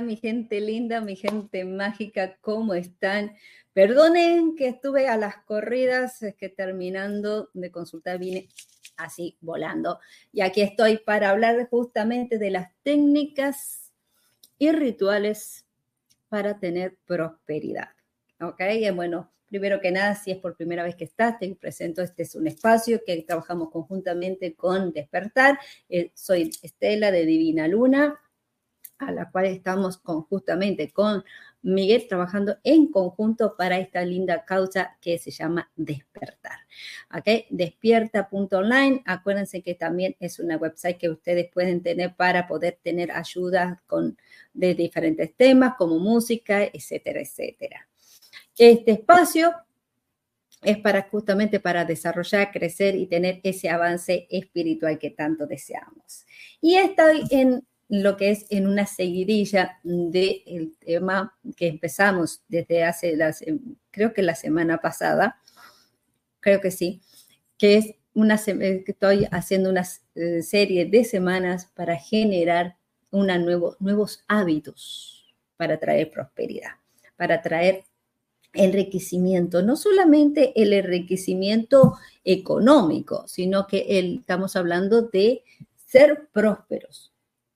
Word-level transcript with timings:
Mi 0.00 0.16
gente 0.16 0.60
linda, 0.60 1.00
mi 1.00 1.16
gente 1.16 1.64
mágica, 1.64 2.36
¿cómo 2.40 2.74
están? 2.74 3.36
Perdonen 3.72 4.56
que 4.56 4.68
estuve 4.68 5.08
a 5.08 5.16
las 5.16 5.36
corridas, 5.44 6.22
es 6.22 6.34
que 6.34 6.48
terminando 6.48 7.50
de 7.52 7.70
consultar 7.70 8.18
vine 8.18 8.48
así 8.96 9.36
volando. 9.40 10.00
Y 10.32 10.40
aquí 10.40 10.62
estoy 10.62 10.98
para 10.98 11.30
hablar 11.30 11.68
justamente 11.68 12.38
de 12.38 12.50
las 12.50 12.70
técnicas 12.82 13.92
y 14.58 14.72
rituales 14.72 15.66
para 16.28 16.58
tener 16.58 16.96
prosperidad. 17.06 17.90
¿Ok? 18.40 18.60
Bueno, 18.94 19.30
primero 19.48 19.80
que 19.80 19.90
nada, 19.90 20.14
si 20.14 20.30
es 20.30 20.38
por 20.38 20.56
primera 20.56 20.84
vez 20.84 20.96
que 20.96 21.04
estás, 21.04 21.38
te 21.38 21.54
presento, 21.54 22.02
este 22.02 22.22
es 22.22 22.34
un 22.34 22.46
espacio 22.46 23.02
que 23.04 23.22
trabajamos 23.22 23.70
conjuntamente 23.70 24.54
con 24.54 24.92
Despertar. 24.92 25.58
Eh, 25.88 26.10
soy 26.14 26.50
Estela 26.62 27.10
de 27.10 27.26
Divina 27.26 27.68
Luna 27.68 28.18
a 29.06 29.12
la 29.12 29.30
cual 29.30 29.46
estamos 29.46 29.98
con, 29.98 30.22
justamente 30.22 30.90
con 30.90 31.24
Miguel 31.62 32.06
trabajando 32.08 32.56
en 32.64 32.88
conjunto 32.90 33.56
para 33.56 33.78
esta 33.78 34.04
linda 34.04 34.44
causa 34.44 34.96
que 35.00 35.18
se 35.18 35.30
llama 35.30 35.70
Despertar. 35.76 36.58
¿Ok? 37.16 37.46
Despierta.online. 37.50 39.02
Acuérdense 39.06 39.62
que 39.62 39.74
también 39.74 40.16
es 40.18 40.38
una 40.38 40.56
website 40.56 40.98
que 40.98 41.08
ustedes 41.08 41.50
pueden 41.52 41.82
tener 41.82 42.14
para 42.16 42.46
poder 42.46 42.78
tener 42.82 43.12
ayuda 43.12 43.82
con, 43.86 44.18
de 44.52 44.74
diferentes 44.74 45.34
temas 45.36 45.74
como 45.78 45.98
música, 45.98 46.64
etcétera, 46.64 47.20
etcétera. 47.20 47.88
Este 48.58 48.92
espacio 48.92 49.54
es 50.62 50.78
para 50.78 51.02
justamente 51.02 51.60
para 51.60 51.84
desarrollar, 51.84 52.50
crecer 52.52 52.94
y 52.94 53.06
tener 53.06 53.40
ese 53.42 53.68
avance 53.68 54.26
espiritual 54.30 54.98
que 54.98 55.10
tanto 55.10 55.46
deseamos. 55.46 56.24
Y 56.60 56.76
estoy 56.76 57.24
en 57.30 57.64
lo 57.92 58.16
que 58.16 58.30
es 58.30 58.46
en 58.48 58.66
una 58.66 58.86
seguidilla 58.86 59.78
del 59.82 60.74
tema 60.78 61.36
que 61.54 61.66
empezamos 61.66 62.40
desde 62.48 62.84
hace, 62.84 63.14
las, 63.16 63.44
creo 63.90 64.14
que 64.14 64.22
la 64.22 64.34
semana 64.34 64.78
pasada, 64.78 65.36
creo 66.40 66.62
que 66.62 66.70
sí, 66.70 67.02
que 67.58 67.76
es 67.76 67.94
una, 68.14 68.42
que 68.42 68.84
estoy 68.86 69.28
haciendo 69.30 69.68
una 69.68 69.86
eh, 70.14 70.40
serie 70.40 70.86
de 70.86 71.04
semanas 71.04 71.66
para 71.66 71.96
generar 71.96 72.78
nuevos 73.10 74.24
hábitos 74.26 75.36
para 75.58 75.78
traer 75.78 76.10
prosperidad, 76.10 76.72
para 77.14 77.42
traer 77.42 77.84
enriquecimiento, 78.54 79.60
no 79.60 79.76
solamente 79.76 80.54
el 80.56 80.72
enriquecimiento 80.72 81.98
económico, 82.24 83.28
sino 83.28 83.66
que 83.66 83.98
el, 83.98 84.20
estamos 84.20 84.56
hablando 84.56 85.02
de 85.02 85.44
ser 85.76 86.28
prósperos, 86.32 87.11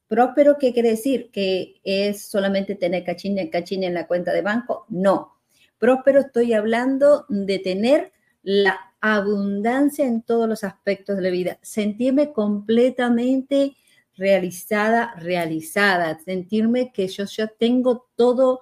Próspero, 0.09 0.57
¿qué 0.59 0.73
quiere 0.73 0.91
decir? 0.91 1.31
¿Que 1.33 1.81
es 1.83 2.29
solamente 2.29 2.75
tener 2.77 3.05
cachín 3.05 3.37
cachín 3.51 3.83
en 3.83 3.95
la 3.95 4.07
cuenta 4.07 4.33
de 4.33 4.43
banco? 4.43 4.87
No. 4.89 5.37
Próspero 5.79 6.21
estoy 6.21 6.53
hablando 6.53 7.27
de 7.29 7.59
tener 7.59 8.13
la 8.43 8.79
abundancia 9.01 10.07
en 10.07 10.23
todos 10.23 10.49
los 10.49 10.65
aspectos 10.65 11.17
de 11.17 11.23
la 11.23 11.31
vida, 11.31 11.59
sentirme 11.63 12.33
completamente 12.33 13.77
realizada, 14.15 15.15
realizada, 15.17 16.19
sentirme 16.25 16.93
que 16.93 17.09
yo 17.09 17.25
ya 17.25 17.49
tengo 17.49 18.09
todo, 18.17 18.61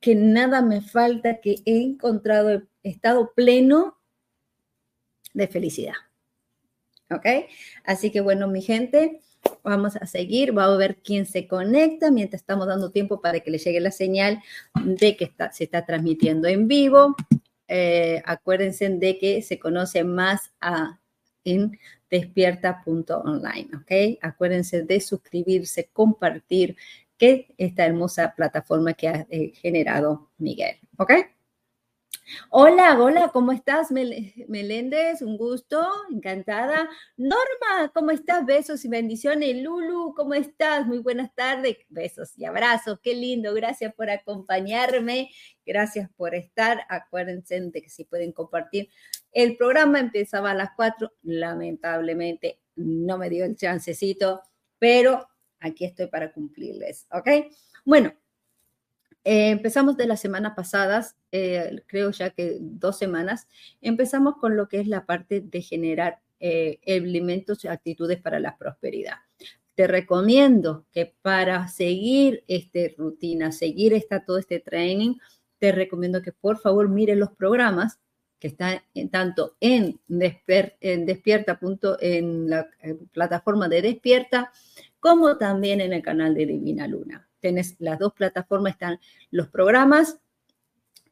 que 0.00 0.14
nada 0.14 0.62
me 0.62 0.80
falta, 0.80 1.40
que 1.40 1.56
he 1.64 1.80
encontrado 1.80 2.62
estado 2.82 3.32
pleno 3.34 3.98
de 5.34 5.46
felicidad. 5.48 5.94
¿Ok? 7.10 7.26
Así 7.84 8.10
que 8.10 8.20
bueno, 8.20 8.48
mi 8.48 8.62
gente, 8.62 9.20
Vamos 9.62 9.96
a 9.96 10.06
seguir, 10.06 10.52
vamos 10.52 10.74
a 10.74 10.78
ver 10.78 10.96
quién 10.96 11.24
se 11.26 11.46
conecta 11.46 12.10
mientras 12.10 12.42
estamos 12.42 12.66
dando 12.66 12.90
tiempo 12.90 13.20
para 13.20 13.40
que 13.40 13.50
le 13.50 13.58
llegue 13.58 13.80
la 13.80 13.92
señal 13.92 14.42
de 14.84 15.16
que 15.16 15.32
se 15.52 15.64
está 15.64 15.86
transmitiendo 15.86 16.48
en 16.48 16.66
vivo. 16.66 17.14
Eh, 17.68 18.22
acuérdense 18.24 18.88
de 18.88 19.18
que 19.18 19.40
se 19.42 19.58
conoce 19.58 20.04
más 20.04 20.52
a, 20.60 21.00
en 21.44 21.78
despierta.online, 22.10 23.68
¿ok? 23.76 24.18
Acuérdense 24.20 24.82
de 24.82 25.00
suscribirse, 25.00 25.88
compartir 25.92 26.76
que 27.16 27.54
esta 27.56 27.86
hermosa 27.86 28.34
plataforma 28.36 28.94
que 28.94 29.08
ha 29.08 29.26
eh, 29.30 29.52
generado 29.54 30.30
Miguel, 30.38 30.76
¿ok? 30.98 31.12
Hola, 32.50 32.98
hola, 33.00 33.30
¿cómo 33.32 33.52
estás, 33.52 33.90
Meléndez? 33.90 35.22
Un 35.22 35.36
gusto, 35.36 35.86
encantada. 36.10 36.88
Norma, 37.16 37.90
¿cómo 37.94 38.10
estás? 38.10 38.46
Besos 38.46 38.84
y 38.84 38.88
bendiciones. 38.88 39.56
Lulu, 39.62 40.14
¿cómo 40.14 40.34
estás? 40.34 40.86
Muy 40.86 40.98
buenas 40.98 41.34
tardes. 41.34 41.78
Besos 41.88 42.36
y 42.38 42.44
abrazos. 42.44 43.00
Qué 43.02 43.14
lindo. 43.14 43.52
Gracias 43.54 43.94
por 43.94 44.10
acompañarme. 44.10 45.30
Gracias 45.66 46.10
por 46.16 46.34
estar. 46.34 46.82
Acuérdense 46.88 47.60
de 47.60 47.82
que 47.82 47.90
si 47.90 48.04
pueden 48.04 48.32
compartir. 48.32 48.88
El 49.32 49.56
programa 49.56 50.00
empezaba 50.00 50.52
a 50.52 50.54
las 50.54 50.70
4. 50.76 51.12
Lamentablemente 51.22 52.60
no 52.76 53.18
me 53.18 53.30
dio 53.30 53.44
el 53.44 53.56
chancecito, 53.56 54.42
pero 54.78 55.28
aquí 55.60 55.84
estoy 55.84 56.06
para 56.06 56.32
cumplirles, 56.32 57.06
¿ok? 57.12 57.28
Bueno, 57.84 58.12
Eh, 59.24 59.50
empezamos 59.50 59.96
de 59.96 60.06
las 60.06 60.20
semanas 60.20 60.54
pasadas, 60.56 61.16
eh, 61.30 61.82
creo 61.86 62.10
ya 62.10 62.30
que 62.30 62.58
dos 62.60 62.98
semanas, 62.98 63.46
empezamos 63.80 64.36
con 64.36 64.56
lo 64.56 64.68
que 64.68 64.80
es 64.80 64.88
la 64.88 65.06
parte 65.06 65.40
de 65.40 65.62
generar 65.62 66.20
eh, 66.40 66.80
elementos 66.82 67.64
y 67.64 67.68
actitudes 67.68 68.20
para 68.20 68.40
la 68.40 68.56
prosperidad. 68.58 69.18
Te 69.74 69.86
recomiendo 69.86 70.86
que 70.92 71.14
para 71.22 71.68
seguir 71.68 72.44
esta 72.48 72.80
rutina, 72.98 73.52
seguir 73.52 73.94
esta, 73.94 74.24
todo 74.24 74.38
este 74.38 74.58
training, 74.58 75.14
te 75.58 75.70
recomiendo 75.70 76.20
que 76.20 76.32
por 76.32 76.58
favor 76.58 76.88
mires 76.88 77.16
los 77.16 77.30
programas 77.30 78.00
que 78.40 78.48
están 78.48 78.82
tanto 79.12 79.56
en, 79.60 80.00
en 80.08 81.06
despierta. 81.06 81.60
en 82.00 82.50
la 82.50 82.68
plataforma 83.12 83.68
de 83.68 83.82
Despierta, 83.82 84.50
como 84.98 85.38
también 85.38 85.80
en 85.80 85.92
el 85.92 86.02
canal 86.02 86.34
de 86.34 86.46
Divina 86.46 86.88
Luna. 86.88 87.28
Tienes 87.42 87.76
las 87.78 87.98
dos 87.98 88.14
plataformas, 88.14 88.72
están 88.72 88.98
los 89.30 89.48
programas 89.48 90.16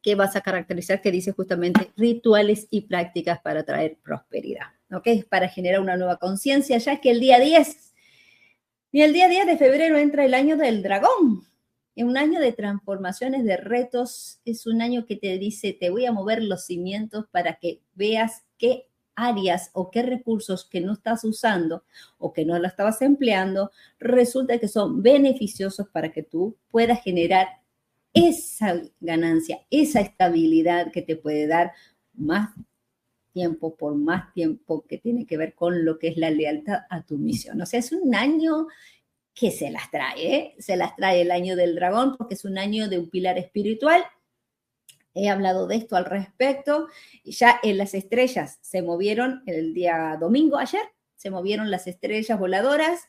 que 0.00 0.14
vas 0.14 0.34
a 0.36 0.40
caracterizar, 0.40 1.02
que 1.02 1.10
dice 1.10 1.32
justamente 1.32 1.90
rituales 1.96 2.66
y 2.70 2.82
prácticas 2.82 3.40
para 3.42 3.64
traer 3.64 3.98
prosperidad. 4.02 4.68
¿Ok? 4.90 5.26
Para 5.28 5.48
generar 5.48 5.80
una 5.80 5.96
nueva 5.96 6.16
conciencia, 6.16 6.78
ya 6.78 7.00
que 7.00 7.10
el 7.10 7.20
día 7.20 7.38
10, 7.38 7.90
y 8.92 9.02
el 9.02 9.12
día 9.12 9.28
10 9.28 9.46
de 9.46 9.56
febrero 9.56 9.98
entra 9.98 10.24
el 10.24 10.34
año 10.34 10.56
del 10.56 10.82
dragón. 10.82 11.44
Es 11.94 12.04
un 12.04 12.16
año 12.16 12.40
de 12.40 12.52
transformaciones, 12.52 13.44
de 13.44 13.56
retos. 13.56 14.40
Es 14.44 14.66
un 14.66 14.82
año 14.82 15.06
que 15.06 15.16
te 15.16 15.38
dice, 15.38 15.72
te 15.72 15.90
voy 15.90 16.06
a 16.06 16.12
mover 16.12 16.42
los 16.42 16.64
cimientos 16.64 17.26
para 17.30 17.54
que 17.54 17.82
veas 17.94 18.44
qué 18.58 18.89
áreas 19.22 19.70
o 19.72 19.90
qué 19.90 20.02
recursos 20.02 20.64
que 20.64 20.80
no 20.80 20.92
estás 20.92 21.24
usando 21.24 21.84
o 22.18 22.32
que 22.32 22.44
no 22.44 22.58
lo 22.58 22.66
estabas 22.66 23.02
empleando, 23.02 23.70
resulta 23.98 24.58
que 24.58 24.68
son 24.68 25.02
beneficiosos 25.02 25.88
para 25.88 26.10
que 26.12 26.22
tú 26.22 26.56
puedas 26.70 27.02
generar 27.02 27.48
esa 28.12 28.82
ganancia, 29.00 29.60
esa 29.70 30.00
estabilidad 30.00 30.90
que 30.90 31.02
te 31.02 31.16
puede 31.16 31.46
dar 31.46 31.72
más 32.14 32.50
tiempo 33.32 33.76
por 33.76 33.94
más 33.94 34.32
tiempo 34.34 34.84
que 34.88 34.98
tiene 34.98 35.26
que 35.26 35.36
ver 35.36 35.54
con 35.54 35.84
lo 35.84 35.98
que 35.98 36.08
es 36.08 36.16
la 36.16 36.30
lealtad 36.30 36.80
a 36.90 37.02
tu 37.02 37.16
misión. 37.16 37.60
O 37.60 37.66
sea, 37.66 37.78
es 37.78 37.92
un 37.92 38.14
año 38.14 38.66
que 39.34 39.50
se 39.50 39.70
las 39.70 39.90
trae, 39.90 40.34
¿eh? 40.34 40.54
se 40.58 40.76
las 40.76 40.96
trae 40.96 41.22
el 41.22 41.30
año 41.30 41.56
del 41.56 41.74
dragón 41.74 42.16
porque 42.16 42.34
es 42.34 42.44
un 42.44 42.58
año 42.58 42.88
de 42.88 42.98
un 42.98 43.08
pilar 43.08 43.38
espiritual 43.38 44.02
He 45.20 45.28
hablado 45.28 45.66
de 45.66 45.76
esto 45.76 45.96
al 45.96 46.06
respecto. 46.06 46.88
Ya 47.24 47.60
en 47.62 47.76
las 47.76 47.92
estrellas 47.92 48.58
se 48.62 48.80
movieron 48.80 49.42
el 49.44 49.74
día 49.74 50.16
domingo, 50.18 50.56
ayer, 50.56 50.80
se 51.14 51.30
movieron 51.30 51.70
las 51.70 51.86
estrellas 51.86 52.38
voladoras 52.38 53.02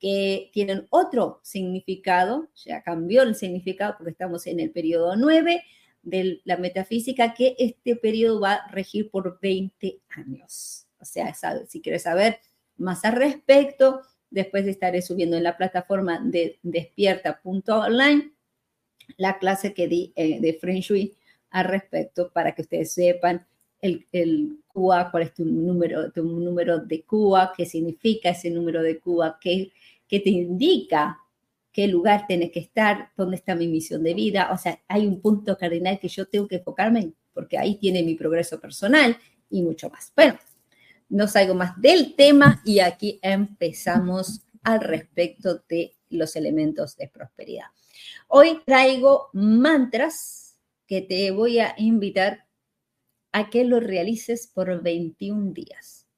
que 0.00 0.48
tienen 0.54 0.86
otro 0.88 1.40
significado, 1.42 2.48
ya 2.54 2.82
cambió 2.82 3.22
el 3.22 3.34
significado 3.34 3.96
porque 3.98 4.12
estamos 4.12 4.46
en 4.46 4.60
el 4.60 4.70
periodo 4.70 5.14
9 5.16 5.62
de 6.02 6.40
la 6.44 6.56
metafísica, 6.56 7.34
que 7.34 7.54
este 7.58 7.96
periodo 7.96 8.40
va 8.40 8.54
a 8.54 8.70
regir 8.70 9.10
por 9.10 9.38
20 9.38 10.00
años. 10.08 10.86
O 10.98 11.04
sea, 11.04 11.34
si 11.68 11.82
quieres 11.82 12.04
saber 12.04 12.38
más 12.78 13.04
al 13.04 13.12
respecto, 13.12 14.00
después 14.30 14.66
estaré 14.66 15.02
subiendo 15.02 15.36
en 15.36 15.42
la 15.42 15.58
plataforma 15.58 16.18
de 16.24 16.58
despierta.online 16.62 18.32
la 19.18 19.38
clase 19.38 19.74
que 19.74 19.86
di 19.86 20.12
eh, 20.16 20.40
de 20.40 20.54
Feng 20.54 20.80
Shui 20.80 21.17
al 21.50 21.64
respecto 21.64 22.30
para 22.32 22.54
que 22.54 22.62
ustedes 22.62 22.92
sepan 22.92 23.46
el, 23.80 24.06
el 24.12 24.58
cuál 24.72 25.22
es 25.22 25.34
tu 25.34 25.44
número, 25.44 26.10
tu 26.12 26.22
número 26.22 26.78
de 26.78 27.02
CUA, 27.02 27.52
qué 27.56 27.66
significa 27.66 28.30
ese 28.30 28.50
número 28.50 28.82
de 28.82 28.98
CUA, 28.98 29.38
qué, 29.40 29.70
qué 30.06 30.20
te 30.20 30.30
indica 30.30 31.18
qué 31.78 31.86
lugar 31.86 32.26
tienes 32.26 32.50
que 32.50 32.58
estar, 32.58 33.12
dónde 33.16 33.36
está 33.36 33.54
mi 33.54 33.68
misión 33.68 34.02
de 34.02 34.12
vida. 34.12 34.50
O 34.52 34.58
sea, 34.58 34.80
hay 34.88 35.06
un 35.06 35.20
punto 35.20 35.56
cardinal 35.56 36.00
que 36.00 36.08
yo 36.08 36.26
tengo 36.26 36.48
que 36.48 36.56
enfocarme 36.56 37.12
porque 37.32 37.56
ahí 37.56 37.76
tiene 37.76 38.02
mi 38.02 38.16
progreso 38.16 38.60
personal 38.60 39.16
y 39.48 39.62
mucho 39.62 39.88
más. 39.88 40.12
Bueno, 40.16 40.36
no 41.08 41.28
salgo 41.28 41.54
más 41.54 41.80
del 41.80 42.16
tema 42.16 42.60
y 42.64 42.80
aquí 42.80 43.20
empezamos 43.22 44.40
al 44.64 44.80
respecto 44.80 45.62
de 45.68 45.94
los 46.10 46.34
elementos 46.34 46.96
de 46.96 47.06
prosperidad. 47.06 47.66
Hoy 48.26 48.60
traigo 48.66 49.30
mantras 49.32 50.47
que 50.88 51.02
te 51.02 51.30
voy 51.30 51.60
a 51.60 51.74
invitar 51.76 52.46
a 53.30 53.50
que 53.50 53.64
lo 53.64 53.78
realices 53.78 54.48
por 54.48 54.82
21 54.82 55.52
días. 55.52 56.08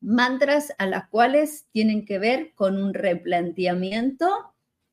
Mantras 0.00 0.74
a 0.78 0.86
las 0.86 1.08
cuales 1.08 1.66
tienen 1.72 2.04
que 2.04 2.18
ver 2.18 2.52
con 2.54 2.80
un 2.80 2.92
replanteamiento 2.92 4.28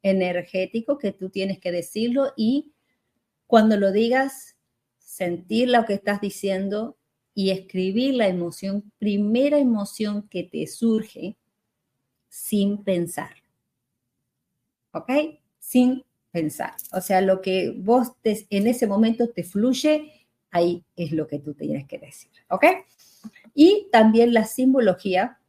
energético 0.02 0.98
que 0.98 1.12
tú 1.12 1.30
tienes 1.30 1.60
que 1.60 1.72
decirlo 1.72 2.34
y 2.38 2.72
cuando 3.46 3.78
lo 3.78 3.92
digas, 3.92 4.56
sentir 5.00 5.70
lo 5.70 5.84
que 5.86 5.96
estás 5.96 6.22
diciendo 6.22 6.98
y 7.34 7.50
escribir 7.50 8.14
la 8.14 8.28
emoción, 8.28 8.92
primera 9.00 9.58
emoción 9.58 10.30
que 10.30 10.44
te 10.44 10.66
surge 10.68 11.36
sin 12.30 12.84
pensar. 12.84 13.32
¿Ok? 14.92 15.12
Sin 15.60 16.06
pensar. 16.32 16.74
O 16.92 17.02
sea, 17.02 17.22
lo 17.22 17.42
que 17.42 17.74
vos 17.78 18.14
en 18.24 18.68
ese 18.68 18.88
momento 18.88 19.30
te 19.30 19.44
fluye, 19.44 20.28
ahí 20.52 20.84
es 20.96 21.12
lo 21.12 21.28
que 21.28 21.40
tú 21.40 21.54
tienes 21.54 21.88
que 21.88 21.98
decir. 21.98 22.32
¿Ok? 22.50 22.66
Y 23.54 23.88
también 23.92 24.34
la 24.34 24.46
simbología. 24.46 25.40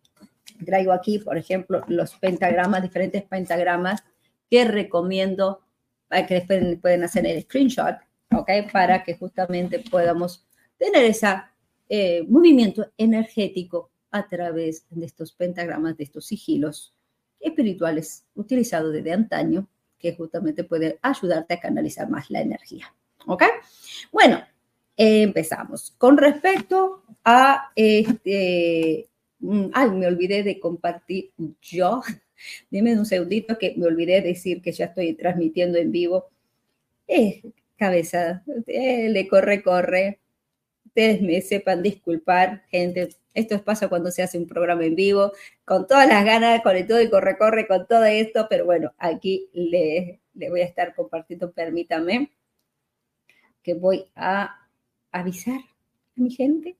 Traigo 0.64 0.92
aquí, 0.92 1.18
por 1.18 1.38
ejemplo, 1.38 1.82
los 1.88 2.14
pentagramas, 2.16 2.82
diferentes 2.82 3.22
pentagramas 3.22 4.02
que 4.50 4.64
recomiendo 4.64 5.60
para 6.08 6.26
que 6.26 6.34
después 6.34 6.78
pueden 6.80 7.04
hacer 7.04 7.24
el 7.26 7.42
screenshot, 7.42 7.96
¿ok? 8.36 8.50
Para 8.72 9.04
que 9.04 9.14
justamente 9.14 9.78
podamos 9.78 10.44
tener 10.76 11.04
ese 11.04 11.28
eh, 11.88 12.24
movimiento 12.28 12.90
energético 12.98 13.90
a 14.10 14.28
través 14.28 14.86
de 14.90 15.06
estos 15.06 15.32
pentagramas, 15.32 15.96
de 15.96 16.04
estos 16.04 16.26
sigilos 16.26 16.94
espirituales 17.38 18.26
utilizados 18.34 18.92
desde 18.92 19.12
antaño 19.12 19.68
que 20.00 20.14
justamente 20.14 20.64
puede 20.64 20.98
ayudarte 21.02 21.54
a 21.54 21.60
canalizar 21.60 22.08
más 22.08 22.30
la 22.30 22.40
energía. 22.40 22.92
¿Ok? 23.26 23.44
Bueno, 24.10 24.42
empezamos. 24.96 25.94
Con 25.98 26.16
respecto 26.16 27.02
a 27.24 27.70
este, 27.76 29.08
mm, 29.40 29.66
ay, 29.72 29.90
me 29.90 30.06
olvidé 30.06 30.42
de 30.42 30.58
compartir 30.58 31.30
yo. 31.62 32.02
Dime 32.70 32.98
un 32.98 33.06
segundito 33.06 33.58
que 33.58 33.74
me 33.76 33.86
olvidé 33.86 34.22
de 34.22 34.28
decir 34.28 34.62
que 34.62 34.72
ya 34.72 34.86
estoy 34.86 35.14
transmitiendo 35.14 35.78
en 35.78 35.92
vivo. 35.92 36.30
Eh, 37.06 37.42
cabeza, 37.76 38.42
eh, 38.66 39.08
le 39.08 39.28
corre, 39.28 39.62
corre. 39.62 40.20
Ustedes 40.90 41.22
me 41.22 41.40
sepan 41.40 41.84
disculpar, 41.84 42.64
gente. 42.68 43.10
Esto 43.32 43.62
pasa 43.62 43.88
cuando 43.88 44.10
se 44.10 44.24
hace 44.24 44.38
un 44.38 44.48
programa 44.48 44.84
en 44.84 44.96
vivo, 44.96 45.30
con 45.64 45.86
todas 45.86 46.08
las 46.08 46.24
ganas, 46.24 46.62
con 46.62 46.76
el 46.76 46.84
todo 46.84 47.00
y 47.00 47.08
corre, 47.08 47.38
corre, 47.38 47.68
con 47.68 47.86
todo 47.86 48.04
esto, 48.06 48.48
pero 48.50 48.64
bueno, 48.64 48.92
aquí 48.98 49.48
le, 49.52 50.20
le 50.34 50.50
voy 50.50 50.62
a 50.62 50.64
estar 50.64 50.92
compartiendo, 50.96 51.52
permítame, 51.52 52.32
que 53.62 53.74
voy 53.74 54.08
a 54.16 54.66
avisar 55.12 55.60
a 55.60 56.20
mi 56.20 56.32
gente, 56.32 56.76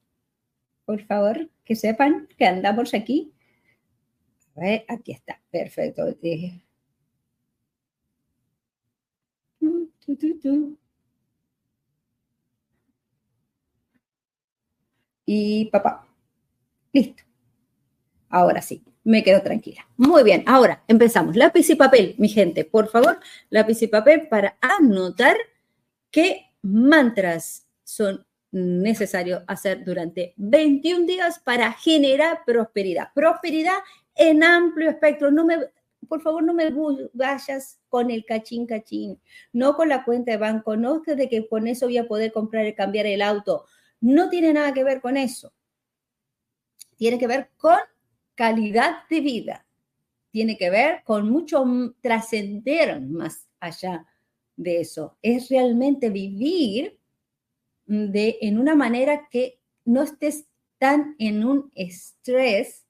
por 0.85 1.00
favor, 1.05 1.49
que 1.64 1.76
sepan 1.76 2.26
que 2.37 2.47
andamos 2.47 2.95
aquí. 2.95 3.33
A 4.57 4.61
ver, 4.61 4.85
aquí 4.88 5.12
está, 5.12 5.40
perfecto. 5.52 6.02
Y 15.33 15.67
papá. 15.67 16.09
Listo. 16.93 17.23
Ahora 18.29 18.61
sí, 18.61 18.83
me 19.05 19.23
quedo 19.23 19.41
tranquila. 19.43 19.87
Muy 19.97 20.25
bien, 20.25 20.43
ahora 20.45 20.83
empezamos. 20.89 21.37
Lápiz 21.37 21.71
y 21.71 21.77
papel, 21.77 22.17
mi 22.19 22.29
gente, 22.29 22.65
por 22.65 22.89
favor, 22.89 23.21
lápiz 23.49 23.81
y 23.83 23.87
papel 23.87 24.27
para 24.27 24.57
anotar 24.61 25.37
qué 26.11 26.47
mantras 26.63 27.69
son 27.85 28.27
necesarios 28.51 29.45
hacer 29.47 29.85
durante 29.85 30.35
21 30.37 31.07
días 31.07 31.39
para 31.39 31.75
generar 31.75 32.41
prosperidad. 32.45 33.11
Prosperidad 33.15 33.79
en 34.17 34.43
amplio 34.43 34.91
espectro. 34.91 35.31
No 35.31 35.45
me, 35.45 35.59
por 36.09 36.23
favor, 36.23 36.43
no 36.43 36.55
me 36.55 36.73
vayas 37.13 37.79
con 37.89 38.11
el 38.11 38.25
cachín 38.25 38.67
cachín, 38.67 39.21
no 39.53 39.77
con 39.77 39.91
la 39.91 40.05
cuenta 40.05 40.33
de 40.33 40.39
banco, 40.39 40.77
no 40.77 41.03
que 41.03 41.15
de 41.15 41.29
que 41.29 41.47
con 41.47 41.69
eso 41.69 41.87
voy 41.87 41.99
a 41.99 42.09
poder 42.09 42.33
comprar 42.33 42.67
y 42.67 42.75
cambiar 42.75 43.07
el 43.07 43.23
auto. 43.23 43.67
No 44.00 44.28
tiene 44.28 44.52
nada 44.52 44.73
que 44.73 44.85
ver 44.85 45.00
con 45.00 45.16
eso 45.16 45.52
tiene 47.00 47.19
que 47.19 47.26
ver 47.26 47.49
con 47.57 47.78
calidad 48.35 49.09
de 49.09 49.23
vida, 49.23 49.66
tiene 50.30 50.59
que 50.59 50.69
ver 50.69 51.02
con 51.02 51.30
mucho 51.30 51.64
trascender 52.02 53.00
más 53.00 53.49
allá 53.59 54.04
de 54.54 54.83
eso. 54.83 55.16
Es 55.23 55.49
realmente 55.49 56.11
vivir 56.11 56.99
de, 57.87 58.37
en 58.42 58.59
una 58.59 58.75
manera 58.75 59.28
que 59.30 59.59
no 59.87 60.02
estés 60.02 60.45
tan 60.76 61.16
en 61.19 61.42
un 61.42 61.73
estrés 61.75 62.85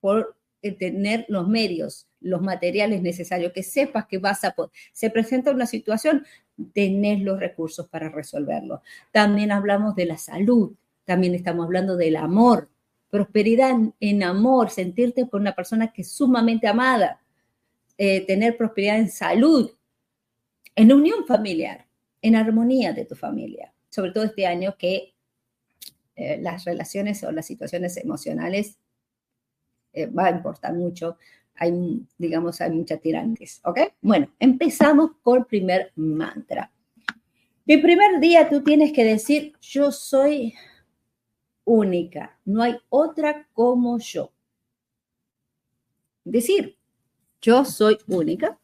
por 0.00 0.36
tener 0.78 1.24
los 1.28 1.48
medios, 1.48 2.06
los 2.20 2.42
materiales 2.42 3.00
necesarios, 3.00 3.54
que 3.54 3.62
sepas 3.62 4.04
que 4.04 4.18
vas 4.18 4.44
a 4.44 4.50
poder. 4.50 4.72
Se 4.92 5.08
presenta 5.08 5.52
una 5.52 5.64
situación, 5.64 6.26
tenés 6.72 7.20
los 7.20 7.40
recursos 7.40 7.88
para 7.88 8.08
resolverlo. 8.08 8.82
También 9.12 9.52
hablamos 9.52 9.94
de 9.94 10.06
la 10.06 10.18
salud, 10.18 10.72
también 11.04 11.34
estamos 11.34 11.64
hablando 11.64 11.96
del 11.96 12.16
amor, 12.16 12.68
prosperidad 13.10 13.76
en, 14.00 14.22
amor, 14.22 14.70
sentirte 14.70 15.28
con 15.28 15.42
una 15.42 15.54
persona 15.54 15.92
que 15.92 16.02
es 16.02 16.10
sumamente 16.10 16.66
amada, 16.66 17.20
eh, 17.96 18.26
tener 18.26 18.56
prosperidad 18.56 18.98
en 18.98 19.10
salud, 19.10 19.70
en 20.74 20.92
unión 20.92 21.26
familiar, 21.26 21.86
en 22.22 22.36
armonía 22.36 22.92
de 22.92 23.04
tu 23.04 23.14
familia, 23.14 23.72
sobre 23.88 24.10
todo 24.10 24.24
este 24.24 24.46
año 24.46 24.76
que 24.76 25.14
eh, 26.16 26.38
las 26.40 26.64
relaciones 26.64 27.22
o 27.24 27.32
las 27.32 27.46
situaciones 27.46 27.96
emocionales 27.96 28.78
eh, 29.92 30.06
va 30.06 30.26
a 30.26 30.30
importar 30.30 30.74
mucho. 30.74 31.18
Hay, 31.56 32.06
digamos, 32.18 32.60
hay 32.60 32.70
muchas 32.70 33.00
tirantes, 33.00 33.60
¿ok? 33.64 33.80
Bueno, 34.00 34.28
empezamos 34.38 35.12
con 35.22 35.38
el 35.38 35.46
primer 35.46 35.92
mantra. 35.96 36.70
El 37.66 37.80
primer 37.80 38.20
día 38.20 38.48
tú 38.48 38.62
tienes 38.62 38.92
que 38.92 39.04
decir, 39.04 39.54
yo 39.60 39.90
soy 39.90 40.54
única, 41.64 42.38
no 42.44 42.62
hay 42.62 42.76
otra 42.88 43.48
como 43.52 43.98
yo. 43.98 44.32
Decir, 46.24 46.76
yo 47.40 47.64
soy 47.64 47.98
única, 48.06 48.58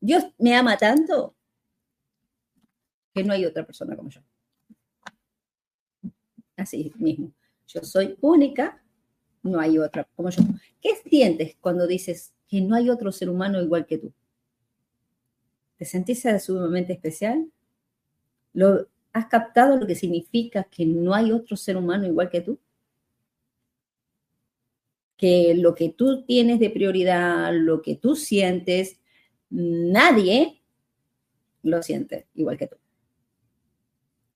Dios 0.00 0.24
me 0.38 0.54
ama 0.54 0.76
tanto 0.76 1.34
que 3.14 3.22
no 3.22 3.32
hay 3.32 3.44
otra 3.44 3.64
persona 3.64 3.96
como 3.96 4.10
yo. 4.10 4.20
Así 6.56 6.92
mismo, 6.96 7.32
yo 7.66 7.82
soy 7.82 8.16
única, 8.20 8.81
no 9.42 9.60
hay 9.60 9.78
otra 9.78 10.06
como 10.16 10.30
yo. 10.30 10.42
¿Qué 10.80 10.90
sientes 11.08 11.56
cuando 11.60 11.86
dices 11.86 12.32
que 12.48 12.60
no 12.60 12.74
hay 12.74 12.90
otro 12.90 13.12
ser 13.12 13.28
humano 13.28 13.60
igual 13.60 13.86
que 13.86 13.98
tú? 13.98 14.12
¿Te 15.76 15.84
sentís 15.84 16.24
sumamente 16.40 16.92
especial? 16.92 17.50
¿Lo, 18.52 18.88
¿Has 19.12 19.26
captado 19.26 19.76
lo 19.76 19.86
que 19.86 19.94
significa 19.94 20.64
que 20.64 20.86
no 20.86 21.14
hay 21.14 21.32
otro 21.32 21.56
ser 21.56 21.76
humano 21.76 22.06
igual 22.06 22.30
que 22.30 22.40
tú? 22.40 22.58
Que 25.16 25.54
lo 25.56 25.74
que 25.74 25.90
tú 25.90 26.24
tienes 26.24 26.60
de 26.60 26.70
prioridad, 26.70 27.52
lo 27.52 27.82
que 27.82 27.96
tú 27.96 28.16
sientes, 28.16 29.00
nadie 29.50 30.62
lo 31.62 31.82
siente 31.82 32.26
igual 32.34 32.56
que 32.56 32.68
tú. 32.68 32.76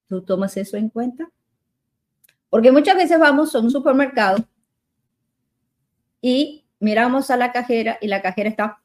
¿Tú 0.09 0.23
tomas 0.23 0.57
eso 0.57 0.77
en 0.77 0.89
cuenta? 0.89 1.31
Porque 2.51 2.71
muchas 2.71 2.97
veces 2.97 3.19
vamos 3.19 3.55
a 3.55 3.61
un 3.61 3.71
supermercado 3.71 4.47
y 6.21 6.65
miramos 6.81 7.31
a 7.31 7.37
la 7.37 7.53
cajera 7.53 7.99
y 8.01 8.09
la 8.09 8.23
cajera 8.23 8.49
está... 8.49 8.83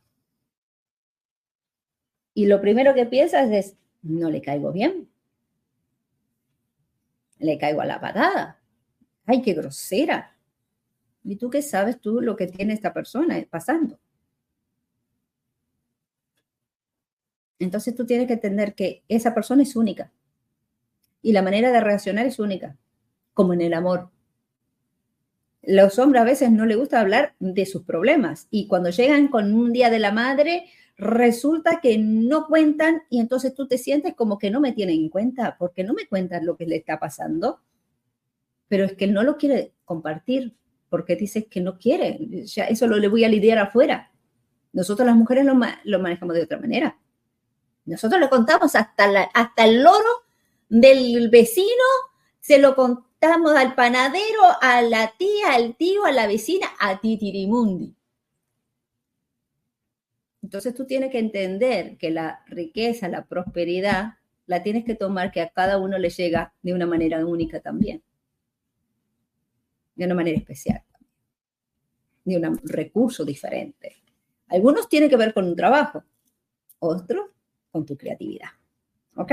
Y 2.34 2.46
lo 2.46 2.62
primero 2.62 2.94
que 2.94 3.06
piensas 3.06 3.52
es, 3.52 3.76
no 4.02 4.30
le 4.30 4.42
caigo 4.42 4.72
bien 4.72 5.12
le 7.42 7.58
caigo 7.58 7.82
a 7.82 7.86
la 7.86 8.00
patada. 8.00 8.60
Ay, 9.26 9.42
qué 9.42 9.54
grosera. 9.54 10.36
¿Y 11.24 11.36
tú 11.36 11.50
qué 11.50 11.62
sabes 11.62 12.00
tú 12.00 12.22
lo 12.22 12.36
que 12.36 12.48
tiene 12.48 12.74
esta 12.74 12.94
persona 12.94 13.44
pasando? 13.50 14.00
Entonces 17.60 17.96
tú 17.96 18.06
tienes 18.06 18.28
que 18.28 18.34
entender 18.34 18.74
que 18.74 19.04
esa 19.08 19.34
persona 19.34 19.64
es 19.64 19.76
única. 19.76 20.12
Y 21.22 21.34
la 21.34 21.44
manera 21.44 21.72
de 21.72 21.82
reaccionar 21.82 22.26
es 22.26 22.40
única, 22.40 22.78
como 23.34 23.54
en 23.54 23.62
el 23.62 23.74
amor. 23.74 24.10
Los 25.64 26.00
hombres 26.00 26.22
a 26.22 26.26
veces 26.26 26.52
no 26.52 26.66
les 26.66 26.78
gusta 26.78 27.00
hablar 27.00 27.36
de 27.40 27.66
sus 27.66 27.84
problemas 27.84 28.48
y 28.50 28.68
cuando 28.68 28.90
llegan 28.90 29.28
con 29.28 29.54
un 29.54 29.72
día 29.72 29.92
de 29.92 30.00
la 30.00 30.12
madre, 30.12 30.66
resulta 30.98 31.80
que 31.82 31.98
no 32.00 32.48
cuentan 32.48 33.04
y 33.10 33.20
entonces 33.20 33.54
tú 33.54 33.68
te 33.68 33.78
sientes 33.78 34.16
como 34.16 34.40
que 34.40 34.50
no 34.50 34.60
me 34.60 34.72
tienen 34.72 34.96
en 34.96 35.10
cuenta, 35.10 35.58
porque 35.60 35.84
no 35.84 35.94
me 35.94 36.08
cuentan 36.08 36.46
lo 36.46 36.58
que 36.58 36.66
le 36.66 36.78
está 36.78 37.00
pasando, 37.00 37.60
pero 38.68 38.86
es 38.86 38.94
que 38.94 39.06
él 39.06 39.14
no 39.14 39.24
lo 39.24 39.38
quiere 39.38 39.74
compartir, 39.86 40.56
porque 40.90 41.16
dice 41.16 41.46
que 41.46 41.62
no 41.62 41.78
quiere, 41.78 42.46
ya 42.46 42.66
eso 42.66 42.88
lo 42.88 42.98
le 42.98 43.08
voy 43.08 43.24
a 43.24 43.30
lidiar 43.30 43.60
afuera. 43.60 44.12
Nosotros 44.74 45.06
las 45.06 45.16
mujeres 45.16 45.46
lo, 45.46 46.00
manejamos 46.00 46.36
de 46.36 46.44
otra 46.44 46.60
manera. 46.60 46.98
Nosotros 47.86 48.20
le 48.20 48.30
contamos 48.30 48.76
hasta, 48.76 49.30
hasta 49.34 49.66
el 49.66 49.84
loro 49.84 50.10
del 50.70 51.30
vecino, 51.30 51.68
se 52.40 52.58
lo 52.58 52.76
contamos 52.76 53.11
al 53.22 53.76
panadero, 53.76 54.42
a 54.62 54.82
la 54.82 55.14
tía, 55.18 55.54
al 55.54 55.76
tío, 55.76 56.06
a 56.06 56.12
la 56.12 56.28
vecina, 56.28 56.68
a 56.80 57.00
Titirimundi. 57.00 57.96
Entonces 60.42 60.74
tú 60.74 60.86
tienes 60.86 61.12
que 61.12 61.20
entender 61.20 61.98
que 61.98 62.10
la 62.10 62.44
riqueza, 62.48 63.08
la 63.08 63.26
prosperidad, 63.26 64.16
la 64.48 64.64
tienes 64.64 64.84
que 64.84 64.96
tomar 64.96 65.32
que 65.32 65.42
a 65.42 65.50
cada 65.50 65.78
uno 65.78 65.98
le 65.98 66.10
llega 66.10 66.54
de 66.62 66.74
una 66.74 66.88
manera 66.88 67.24
única 67.26 67.62
también, 67.62 68.02
de 69.96 70.06
una 70.06 70.16
manera 70.16 70.38
especial, 70.38 70.84
de 72.26 72.38
un 72.38 72.60
recurso 72.64 73.24
diferente. 73.24 73.98
Algunos 74.48 74.90
tienen 74.90 75.10
que 75.10 75.16
ver 75.16 75.34
con 75.34 75.46
un 75.46 75.56
trabajo, 75.56 76.04
otros 76.80 77.28
con 77.72 77.86
tu 77.86 77.96
creatividad. 77.96 78.50
¿Ok? 79.16 79.32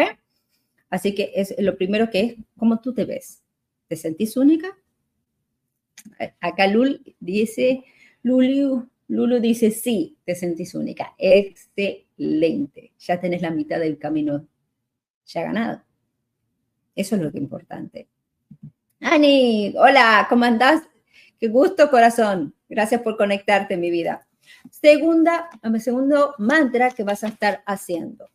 Así 0.90 1.14
que 1.14 1.32
es 1.34 1.54
lo 1.58 1.76
primero 1.76 2.10
que 2.10 2.20
es 2.20 2.34
cómo 2.56 2.80
tú 2.80 2.92
te 2.92 3.04
ves. 3.04 3.42
¿Te 3.88 3.96
sentís 3.96 4.36
única? 4.36 4.76
Acá 6.40 6.66
Lul 6.66 7.02
dice, 7.18 7.84
Luliu, 8.22 8.88
Lulu 9.08 9.40
dice, 9.40 9.70
sí, 9.70 10.18
te 10.24 10.34
sentís 10.34 10.74
única. 10.74 11.14
Excelente. 11.18 12.92
Ya 12.98 13.20
tenés 13.20 13.42
la 13.42 13.50
mitad 13.50 13.80
del 13.80 13.98
camino 13.98 14.46
ya 15.24 15.42
ganado. 15.42 15.82
Eso 16.94 17.16
es 17.16 17.22
lo 17.22 17.32
que 17.32 17.38
importante. 17.38 18.08
Ani, 19.00 19.74
hola, 19.78 20.26
¿cómo 20.28 20.44
andás? 20.44 20.82
Qué 21.38 21.48
gusto, 21.48 21.90
corazón. 21.90 22.54
Gracias 22.68 23.00
por 23.02 23.16
conectarte, 23.16 23.76
mi 23.76 23.90
vida. 23.90 24.26
Segunda, 24.70 25.48
segundo 25.78 26.34
mantra 26.38 26.90
que 26.90 27.04
vas 27.04 27.22
a 27.24 27.28
estar 27.28 27.62
haciendo. 27.66 28.28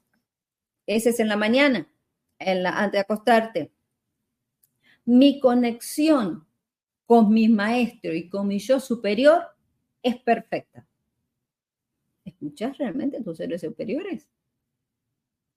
Ese 0.87 1.09
es 1.09 1.19
en 1.19 1.27
la 1.27 1.35
mañana, 1.35 1.87
en 2.39 2.63
la, 2.63 2.71
antes 2.71 2.93
de 2.93 2.99
acostarte. 2.99 3.71
Mi 5.05 5.39
conexión 5.39 6.47
con 7.05 7.29
mi 7.33 7.49
maestro 7.49 8.13
y 8.13 8.29
con 8.29 8.47
mi 8.47 8.59
yo 8.59 8.79
superior 8.79 9.43
es 10.01 10.17
perfecta. 10.17 10.87
¿Escuchas 12.25 12.77
realmente 12.77 13.21
tus 13.21 13.37
seres 13.37 13.61
superiores? 13.61 14.29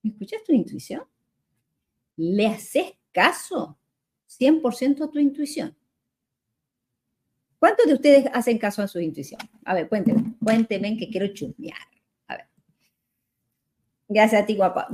¿Escuchas 0.03 0.43
tu 0.43 0.53
intuición? 0.53 1.03
¿Le 2.17 2.47
haces 2.47 2.93
caso 3.11 3.77
100% 4.27 5.05
a 5.05 5.11
tu 5.11 5.19
intuición? 5.19 5.77
¿Cuántos 7.59 7.87
de 7.87 7.93
ustedes 7.93 8.25
hacen 8.33 8.57
caso 8.57 8.81
a 8.81 8.87
su 8.87 8.99
intuición? 8.99 9.39
A 9.65 9.73
ver, 9.73 9.89
cuéntenme, 9.89 10.35
cuéntenme 10.43 10.97
que 10.97 11.09
quiero 11.09 11.27
chusmear. 11.33 11.77
A 12.27 12.37
ver. 12.37 12.47
Gracias 14.07 14.43
a 14.43 14.45
ti, 14.45 14.55
guapa. 14.55 14.87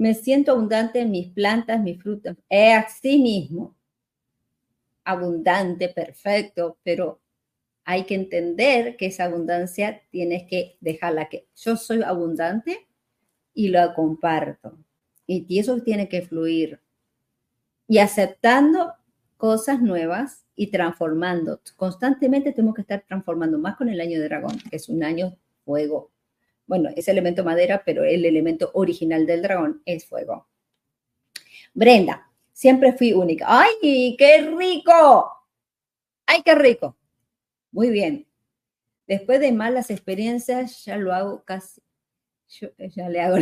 Me 0.00 0.14
siento 0.14 0.52
abundante 0.52 1.00
en 1.00 1.10
mis 1.10 1.28
plantas, 1.28 1.78
mis 1.82 2.02
frutas. 2.02 2.34
Es 2.48 2.86
así 2.86 3.18
mismo 3.18 3.76
abundante, 5.04 5.90
perfecto, 5.90 6.78
pero 6.82 7.20
hay 7.84 8.04
que 8.04 8.14
entender 8.14 8.96
que 8.96 9.04
esa 9.04 9.24
abundancia 9.24 10.00
tienes 10.08 10.44
que 10.48 10.78
dejarla 10.80 11.28
que 11.28 11.48
yo 11.54 11.76
soy 11.76 12.02
abundante 12.02 12.88
y 13.52 13.68
lo 13.68 13.92
comparto. 13.92 14.78
Y 15.26 15.58
eso 15.58 15.78
tiene 15.82 16.08
que 16.08 16.22
fluir. 16.22 16.80
Y 17.86 17.98
aceptando 17.98 18.94
cosas 19.36 19.82
nuevas 19.82 20.46
y 20.56 20.68
transformando. 20.68 21.60
Constantemente 21.76 22.52
tenemos 22.52 22.74
que 22.74 22.80
estar 22.80 23.04
transformando, 23.06 23.58
más 23.58 23.76
con 23.76 23.90
el 23.90 24.00
año 24.00 24.18
de 24.18 24.28
dragón, 24.28 24.56
que 24.70 24.76
es 24.76 24.88
un 24.88 25.04
año 25.04 25.36
fuego. 25.66 26.10
Bueno, 26.70 26.88
es 26.94 27.08
elemento 27.08 27.42
madera, 27.42 27.82
pero 27.84 28.04
el 28.04 28.24
elemento 28.24 28.70
original 28.74 29.26
del 29.26 29.42
dragón 29.42 29.82
es 29.84 30.06
fuego. 30.06 30.46
Brenda, 31.74 32.30
Siempre 32.60 32.92
fui 32.92 33.14
única. 33.14 33.46
¡Ay, 33.48 34.14
qué 34.18 34.50
rico! 34.54 35.32
¡Ay, 36.26 36.42
qué 36.44 36.54
rico! 36.54 36.94
Muy 37.72 37.88
bien. 37.88 38.26
Después 39.06 39.40
de 39.40 39.50
malas 39.50 39.90
experiencias, 39.90 40.84
ya 40.84 40.98
lo 40.98 41.14
hago 41.14 41.42
casi. 41.42 41.80
Yo, 42.50 42.68
ya 42.76 43.08
le 43.08 43.22
hago. 43.22 43.38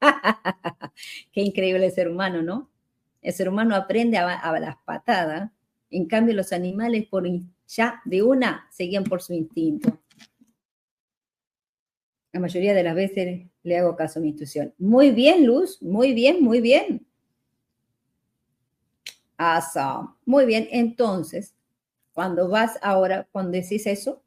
qué 1.32 1.40
increíble 1.40 1.86
el 1.86 1.92
ser 1.92 2.06
humano, 2.06 2.40
¿no? 2.40 2.70
El 3.20 3.32
ser 3.32 3.48
humano 3.48 3.74
aprende 3.74 4.16
a, 4.16 4.60
las 4.60 4.76
patadas. 4.84 5.50
En 5.90 6.06
cambio, 6.06 6.32
los 6.36 6.52
animales 6.52 7.08
por 7.08 7.24
ya 7.66 8.00
de 8.04 8.22
una 8.22 8.68
seguían 8.70 9.02
por 9.02 9.22
su 9.22 9.34
instinto. 9.34 9.98
La 12.32 12.40
mayoría 12.40 12.74
de 12.74 12.82
las 12.82 12.94
veces 12.94 13.46
le 13.62 13.78
hago 13.78 13.96
caso 13.96 14.18
a 14.18 14.22
mi 14.22 14.28
intuición. 14.28 14.72
Muy 14.78 15.10
bien, 15.10 15.46
Luz, 15.46 15.82
muy 15.82 16.12
bien, 16.12 16.42
muy 16.42 16.60
bien. 16.60 17.06
Awesome. 19.36 20.10
Muy 20.24 20.44
bien, 20.46 20.68
entonces, 20.70 21.54
cuando 22.12 22.48
vas 22.48 22.78
ahora, 22.82 23.26
cuando 23.32 23.52
decís 23.52 23.86
eso, 23.86 24.22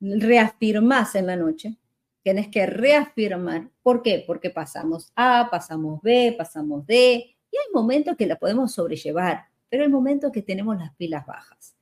reafirmas 0.00 1.14
en 1.14 1.26
la 1.28 1.36
noche, 1.36 1.76
tienes 2.22 2.48
que 2.48 2.66
reafirmar. 2.66 3.70
¿Por 3.82 4.02
qué? 4.02 4.24
Porque 4.26 4.50
pasamos 4.50 5.12
A, 5.14 5.48
pasamos 5.50 6.02
B, 6.02 6.34
pasamos 6.36 6.86
D, 6.86 7.36
y 7.50 7.56
hay 7.56 7.72
momentos 7.72 8.16
que 8.16 8.26
la 8.26 8.36
podemos 8.36 8.72
sobrellevar, 8.72 9.44
pero 9.68 9.84
hay 9.84 9.88
momentos 9.88 10.32
que 10.32 10.42
tenemos 10.42 10.76
las 10.76 10.94
pilas 10.96 11.24
bajas. 11.24 11.76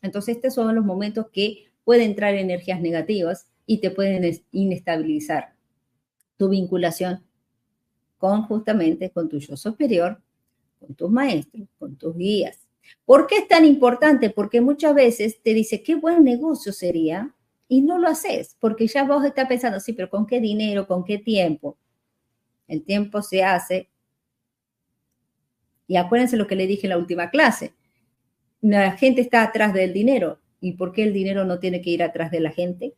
Entonces, 0.00 0.36
estos 0.36 0.54
son 0.54 0.74
los 0.74 0.84
momentos 0.84 1.26
que 1.30 1.70
pueden 1.84 2.10
entrar 2.10 2.34
energías 2.34 2.80
negativas 2.80 3.48
y 3.68 3.78
te 3.78 3.90
pueden 3.90 4.24
inestabilizar 4.50 5.52
tu 6.38 6.48
vinculación 6.48 7.22
con 8.16 8.44
justamente 8.44 9.10
con 9.10 9.28
tu 9.28 9.38
yo 9.38 9.58
superior, 9.58 10.22
con 10.80 10.94
tus 10.94 11.10
maestros, 11.10 11.68
con 11.78 11.94
tus 11.96 12.16
guías. 12.16 12.66
¿Por 13.04 13.26
qué 13.26 13.36
es 13.36 13.48
tan 13.48 13.66
importante? 13.66 14.30
Porque 14.30 14.62
muchas 14.62 14.94
veces 14.94 15.42
te 15.42 15.52
dice, 15.52 15.82
qué 15.82 15.96
buen 15.96 16.24
negocio 16.24 16.72
sería, 16.72 17.34
y 17.68 17.82
no 17.82 17.98
lo 17.98 18.08
haces, 18.08 18.56
porque 18.58 18.86
ya 18.86 19.04
vos 19.04 19.22
estás 19.22 19.46
pensando, 19.46 19.78
sí, 19.80 19.92
pero 19.92 20.08
¿con 20.08 20.26
qué 20.26 20.40
dinero? 20.40 20.86
¿Con 20.86 21.04
qué 21.04 21.18
tiempo? 21.18 21.76
El 22.66 22.82
tiempo 22.82 23.20
se 23.20 23.44
hace. 23.44 23.90
Y 25.86 25.96
acuérdense 25.96 26.38
lo 26.38 26.46
que 26.46 26.56
le 26.56 26.66
dije 26.66 26.86
en 26.86 26.90
la 26.90 26.98
última 26.98 27.28
clase. 27.28 27.74
La 28.62 28.92
gente 28.92 29.20
está 29.20 29.42
atrás 29.42 29.74
del 29.74 29.92
dinero. 29.92 30.40
¿Y 30.58 30.72
por 30.72 30.92
qué 30.92 31.02
el 31.02 31.12
dinero 31.12 31.44
no 31.44 31.58
tiene 31.58 31.82
que 31.82 31.90
ir 31.90 32.02
atrás 32.02 32.30
de 32.30 32.40
la 32.40 32.50
gente? 32.50 32.94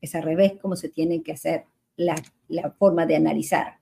Es 0.00 0.14
al 0.14 0.22
revés 0.22 0.54
como 0.60 0.76
se 0.76 0.88
tiene 0.88 1.22
que 1.22 1.32
hacer 1.32 1.64
la, 1.96 2.14
la 2.48 2.70
forma 2.72 3.06
de 3.06 3.16
analizar. 3.16 3.78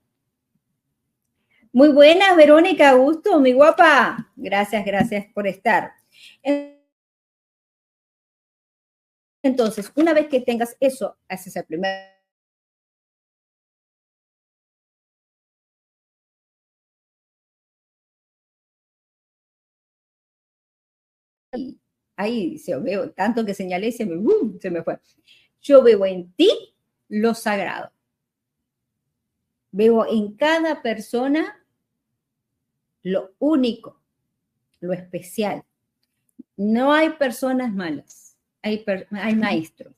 Muy 1.73 1.91
buenas, 1.91 2.37
Verónica, 2.37 2.95
gusto, 2.95 3.39
mi 3.39 3.53
guapa. 3.53 4.33
Gracias, 4.37 4.85
gracias 4.85 5.27
por 5.35 5.47
estar. 5.47 5.93
Entonces, 9.43 9.93
una 9.95 10.13
vez 10.13 10.29
que 10.29 10.41
tengas 10.41 10.77
eso, 10.81 11.17
haces 11.29 11.57
el 11.57 11.65
primer 11.65 12.17
ahí 22.17 22.59
se 22.59 22.77
veo 22.77 23.11
tanto 23.13 23.45
que 23.45 23.55
señalé 23.55 23.89
y 23.89 23.93
se 23.93 24.07
me, 24.07 24.17
se 24.61 24.71
me 24.71 24.83
fue. 24.83 24.99
Yo 25.67 25.83
veo 25.83 26.07
en 26.07 26.31
ti 26.35 26.49
lo 27.09 27.35
sagrado. 27.35 27.91
Veo 29.73 30.07
en 30.07 30.37
cada 30.37 30.81
persona 30.81 31.67
lo 33.03 33.35
único, 33.41 34.01
lo 34.79 34.93
especial. 34.93 35.65
No 36.57 36.93
hay 36.93 37.11
personas 37.11 37.75
malas, 37.75 38.37
hay, 38.63 38.85
hay 39.11 39.35
maestros. 39.35 39.93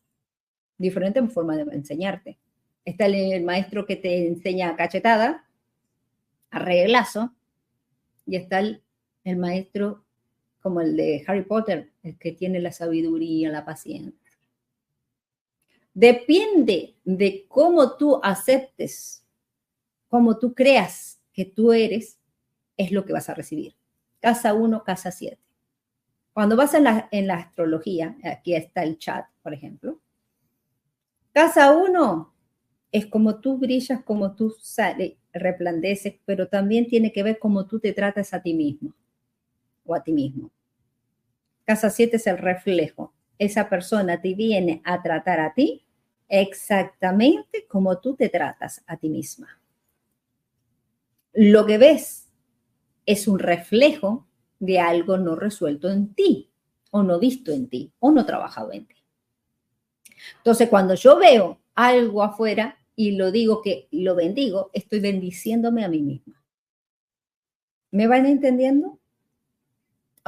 Diferente 0.79 1.23
forma 1.29 1.55
de 1.55 1.65
enseñarte. 1.75 2.39
Está 2.87 3.05
el, 3.05 3.45
maestro 3.45 3.85
que 3.85 3.97
te 3.97 4.27
enseña 4.27 4.75
cachetada, 4.75 5.47
arreglazo, 6.51 7.35
y 8.25 8.37
está 8.37 8.61
el, 8.61 8.83
el 9.23 9.37
maestro 9.37 10.03
como 10.63 10.81
el 10.81 10.97
de 10.97 11.23
Harry 11.27 11.43
Potter, 11.43 11.91
el 12.03 12.17
que 12.17 12.33
tiene 12.33 12.59
la 12.59 12.73
sabiduría, 12.73 13.51
la 13.51 13.67
paciencia. 13.67 14.28
Depende 15.99 16.95
de 17.05 17.45
cómo 17.49 17.97
tú 17.97 18.21
aceptes, 18.23 19.27
cómo 20.07 20.39
tú 20.39 20.55
creas 20.55 21.21
que 21.33 21.45
tú 21.45 21.73
eres, 21.73 22.21
es 22.77 22.93
lo 22.93 23.05
que 23.05 23.13
vas 23.13 23.29
a 23.29 23.35
recibir. 23.35 23.75
Casa 24.21 24.55
1, 24.55 24.85
casa 24.85 25.11
7. 25.11 25.43
Cuando 26.33 26.55
vas 26.55 26.73
en 26.75 26.85
la, 26.85 27.09
en 27.11 27.27
la 27.27 27.35
astrología, 27.35 28.17
aquí 28.23 28.55
está 28.55 28.85
el 28.85 28.97
chat, 28.99 29.27
por 29.43 29.53
ejemplo, 29.53 29.99
casa 31.33 31.77
1 31.77 32.33
es 32.93 33.07
como 33.07 33.41
tú 33.41 33.59
brillas, 33.59 34.01
como 34.05 34.37
tú 34.37 34.55
sales, 34.61 35.15
replandeces, 35.33 36.15
pero 36.25 36.47
también 36.47 36.87
tiene 36.87 37.11
que 37.11 37.25
ver 37.25 37.41
cómo 37.41 37.67
tú 37.67 37.81
te 37.81 37.93
tratas 37.93 38.33
a 38.33 38.41
ti 38.41 38.55
mismo 38.55 38.95
o 39.85 39.97
a 39.97 40.05
ti 40.05 40.13
mismo. 40.13 40.53
Casa 41.65 41.91
7 41.91 42.19
es 42.19 42.29
el 42.29 42.39
reflejo. 42.39 43.13
Esa 43.37 43.69
persona 43.69 44.21
te 44.21 44.35
viene 44.35 44.81
a 44.85 45.03
tratar 45.03 45.41
a 45.41 45.55
ti 45.55 45.85
exactamente 46.29 47.67
como 47.67 47.99
tú 47.99 48.15
te 48.15 48.29
tratas 48.29 48.83
a 48.87 48.97
ti 48.97 49.09
misma. 49.09 49.61
Lo 51.33 51.67
que 51.67 51.79
ves 51.79 52.29
es 53.07 53.29
un 53.29 53.39
reflejo 53.39 54.27
de 54.59 54.81
algo 54.81 55.19
no 55.19 55.37
resuelto 55.37 55.89
en 55.89 56.15
ti, 56.15 56.51
o 56.91 57.03
no 57.03 57.19
visto 57.19 57.53
en 57.53 57.69
ti, 57.69 57.93
o 58.01 58.11
no 58.11 58.27
trabajado 58.27 58.73
en 58.73 58.87
ti. 58.87 58.97
Entonces, 60.39 60.69
cuando 60.69 60.95
yo 60.95 61.19
veo 61.19 61.61
algo 61.75 62.23
afuera 62.23 62.79
y 62.97 63.13
lo 63.13 63.31
digo 63.31 63.63
que 63.63 63.89
lo 63.93 64.15
bendigo, 64.15 64.71
estoy 64.73 65.01
bendiciéndome 65.01 65.85
a 65.85 65.89
mí 65.89 66.03
misma. 66.03 66.43
¿Me 67.91 68.07
van 68.07 68.27
entendiendo? 68.27 68.99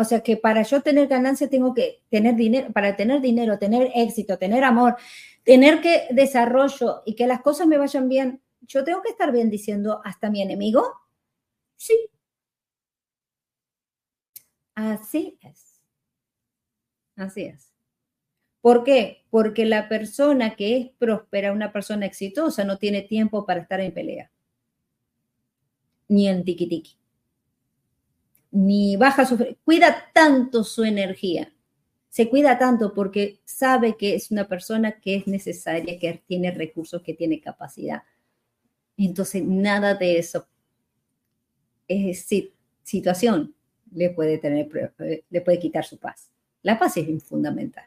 O 0.01 0.05
sea 0.05 0.21
que 0.21 0.37
para 0.37 0.63
yo 0.63 0.81
tener 0.81 1.09
ganancia 1.09 1.51
tengo 1.51 1.75
que 1.75 2.03
tener 2.09 2.35
dinero, 2.35 2.73
para 2.73 2.97
tener 2.97 3.21
dinero, 3.21 3.59
tener 3.59 3.91
éxito, 3.95 4.39
tener 4.39 4.65
amor, 4.65 4.97
tener 5.45 5.81
que 5.81 6.07
desarrollo 6.11 7.03
y 7.05 7.15
que 7.15 7.27
las 7.27 7.43
cosas 7.43 7.67
me 7.67 7.77
vayan 7.77 8.09
bien, 8.09 8.41
yo 8.63 8.83
tengo 8.83 9.03
que 9.03 9.11
estar 9.11 9.31
bendiciendo 9.31 10.01
hasta 10.05 10.31
mi 10.31 10.41
enemigo. 10.43 10.85
Sí, 11.77 11.95
Así 14.75 15.39
es. 15.43 15.83
Así 17.17 17.43
es. 17.43 17.71
¿Por 18.63 18.83
qué? 18.83 19.25
Porque 19.29 19.67
la 19.67 19.91
persona 19.91 20.57
que 20.57 20.77
es 20.79 20.89
próspera, 20.99 21.53
una 21.53 21.71
persona 21.71 22.07
exitosa, 22.07 22.65
no 22.65 22.79
tiene 22.79 23.03
tiempo 23.03 23.45
para 23.45 23.61
estar 23.61 23.81
en 23.81 23.93
pelea. 23.93 24.31
Ni 26.09 26.29
en 26.29 26.45
tiki-tiki. 26.45 27.00
Ni 28.51 28.97
baja 28.97 29.25
su... 29.27 29.39
Cuida 29.65 30.11
tanto 30.13 30.65
su 30.65 30.85
energía. 30.85 31.53
Se 32.09 32.29
cuida 32.29 32.59
tanto 32.59 32.93
porque 32.93 33.41
sabe 33.45 33.97
que 33.97 34.15
es 34.15 34.31
una 34.31 34.49
persona 34.49 35.01
que 35.01 35.17
es 35.17 35.27
necesaria, 35.27 35.99
que 35.99 36.23
tiene 36.27 36.51
recursos, 36.51 37.03
que 37.03 37.15
tiene 37.15 37.41
capacidad. 37.41 38.03
Entonces, 38.97 39.45
nada 39.45 39.95
de 39.95 40.19
eso 40.19 40.47
es 41.89 42.29
situación 42.83 43.55
le 43.93 44.11
puede, 44.11 44.39
tener, 44.39 44.69
eh, 44.99 45.25
le 45.31 45.41
puede 45.41 45.59
quitar 45.59 45.85
su 45.85 45.99
paz. 45.99 46.31
La 46.63 46.79
paz 46.79 46.97
es 46.97 47.25
fundamental. 47.25 47.85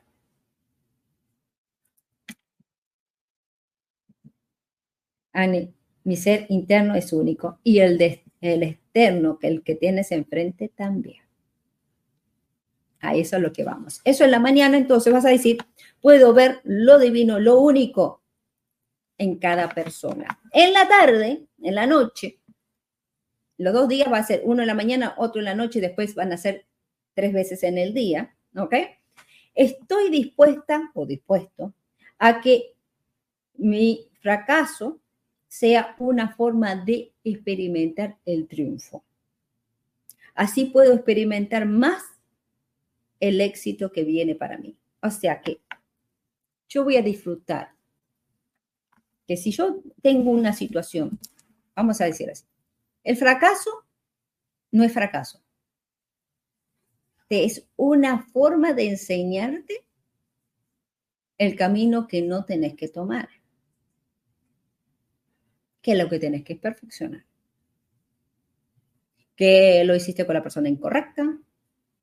Ani, 5.32 5.74
mi 6.04 6.16
ser 6.16 6.46
interno 6.50 6.96
es 6.96 7.12
único 7.14 7.60
y 7.64 7.80
el, 7.80 7.98
de, 7.98 8.24
el 8.42 8.78
que 8.94 9.48
el 9.48 9.64
que 9.64 9.76
tienes 9.76 10.12
enfrente 10.12 10.70
también. 10.70 11.24
A 13.00 13.16
eso 13.16 13.36
es 13.36 13.42
lo 13.42 13.52
que 13.52 13.64
vamos. 13.64 14.02
Eso 14.06 14.24
en 14.24 14.32
la 14.32 14.40
mañana, 14.40 14.78
entonces 14.78 15.12
vas 15.12 15.26
a 15.26 15.30
decir, 15.30 15.58
puedo 16.00 16.34
ver 16.34 16.62
lo 16.64 17.00
divino, 17.00 17.40
lo 17.40 17.60
único 17.60 18.22
en 19.18 19.38
cada 19.38 19.70
persona. 19.70 20.40
En 20.52 20.74
la 20.74 20.88
tarde, 20.88 21.46
en 21.62 21.76
la 21.76 21.86
noche, 21.86 22.40
los 23.58 23.74
dos 23.74 23.88
días 23.88 24.12
va 24.12 24.20
a 24.20 24.24
ser 24.24 24.42
uno 24.46 24.62
en 24.62 24.68
la 24.68 24.74
mañana, 24.74 25.16
otro 25.18 25.40
en 25.40 25.46
la 25.46 25.56
noche 25.56 25.80
y 25.80 25.82
después 25.82 26.16
van 26.16 26.32
a 26.32 26.38
ser 26.38 26.66
tres 27.14 27.34
veces 27.34 27.64
en 27.64 27.78
el 27.78 27.94
día, 27.94 28.36
¿ok? 28.56 28.76
Estoy 29.54 30.10
dispuesta 30.10 30.92
o 30.94 31.06
dispuesto 31.06 31.74
a 32.20 32.42
que 32.42 32.76
mi 33.56 34.10
fracaso 34.22 35.00
sea 35.54 35.96
una 36.00 36.34
forma 36.34 36.76
de 36.76 37.14
experimentar 37.24 38.18
el 38.26 38.48
triunfo. 38.48 39.04
Así 40.34 40.66
puedo 40.66 40.96
experimentar 40.96 41.68
más 41.68 42.02
el 43.20 43.40
éxito 43.40 43.92
que 43.92 44.04
viene 44.04 44.34
para 44.34 44.58
mí. 44.58 44.76
O 45.04 45.12
sea 45.12 45.42
que 45.42 45.62
yo 46.68 46.84
voy 46.84 46.98
a 46.98 47.04
disfrutar 47.04 47.76
que 49.28 49.38
si 49.38 49.52
yo 49.52 49.84
tengo 50.02 50.32
una 50.32 50.54
situación, 50.54 51.20
vamos 51.76 52.02
a 52.02 52.06
decir 52.06 52.32
así, 52.32 52.46
el 53.04 53.16
fracaso 53.16 53.86
no 54.72 54.84
es 54.84 54.92
fracaso. 54.92 55.40
Es 57.30 57.68
una 57.76 58.24
forma 58.24 58.74
de 58.74 58.90
enseñarte 58.90 59.86
el 61.38 61.56
camino 61.56 62.08
que 62.08 62.24
no 62.24 62.44
tenés 62.44 62.74
que 62.74 62.88
tomar. 62.88 63.30
Que 65.84 65.94
lo 65.94 66.10
que 66.10 66.18
tenés 66.18 66.44
que 66.44 66.54
es 66.54 66.60
perfeccionar. 66.60 67.24
Que 69.36 69.84
lo 69.84 69.96
hiciste 69.96 70.26
con 70.26 70.34
la 70.34 70.42
persona 70.42 70.70
incorrecta, 70.70 71.38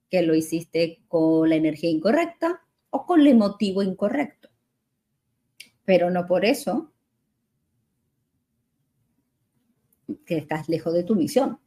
que 0.09 0.23
lo 0.23 0.37
hiciste 0.37 1.03
con 1.09 1.49
la 1.49 1.57
energía 1.57 1.90
incorrecta 1.90 2.62
o 2.90 3.07
con 3.07 3.27
el 3.27 3.37
motivo 3.37 3.83
incorrecto. 3.83 4.51
Pero 5.85 6.11
no 6.11 6.27
por 6.27 6.45
eso 6.45 6.93
que 10.27 10.38
estás 10.38 10.69
lejos 10.69 10.93
de 10.93 11.05
tu 11.05 11.14
misión. 11.14 11.59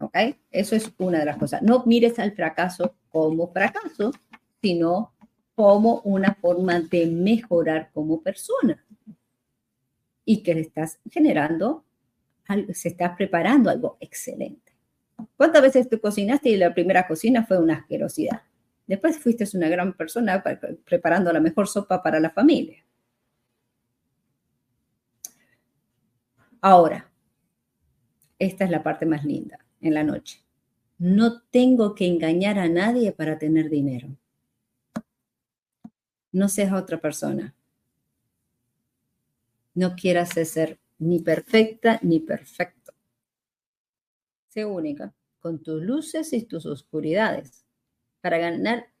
¿Ok? 0.00 0.16
Eso 0.50 0.76
es 0.76 0.90
una 0.98 1.20
de 1.20 1.26
las 1.26 1.36
cosas. 1.36 1.62
No 1.62 1.84
mires 1.86 2.18
al 2.18 2.32
fracaso 2.32 2.96
como 3.10 3.52
fracaso, 3.52 4.12
sino 4.62 5.14
como 5.54 6.00
una 6.04 6.34
forma 6.34 6.80
de 6.80 7.06
mejorar 7.06 7.90
como 7.92 8.22
persona. 8.22 8.82
Y 10.30 10.42
que 10.42 10.54
le 10.54 10.60
estás 10.60 11.00
generando, 11.10 11.84
se 12.72 12.88
está 12.88 13.16
preparando 13.16 13.68
algo 13.68 13.96
excelente. 13.98 14.72
¿Cuántas 15.36 15.62
veces 15.62 15.88
tú 15.88 16.00
cocinaste 16.00 16.50
y 16.50 16.56
la 16.56 16.72
primera 16.72 17.08
cocina 17.08 17.44
fue 17.44 17.58
una 17.58 17.78
asquerosidad? 17.78 18.42
Después 18.86 19.18
fuiste 19.18 19.44
una 19.54 19.68
gran 19.68 19.92
persona 19.94 20.42
preparando 20.84 21.32
la 21.32 21.40
mejor 21.40 21.66
sopa 21.66 22.00
para 22.02 22.20
la 22.20 22.30
familia. 22.30 22.84
Ahora, 26.60 27.10
esta 28.38 28.64
es 28.64 28.70
la 28.70 28.82
parte 28.82 29.06
más 29.06 29.24
linda 29.24 29.58
en 29.80 29.94
la 29.94 30.04
noche. 30.04 30.44
No 30.98 31.42
tengo 31.42 31.94
que 31.94 32.06
engañar 32.06 32.58
a 32.58 32.68
nadie 32.68 33.10
para 33.12 33.38
tener 33.38 33.68
dinero 33.70 34.16
no 36.32 36.48
seas 36.48 36.72
otra 36.72 36.98
persona. 37.00 37.54
No 39.74 39.94
quieras 39.94 40.30
ser 40.30 40.80
ni 40.98 41.20
perfecta 41.20 41.98
ni 42.02 42.20
perfecto. 42.20 42.92
Sé 44.48 44.64
única, 44.64 45.14
con 45.38 45.62
tus 45.62 45.82
luces 45.82 46.32
y 46.32 46.44
tus 46.44 46.66
oscuridades. 46.66 47.64
Para 48.20 48.38
ganar, 48.38 48.92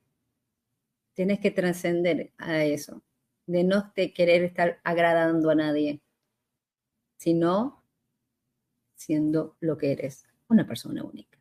tienes 1.14 1.40
que 1.40 1.50
trascender 1.50 2.32
a 2.38 2.64
eso, 2.64 3.02
de 3.46 3.64
no 3.64 3.92
te 3.92 4.12
querer 4.12 4.42
estar 4.44 4.80
agradando 4.84 5.50
a 5.50 5.54
nadie, 5.54 6.00
sino 7.16 7.84
siendo 8.94 9.56
lo 9.60 9.76
que 9.76 9.92
eres, 9.92 10.24
una 10.48 10.66
persona 10.66 11.02
única. 11.02 11.38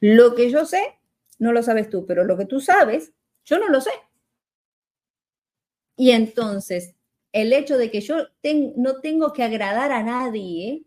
Lo 0.00 0.34
que 0.34 0.50
yo 0.50 0.64
sé, 0.64 0.98
no 1.38 1.52
lo 1.52 1.62
sabes 1.62 1.90
tú, 1.90 2.06
pero 2.06 2.24
lo 2.24 2.36
que 2.36 2.46
tú 2.46 2.60
sabes, 2.60 3.12
yo 3.44 3.58
no 3.58 3.68
lo 3.68 3.80
sé. 3.80 3.90
Y 5.96 6.12
entonces, 6.12 6.94
el 7.42 7.52
hecho 7.52 7.78
de 7.78 7.90
que 7.90 8.00
yo 8.00 8.16
no 8.76 9.00
tengo 9.00 9.32
que 9.32 9.44
agradar 9.44 9.92
a 9.92 10.02
nadie 10.02 10.84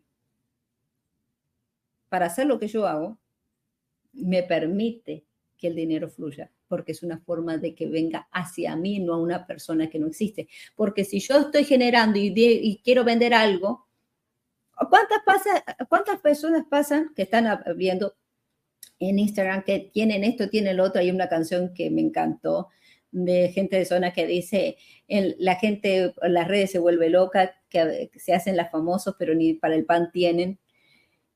para 2.09 2.25
hacer 2.25 2.45
lo 2.45 2.59
que 2.59 2.67
yo 2.67 2.85
hago, 2.85 3.17
me 4.11 4.43
permite 4.43 5.25
que 5.57 5.67
el 5.67 5.75
dinero 5.75 6.09
fluya, 6.09 6.51
porque 6.67 6.91
es 6.91 7.03
una 7.03 7.19
forma 7.19 7.57
de 7.57 7.73
que 7.73 7.87
venga 7.87 8.27
hacia 8.31 8.75
mí, 8.75 8.99
no 8.99 9.13
a 9.13 9.21
una 9.21 9.47
persona 9.47 9.89
que 9.89 9.97
no 9.97 10.07
existe. 10.07 10.49
Porque 10.75 11.05
si 11.05 11.21
yo 11.21 11.39
estoy 11.39 11.63
generando 11.63 12.19
y, 12.19 12.81
quiero 12.83 13.05
vender 13.05 13.33
algo, 13.33 13.87
¿cuántas, 14.89 15.19
pasa, 15.25 15.63
¿cuántas 15.87 16.19
personas 16.19 16.65
pasan 16.69 17.13
que 17.15 17.21
están 17.21 17.63
viendo 17.77 18.15
en 18.99 19.17
Instagram 19.17 19.63
que 19.63 19.91
tienen 19.93 20.25
esto, 20.25 20.49
tienen 20.49 20.75
lo 20.75 20.83
otro? 20.83 20.99
Hay 20.99 21.11
una 21.11 21.29
canción 21.29 21.73
que 21.73 21.89
me 21.89 22.01
encantó, 22.01 22.67
de 23.12 23.50
gente 23.50 23.78
de 23.78 23.86
zona 23.86 24.13
que 24.13 24.26
dice, 24.26 24.78
la 25.08 25.56
gente, 25.56 26.13
las 26.21 26.47
redes 26.47 26.71
se 26.71 26.80
vuelve 26.80 27.10
loca, 27.10 27.56
que 27.69 28.10
se 28.15 28.34
hacen 28.34 28.58
las 28.58 28.71
famosos, 28.71 29.15
pero 29.19 29.36
ni 29.36 29.54
para 29.54 29.76
el 29.76 29.86
pan 29.86 30.12
tienen. 30.12 30.60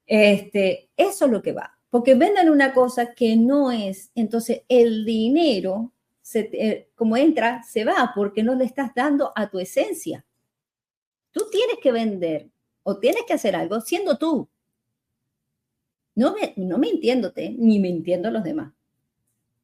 Este, 0.07 0.89
eso 0.95 1.25
es 1.25 1.31
lo 1.31 1.41
que 1.41 1.51
va, 1.51 1.77
porque 1.89 2.15
vendan 2.15 2.49
una 2.49 2.73
cosa 2.73 3.13
que 3.13 3.35
no 3.35 3.71
es, 3.71 4.11
entonces 4.15 4.61
el 4.69 5.05
dinero, 5.05 5.93
se, 6.21 6.49
eh, 6.53 6.89
como 6.95 7.17
entra, 7.17 7.63
se 7.63 7.83
va 7.85 8.11
porque 8.15 8.43
no 8.43 8.55
le 8.55 8.65
estás 8.65 8.93
dando 8.95 9.31
a 9.35 9.49
tu 9.49 9.59
esencia. 9.59 10.25
Tú 11.31 11.47
tienes 11.51 11.77
que 11.81 11.91
vender 11.91 12.49
o 12.83 12.97
tienes 12.97 13.23
que 13.27 13.33
hacer 13.33 13.55
algo 13.55 13.81
siendo 13.81 14.17
tú. 14.17 14.47
No, 16.13 16.33
me, 16.33 16.53
no 16.55 16.77
mintiéndote, 16.77 17.53
ni 17.57 17.79
mintiendo 17.79 18.29
a 18.29 18.31
los 18.31 18.43
demás, 18.43 18.73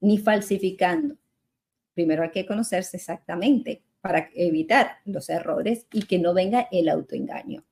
ni 0.01 0.17
falsificando 0.17 1.15
primero 1.93 2.23
hay 2.23 2.31
que 2.31 2.45
conocerse 2.45 2.97
exactamente 2.97 3.83
para 4.01 4.29
evitar 4.33 4.97
los 5.05 5.29
errores 5.29 5.87
y 5.93 6.03
que 6.03 6.19
no 6.19 6.33
venga 6.33 6.67
el 6.71 6.89
autoengaño. 6.89 7.63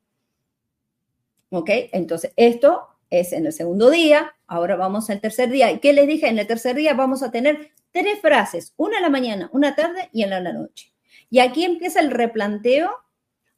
¿Ok? 1.50 1.70
Entonces, 1.92 2.32
esto 2.36 2.88
es 3.10 3.34
en 3.34 3.46
el 3.46 3.54
segundo 3.54 3.90
día. 3.90 4.36
Ahora 4.46 4.76
vamos 4.76 5.10
al 5.10 5.20
tercer 5.20 5.50
día. 5.50 5.72
¿Y 5.72 5.80
qué 5.80 5.94
les 5.94 6.08
dije? 6.08 6.28
En 6.28 6.38
el 6.38 6.48
tercer 6.48 6.76
día 6.76 6.94
vamos 6.94 7.24
a 7.24 7.32
tener 7.32 7.72
tres 7.92 8.20
frases, 8.22 8.74
una 8.78 8.98
en 8.98 9.04
la 9.04 9.10
mañana, 9.10 9.50
una 9.52 9.76
tarde 9.76 10.10
y 10.14 10.24
en 10.24 10.30
la 10.30 10.54
noche. 10.54 10.94
Y 11.30 11.40
aquí 11.40 11.64
empieza 11.64 12.00
el 12.00 12.12
replanteo 12.12 12.92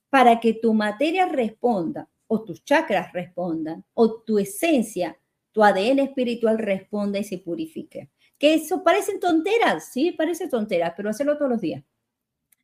para 0.09 0.39
que 0.39 0.53
tu 0.53 0.73
materia 0.73 1.25
responda 1.25 2.09
o 2.27 2.43
tus 2.43 2.63
chakras 2.63 3.11
respondan 3.13 3.83
o 3.93 4.21
tu 4.21 4.39
esencia, 4.39 5.17
tu 5.51 5.63
ADN 5.63 5.99
espiritual 5.99 6.57
responda 6.57 7.19
y 7.19 7.23
se 7.23 7.37
purifique. 7.37 8.09
Que 8.41 8.55
eso 8.55 8.83
parecen 8.83 9.19
tonteras, 9.19 9.91
sí, 9.93 10.13
parece 10.13 10.47
tonteras, 10.47 10.93
pero 10.97 11.11
hacerlo 11.11 11.37
todos 11.37 11.51
los 11.51 11.61
días. 11.61 11.83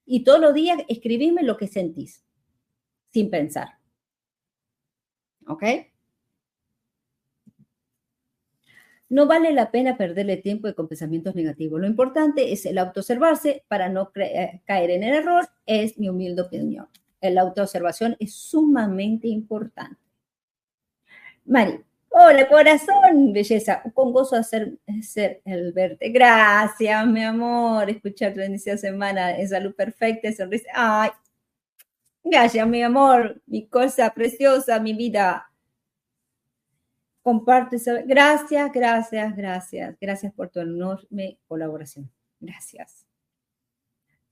Y 0.07 0.23
todos 0.23 0.39
los 0.39 0.55
días 0.55 0.79
escribirme 0.87 1.43
lo 1.43 1.55
que 1.55 1.67
sentís, 1.67 2.25
sin 3.11 3.29
pensar. 3.29 3.77
¿Ok? 5.45 5.63
No 9.09 9.27
vale 9.27 9.53
la 9.53 9.69
pena 9.69 9.97
perderle 9.97 10.37
tiempo 10.37 10.73
con 10.73 10.87
pensamientos 10.87 11.35
negativos. 11.35 11.79
Lo 11.79 11.85
importante 11.85 12.51
es 12.51 12.65
el 12.65 12.79
autoobservarse 12.79 13.63
para 13.67 13.87
no 13.87 14.11
eh, 14.15 14.63
caer 14.65 14.89
en 14.89 15.03
el 15.03 15.13
error, 15.13 15.47
es 15.67 15.99
mi 15.99 16.09
humilde 16.09 16.41
opinión. 16.41 16.87
La 17.21 17.41
autoobservación 17.41 18.15
es 18.19 18.33
sumamente 18.33 19.27
importante. 19.27 20.01
Mari, 21.45 21.83
Hola, 22.09 22.47
corazón, 22.47 23.33
belleza. 23.33 23.81
Con 23.93 24.11
gozo 24.11 24.35
hacer 24.35 24.77
ser 25.03 25.41
el 25.45 25.71
verte. 25.73 26.09
Gracias, 26.09 27.05
mi 27.07 27.23
amor. 27.23 27.89
Escuchar 27.89 28.33
tu 28.33 28.39
de 28.39 28.57
semana 28.57 29.37
en 29.37 29.47
salud 29.47 29.75
perfecta, 29.75 30.31
sonrisa. 30.31 30.69
Ay, 30.73 31.11
gracias, 32.23 32.67
mi 32.67 32.81
amor, 32.81 33.41
mi 33.45 33.67
cosa 33.67 34.13
preciosa, 34.13 34.79
mi 34.79 34.93
vida. 34.93 35.51
Comparte 37.21 37.77
Gracias, 38.05 38.71
gracias, 38.71 39.35
gracias. 39.35 39.95
Gracias 39.99 40.33
por 40.33 40.49
tu 40.49 40.59
enorme 40.61 41.37
colaboración. 41.47 42.09
Gracias. 42.39 43.05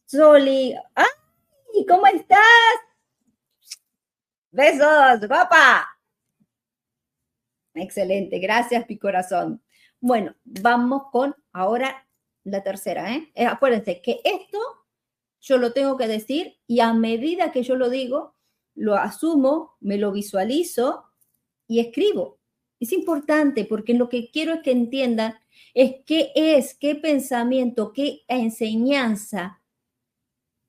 Soli. 0.05 0.75
¡Ay! 0.95 1.85
¿Cómo 1.87 2.07
estás? 2.07 2.39
Besos, 4.51 5.27
guapa. 5.27 5.94
Excelente, 7.75 8.39
gracias, 8.39 8.85
mi 8.87 8.97
corazón. 8.97 9.61
Bueno, 9.99 10.33
vamos 10.45 11.03
con 11.11 11.35
ahora 11.51 12.07
la 12.43 12.63
tercera. 12.63 13.13
¿eh? 13.13 13.31
¿eh? 13.35 13.45
acuérdense 13.45 14.01
que 14.01 14.21
esto 14.23 14.59
yo 15.41 15.57
lo 15.57 15.73
tengo 15.73 15.97
que 15.97 16.07
decir 16.07 16.57
y 16.67 16.79
a 16.79 16.93
medida 16.93 17.51
que 17.51 17.63
yo 17.63 17.75
lo 17.75 17.89
digo, 17.89 18.35
lo 18.75 18.95
asumo, 18.95 19.75
me 19.79 19.97
lo 19.97 20.11
visualizo 20.11 21.03
y 21.67 21.79
escribo. 21.79 22.39
Es 22.79 22.93
importante 22.93 23.65
porque 23.65 23.93
lo 23.93 24.09
que 24.09 24.31
quiero 24.31 24.53
es 24.53 24.61
que 24.61 24.71
entiendan 24.71 25.35
es 25.73 25.95
qué 26.05 26.31
es, 26.35 26.75
qué 26.75 26.95
pensamiento, 26.95 27.93
qué 27.93 28.21
enseñanza 28.27 29.61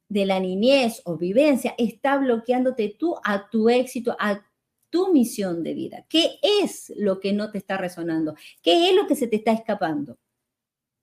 de 0.09 0.27
la 0.27 0.41
niñez 0.41 1.03
o 1.05 1.17
vivencia 1.17 1.75
está 1.79 2.17
bloqueándote 2.17 2.97
tú 2.99 3.17
a 3.25 3.49
tu 3.49 3.69
éxito, 3.69 4.17
a 4.19 4.45
tu 4.91 5.13
misión 5.13 5.63
de 5.63 5.75
vida. 5.75 6.07
¿Qué 6.09 6.39
es 6.43 6.93
lo 6.97 7.21
que 7.21 7.33
no 7.33 7.51
te 7.51 7.59
está 7.59 7.77
resonando? 7.77 8.35
¿Qué 8.63 8.91
es 8.91 8.97
lo 8.97 9.07
que 9.07 9.17
se 9.17 9.27
te 9.27 9.37
está 9.37 9.53
escapando? 9.53 10.19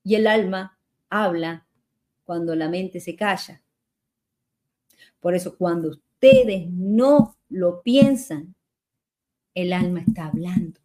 Y 0.04 0.16
el 0.16 0.28
alma 0.28 0.78
habla 1.10 1.68
cuando 2.24 2.56
la 2.56 2.70
mente 2.70 3.00
se 3.00 3.16
calla. 3.16 3.62
Por 5.20 5.36
eso 5.36 5.58
cuando 5.58 5.90
ustedes 5.90 6.70
no 6.70 7.38
lo 7.50 7.82
piensan, 7.82 8.56
el 9.54 9.74
alma 9.74 10.02
está 10.02 10.26
hablando. 10.26 10.80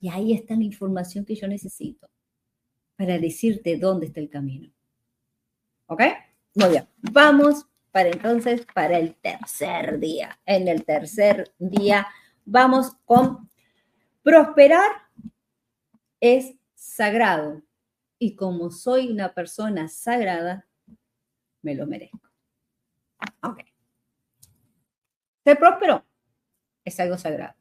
Y 0.00 0.08
ahí 0.08 0.32
está 0.32 0.54
la 0.54 0.64
información 0.64 1.24
que 1.24 1.34
yo 1.34 1.48
necesito 1.48 2.08
para 2.96 3.18
decirte 3.18 3.76
dónde 3.78 4.06
está 4.06 4.20
el 4.20 4.28
camino. 4.28 4.70
¿Ok? 5.86 6.02
Muy 6.54 6.70
bien. 6.70 6.88
Vamos 7.12 7.66
para 7.94 8.08
entonces, 8.08 8.66
para 8.74 8.98
el 8.98 9.14
tercer 9.14 10.00
día. 10.00 10.40
En 10.46 10.66
el 10.66 10.84
tercer 10.84 11.54
día 11.60 12.08
vamos 12.44 12.96
con 13.04 13.48
prosperar 14.20 14.90
es 16.18 16.56
sagrado. 16.74 17.62
Y 18.18 18.34
como 18.34 18.72
soy 18.72 19.12
una 19.12 19.32
persona 19.32 19.86
sagrada, 19.86 20.66
me 21.62 21.76
lo 21.76 21.86
merezco. 21.86 22.18
Ok. 23.44 23.60
Ser 25.44 25.56
próspero 25.56 26.04
es 26.84 26.98
algo 26.98 27.16
sagrado. 27.16 27.54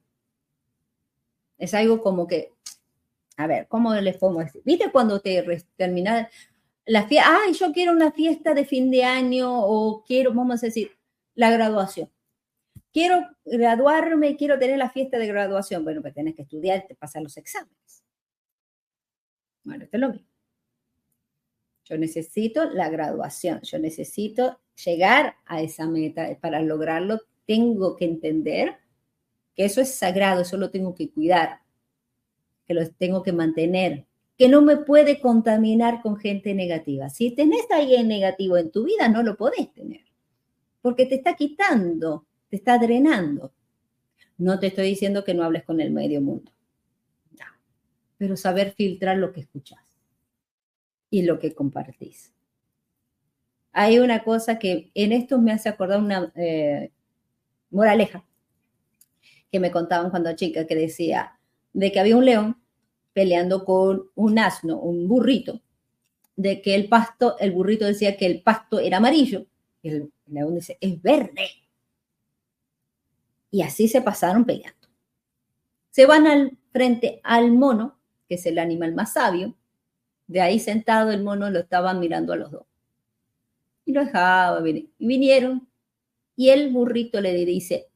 Es 1.59 1.75
algo 1.75 2.01
como 2.01 2.25
que, 2.25 2.51
a 3.37 3.45
ver, 3.45 3.67
¿cómo 3.67 3.93
les 3.93 4.17
pongo 4.17 4.39
decir? 4.39 4.63
¿Viste 4.65 4.91
cuando 4.91 5.21
te 5.21 5.63
terminas 5.75 6.27
la 6.85 7.07
fiesta, 7.07 7.39
ay, 7.43 7.53
yo 7.53 7.71
quiero 7.71 7.91
una 7.91 8.11
fiesta 8.11 8.53
de 8.53 8.65
fin 8.65 8.91
de 8.91 9.03
año 9.03 9.49
o 9.51 10.03
quiero, 10.03 10.33
vamos 10.33 10.63
a 10.63 10.67
decir, 10.67 10.91
la 11.35 11.49
graduación. 11.51 12.09
Quiero 12.91 13.21
graduarme, 13.45 14.35
quiero 14.35 14.59
tener 14.59 14.77
la 14.77 14.89
fiesta 14.89 15.17
de 15.17 15.27
graduación. 15.27 15.83
Bueno, 15.83 16.01
pues 16.01 16.13
tienes 16.13 16.35
que 16.35 16.43
estudiar, 16.43 16.85
te 16.87 16.95
pasar 16.95 17.23
los 17.23 17.37
exámenes. 17.37 18.03
Bueno, 19.63 19.85
esto 19.85 19.97
es 19.97 20.01
lo 20.01 20.09
mismo. 20.09 20.27
Yo 21.85 21.97
necesito 21.97 22.69
la 22.69 22.89
graduación, 22.89 23.61
yo 23.61 23.79
necesito 23.79 24.59
llegar 24.85 25.35
a 25.45 25.61
esa 25.61 25.87
meta. 25.87 26.37
Para 26.39 26.61
lograrlo, 26.61 27.21
tengo 27.45 27.95
que 27.95 28.05
entender 28.05 28.77
que 29.55 29.65
eso 29.65 29.81
es 29.81 29.93
sagrado, 29.95 30.41
eso 30.41 30.57
lo 30.57 30.69
tengo 30.69 30.95
que 30.95 31.11
cuidar, 31.11 31.61
que 32.65 32.73
lo 32.73 32.89
tengo 32.91 33.23
que 33.23 33.33
mantener, 33.33 34.05
que 34.37 34.47
no 34.49 34.61
me 34.61 34.77
puede 34.77 35.19
contaminar 35.19 36.01
con 36.01 36.17
gente 36.17 36.53
negativa. 36.53 37.09
Si 37.09 37.31
tenés 37.31 37.69
a 37.71 37.77
alguien 37.77 38.07
negativo 38.07 38.57
en 38.57 38.71
tu 38.71 38.83
vida, 38.83 39.07
no 39.07 39.23
lo 39.23 39.37
podés 39.37 39.71
tener, 39.73 40.01
porque 40.81 41.05
te 41.05 41.15
está 41.15 41.35
quitando, 41.35 42.25
te 42.49 42.57
está 42.57 42.77
drenando. 42.77 43.53
No 44.37 44.59
te 44.59 44.67
estoy 44.67 44.87
diciendo 44.87 45.23
que 45.23 45.33
no 45.33 45.43
hables 45.43 45.63
con 45.63 45.79
el 45.79 45.91
medio 45.91 46.19
mundo, 46.19 46.51
no, 47.31 47.45
pero 48.17 48.35
saber 48.35 48.73
filtrar 48.73 49.17
lo 49.17 49.31
que 49.31 49.41
escuchas 49.41 49.79
y 51.09 51.21
lo 51.21 51.37
que 51.37 51.53
compartís. 51.53 52.33
Hay 53.71 53.99
una 53.99 54.23
cosa 54.23 54.57
que 54.57 54.91
en 54.93 55.11
esto 55.11 55.39
me 55.39 55.51
hace 55.51 55.69
acordar 55.69 55.99
una 55.99 56.31
eh, 56.35 56.91
moraleja 57.69 58.25
que 59.51 59.59
me 59.59 59.71
contaban 59.71 60.09
cuando 60.09 60.35
chica, 60.35 60.65
que 60.65 60.75
decía 60.75 61.39
de 61.73 61.91
que 61.91 61.99
había 61.99 62.17
un 62.17 62.25
león 62.25 62.62
peleando 63.13 63.63
con 63.63 64.09
un 64.15 64.39
asno, 64.39 64.79
un 64.79 65.07
burrito, 65.07 65.61
de 66.35 66.61
que 66.61 66.75
el 66.75 66.89
pasto, 66.89 67.37
el 67.39 67.51
burrito 67.51 67.85
decía 67.85 68.17
que 68.17 68.25
el 68.25 68.41
pasto 68.41 68.79
era 68.79 68.97
amarillo, 68.97 69.45
y 69.81 69.89
el 69.89 70.11
león 70.27 70.55
dice, 70.55 70.77
es 70.81 71.01
verde. 71.01 71.47
Y 73.51 73.61
así 73.61 73.87
se 73.87 74.01
pasaron 74.01 74.45
peleando. 74.45 74.87
Se 75.91 76.05
van 76.07 76.25
al 76.25 76.57
frente 76.71 77.21
al 77.23 77.51
mono, 77.51 77.99
que 78.27 78.35
es 78.35 78.45
el 78.47 78.57
animal 78.57 78.95
más 78.95 79.13
sabio, 79.13 79.55
de 80.25 80.41
ahí 80.41 80.59
sentado 80.59 81.11
el 81.11 81.23
mono 81.23 81.49
lo 81.51 81.59
estaban 81.59 81.99
mirando 81.99 82.33
a 82.33 82.37
los 82.37 82.51
dos. 82.51 82.65
Y 83.85 83.91
lo 83.91 84.03
dejaba, 84.03 84.67
y 84.67 84.89
vinieron, 84.97 85.67
y 86.35 86.49
el 86.49 86.71
burrito 86.71 87.21
le 87.21 87.33
dice, 87.45 87.89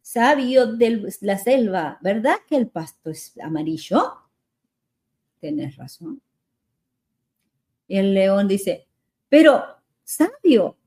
sabio 0.00 0.66
de 0.66 1.12
la 1.22 1.38
selva, 1.38 1.98
¿verdad 2.02 2.36
que 2.46 2.56
el 2.56 2.68
pasto 2.68 3.10
es 3.10 3.36
amarillo? 3.40 4.23
Tienes 5.44 5.76
razón. 5.76 6.22
El 7.86 8.14
león 8.14 8.48
dice, 8.48 8.88
pero 9.28 9.62
sabio, 10.02 10.78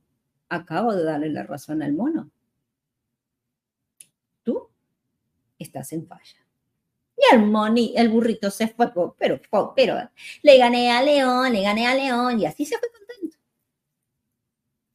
acabo 0.50 0.96
de 0.96 1.04
darle 1.04 1.30
la 1.30 1.44
razón 1.44 1.84
al 1.84 1.94
mono. 1.94 2.32
Tú 4.42 4.68
estás 5.60 5.94
en 5.94 6.08
falla. 6.08 6.44
Y 7.16 7.36
el 7.36 7.46
moni, 7.46 7.94
el 7.96 8.10
burrito 8.10 8.50
se 8.50 8.68
fue, 8.68 8.92
pero, 9.20 9.40
pero 9.76 10.10
le 10.42 10.58
gané 10.58 10.92
a 10.92 11.04
León, 11.04 11.54
le 11.54 11.62
gané 11.62 11.86
a 11.86 11.94
León, 11.94 12.40
y 12.40 12.48
así 12.48 12.66
se 12.66 12.80
fue 12.80 12.90
contento. 12.90 13.38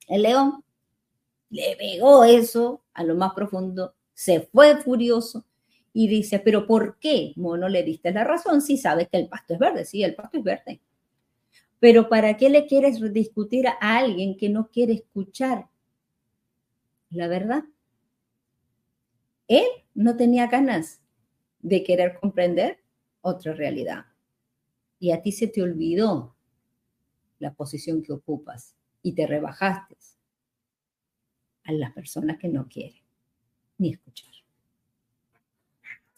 El 0.08 0.22
león 0.22 0.64
le 1.50 1.76
pegó 1.76 2.24
eso 2.24 2.82
a 2.94 3.04
lo 3.04 3.14
más 3.14 3.32
profundo 3.32 3.94
se 4.12 4.40
fue 4.40 4.76
furioso 4.82 5.44
y 5.92 6.08
dice, 6.08 6.38
pero 6.38 6.66
¿por 6.66 6.98
qué, 6.98 7.32
mono, 7.36 7.68
le 7.68 7.82
diste 7.82 8.12
la 8.12 8.24
razón 8.24 8.62
si 8.62 8.76
sabes 8.76 9.08
que 9.08 9.18
el 9.18 9.28
pasto 9.28 9.54
es 9.54 9.60
verde? 9.60 9.84
Sí, 9.84 10.02
el 10.02 10.14
pasto 10.14 10.38
es 10.38 10.44
verde. 10.44 10.80
Pero 11.78 12.08
¿para 12.08 12.36
qué 12.36 12.48
le 12.48 12.66
quieres 12.66 13.00
discutir 13.12 13.66
a 13.68 13.76
alguien 13.80 14.36
que 14.36 14.48
no 14.48 14.68
quiere 14.68 14.94
escuchar 14.94 15.68
la 17.10 17.28
verdad? 17.28 17.64
Él 19.48 19.66
no 19.94 20.16
tenía 20.16 20.46
ganas 20.46 21.02
de 21.60 21.84
querer 21.84 22.18
comprender 22.18 22.78
otra 23.20 23.52
realidad. 23.52 24.06
Y 24.98 25.10
a 25.10 25.20
ti 25.20 25.32
se 25.32 25.48
te 25.48 25.62
olvidó 25.62 26.36
la 27.38 27.52
posición 27.52 28.02
que 28.02 28.12
ocupas 28.12 28.76
y 29.02 29.14
te 29.14 29.26
rebajaste 29.26 29.96
a 31.64 31.72
las 31.72 31.92
personas 31.92 32.38
que 32.38 32.48
no 32.48 32.68
quieren 32.68 33.02
ni 33.78 33.90
escuchar. 33.90 34.41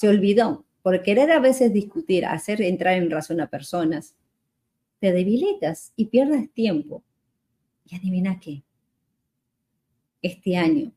Se 0.05 0.11
olvidó, 0.11 0.67
por 0.83 1.03
querer 1.03 1.31
a 1.31 1.41
veces 1.41 1.73
discutir, 1.73 2.27
hacer 2.27 2.61
entrar 2.61 2.93
en 2.99 3.11
razón 3.11 3.41
a 3.41 3.49
personas, 3.49 4.15
te 4.99 5.13
debilitas 5.13 5.95
y 5.97 6.05
pierdes 6.05 6.53
tiempo. 6.53 7.03
Y 7.87 7.97
adivina 7.97 8.39
qué. 8.39 8.63
Este 10.21 10.59
año, 10.59 10.93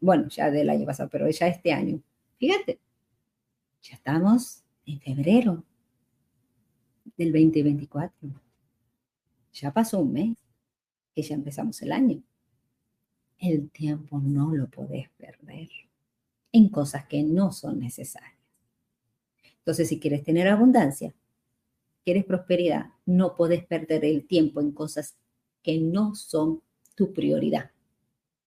bueno, 0.00 0.28
ya 0.28 0.48
del 0.48 0.70
año 0.70 0.86
pasado, 0.86 1.08
pero 1.10 1.28
ya 1.28 1.48
este 1.48 1.72
año, 1.72 2.00
fíjate, 2.38 2.78
ya 3.82 3.96
estamos 3.96 4.62
en 4.86 5.00
febrero 5.00 5.64
del 7.16 7.32
2024. 7.32 8.30
Ya 9.54 9.72
pasó 9.72 9.98
un 9.98 10.12
mes 10.12 10.36
que 11.16 11.22
ya 11.22 11.34
empezamos 11.34 11.82
el 11.82 11.90
año 11.90 12.22
el 13.40 13.70
tiempo 13.70 14.20
no 14.20 14.54
lo 14.54 14.68
podés 14.68 15.08
perder 15.16 15.68
en 16.52 16.68
cosas 16.68 17.06
que 17.06 17.22
no 17.22 17.52
son 17.52 17.78
necesarias. 17.78 18.34
Entonces, 19.58 19.88
si 19.88 20.00
quieres 20.00 20.24
tener 20.24 20.48
abundancia, 20.48 21.14
quieres 22.04 22.24
prosperidad, 22.24 22.86
no 23.06 23.36
podés 23.36 23.64
perder 23.64 24.04
el 24.04 24.26
tiempo 24.26 24.60
en 24.60 24.72
cosas 24.72 25.16
que 25.62 25.78
no 25.78 26.14
son 26.14 26.62
tu 26.94 27.12
prioridad. 27.12 27.70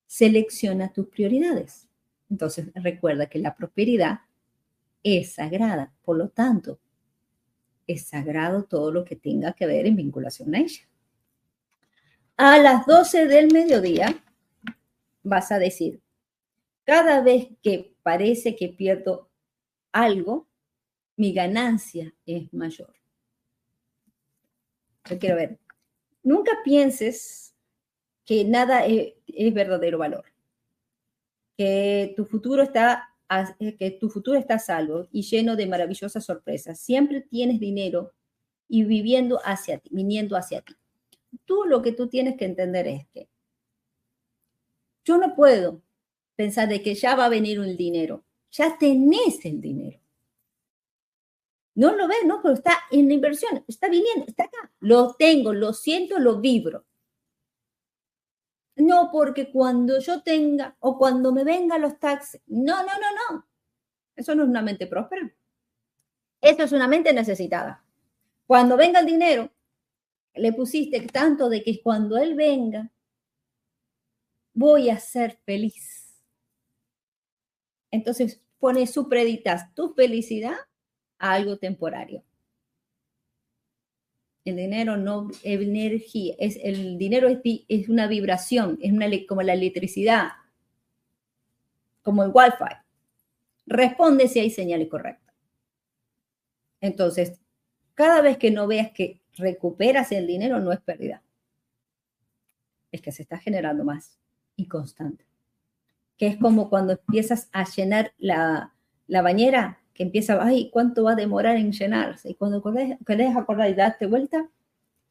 Selecciona 0.07 0.91
tus 0.91 1.07
prioridades. 1.07 1.87
Entonces, 2.29 2.67
recuerda 2.75 3.27
que 3.27 3.39
la 3.39 3.55
prosperidad 3.55 4.21
es 5.03 5.33
sagrada, 5.33 5.93
por 6.03 6.17
lo 6.17 6.29
tanto, 6.29 6.79
es 7.87 8.05
sagrado 8.05 8.63
todo 8.63 8.91
lo 8.91 9.03
que 9.03 9.15
tenga 9.15 9.53
que 9.53 9.65
ver 9.65 9.85
en 9.85 9.95
vinculación 9.95 10.55
a 10.55 10.59
ella. 10.59 10.81
A 12.37 12.57
las 12.57 12.85
12 12.85 13.27
del 13.27 13.51
mediodía 13.51 14.23
vas 15.23 15.51
a 15.51 15.59
decir, 15.59 16.01
cada 16.85 17.21
vez 17.21 17.47
que 17.61 17.95
parece 18.03 18.55
que 18.55 18.69
pierdo 18.69 19.29
algo, 19.91 20.47
mi 21.15 21.33
ganancia 21.33 22.13
es 22.25 22.51
mayor. 22.53 22.93
Yo 25.09 25.19
quiero 25.19 25.35
ver. 25.35 25.59
Nunca 26.23 26.51
pienses 26.63 27.53
que 28.25 28.45
nada 28.45 28.85
es, 28.85 29.13
verdadero 29.53 29.97
valor, 29.97 30.25
que 31.57 32.13
tu 32.15 32.25
futuro 32.25 32.63
está 32.63 33.09
que 33.79 33.97
tu 33.99 34.09
futuro 34.09 34.37
está 34.37 34.59
salvo 34.59 35.07
y 35.11 35.23
lleno 35.23 35.55
de 35.55 35.65
maravillosas 35.65 36.23
sorpresas. 36.23 36.79
Siempre 36.79 37.21
tienes 37.21 37.59
dinero 37.59 38.13
y 38.67 38.83
viviendo 38.83 39.39
hacia 39.43 39.79
ti, 39.79 39.89
viniendo 39.91 40.35
hacia 40.35 40.61
ti. 40.61 40.75
Tú 41.45 41.63
lo 41.65 41.81
que 41.81 41.93
tú 41.93 42.07
tienes 42.07 42.37
que 42.37 42.45
entender 42.45 42.87
es 42.87 43.07
que 43.07 43.27
yo 45.03 45.17
no 45.17 45.35
puedo 45.35 45.81
pensar 46.43 46.67
de 46.67 46.82
que 46.82 46.93
ya 46.93 47.15
va 47.15 47.25
a 47.25 47.29
venir 47.29 47.58
el 47.60 47.77
dinero. 47.77 48.25
Ya 48.51 48.77
tenés 48.77 49.45
el 49.45 49.62
dinero. 49.62 49.99
No 51.75 51.95
lo 51.95 52.08
ves, 52.08 52.25
no, 52.25 52.41
pero 52.41 52.53
está 52.53 52.73
en 52.91 53.08
la 53.08 53.13
inversión, 53.13 53.63
está 53.67 53.88
viniendo, 53.88 54.25
está 54.27 54.43
acá. 54.43 54.71
Lo 54.79 55.15
tengo, 55.15 55.53
lo 55.53 55.71
siento, 55.73 56.19
lo 56.19 56.41
vibro. 56.41 56.86
No 58.75 59.10
porque 59.12 59.51
cuando 59.51 59.99
yo 59.99 60.21
tenga 60.21 60.75
o 60.79 60.97
cuando 60.97 61.32
me 61.32 61.43
vengan 61.43 61.82
los 61.82 61.97
taxes. 61.97 62.41
No, 62.47 62.77
no, 62.84 62.91
no, 63.03 63.10
no. 63.36 63.47
Eso 64.15 64.36
no 64.36 64.43
es 64.43 64.49
una 64.49 64.62
mente 64.62 64.86
próspera. 64.86 65.34
Eso 66.41 66.63
es 66.63 66.71
una 66.73 66.88
mente 66.88 67.13
necesitada. 67.13 67.86
Cuando 68.45 68.75
venga 68.75 68.99
el 68.99 69.06
dinero, 69.06 69.49
le 70.36 70.51
pusiste 70.51 70.99
tanto 71.08 71.47
de 71.47 71.63
que 71.63 71.82
cuando 71.82 72.17
él 72.17 72.36
venga, 72.36 72.91
voy 74.53 74.89
a 74.89 74.99
ser 74.99 75.39
feliz. 75.45 76.02
Entonces 77.93 78.41
pone, 78.58 78.88
supreditas 78.88 79.71
tu 79.75 79.93
felicidad 79.93 80.56
a 81.19 81.34
algo 81.34 81.58
temporario. 81.58 82.23
El 84.43 84.56
dinero 84.56 84.97
no 84.97 85.29
es 85.43 85.62
energía, 85.62 86.34
el 86.39 86.97
dinero 86.97 87.27
es, 87.27 87.38
es 87.67 87.89
una 87.89 88.08
vibración, 88.08 88.79
es 88.82 88.91
una, 88.91 89.06
como 89.29 89.43
la 89.43 89.53
electricidad, 89.53 90.29
como 92.01 92.23
el 92.23 92.32
wifi. 92.34 92.75
Responde 93.67 94.27
si 94.27 94.39
hay 94.39 94.49
señales 94.49 94.89
correctas. 94.89 95.36
Entonces, 96.82 97.39
cada 97.93 98.21
vez 98.21 98.39
que 98.39 98.49
no 98.49 98.65
veas 98.65 98.91
que 98.91 99.21
recuperas 99.36 100.12
el 100.12 100.25
dinero, 100.25 100.60
no 100.60 100.71
es 100.71 100.82
pérdida. 100.82 101.21
Es 102.91 103.03
que 103.03 103.12
se 103.12 103.21
está 103.21 103.38
generando 103.38 103.84
más 103.84 104.17
y 104.56 104.67
constante. 104.67 105.32
Es 106.27 106.38
como 106.38 106.69
cuando 106.69 106.93
empiezas 106.93 107.49
a 107.51 107.65
llenar 107.65 108.13
la, 108.17 108.73
bañera, 109.07 109.79
que 109.93 110.03
empieza, 110.03 110.43
ay, 110.43 110.69
¿cuánto 110.71 111.03
va 111.03 111.12
a 111.12 111.15
demorar 111.15 111.57
en 111.57 111.71
llenarse? 111.71 112.31
Y 112.31 112.36
cuando 112.36 112.63
querés 113.05 113.36
acordar 113.36 113.69
y 113.69 113.73
darte 113.73 114.05
vuelta, 114.05 114.49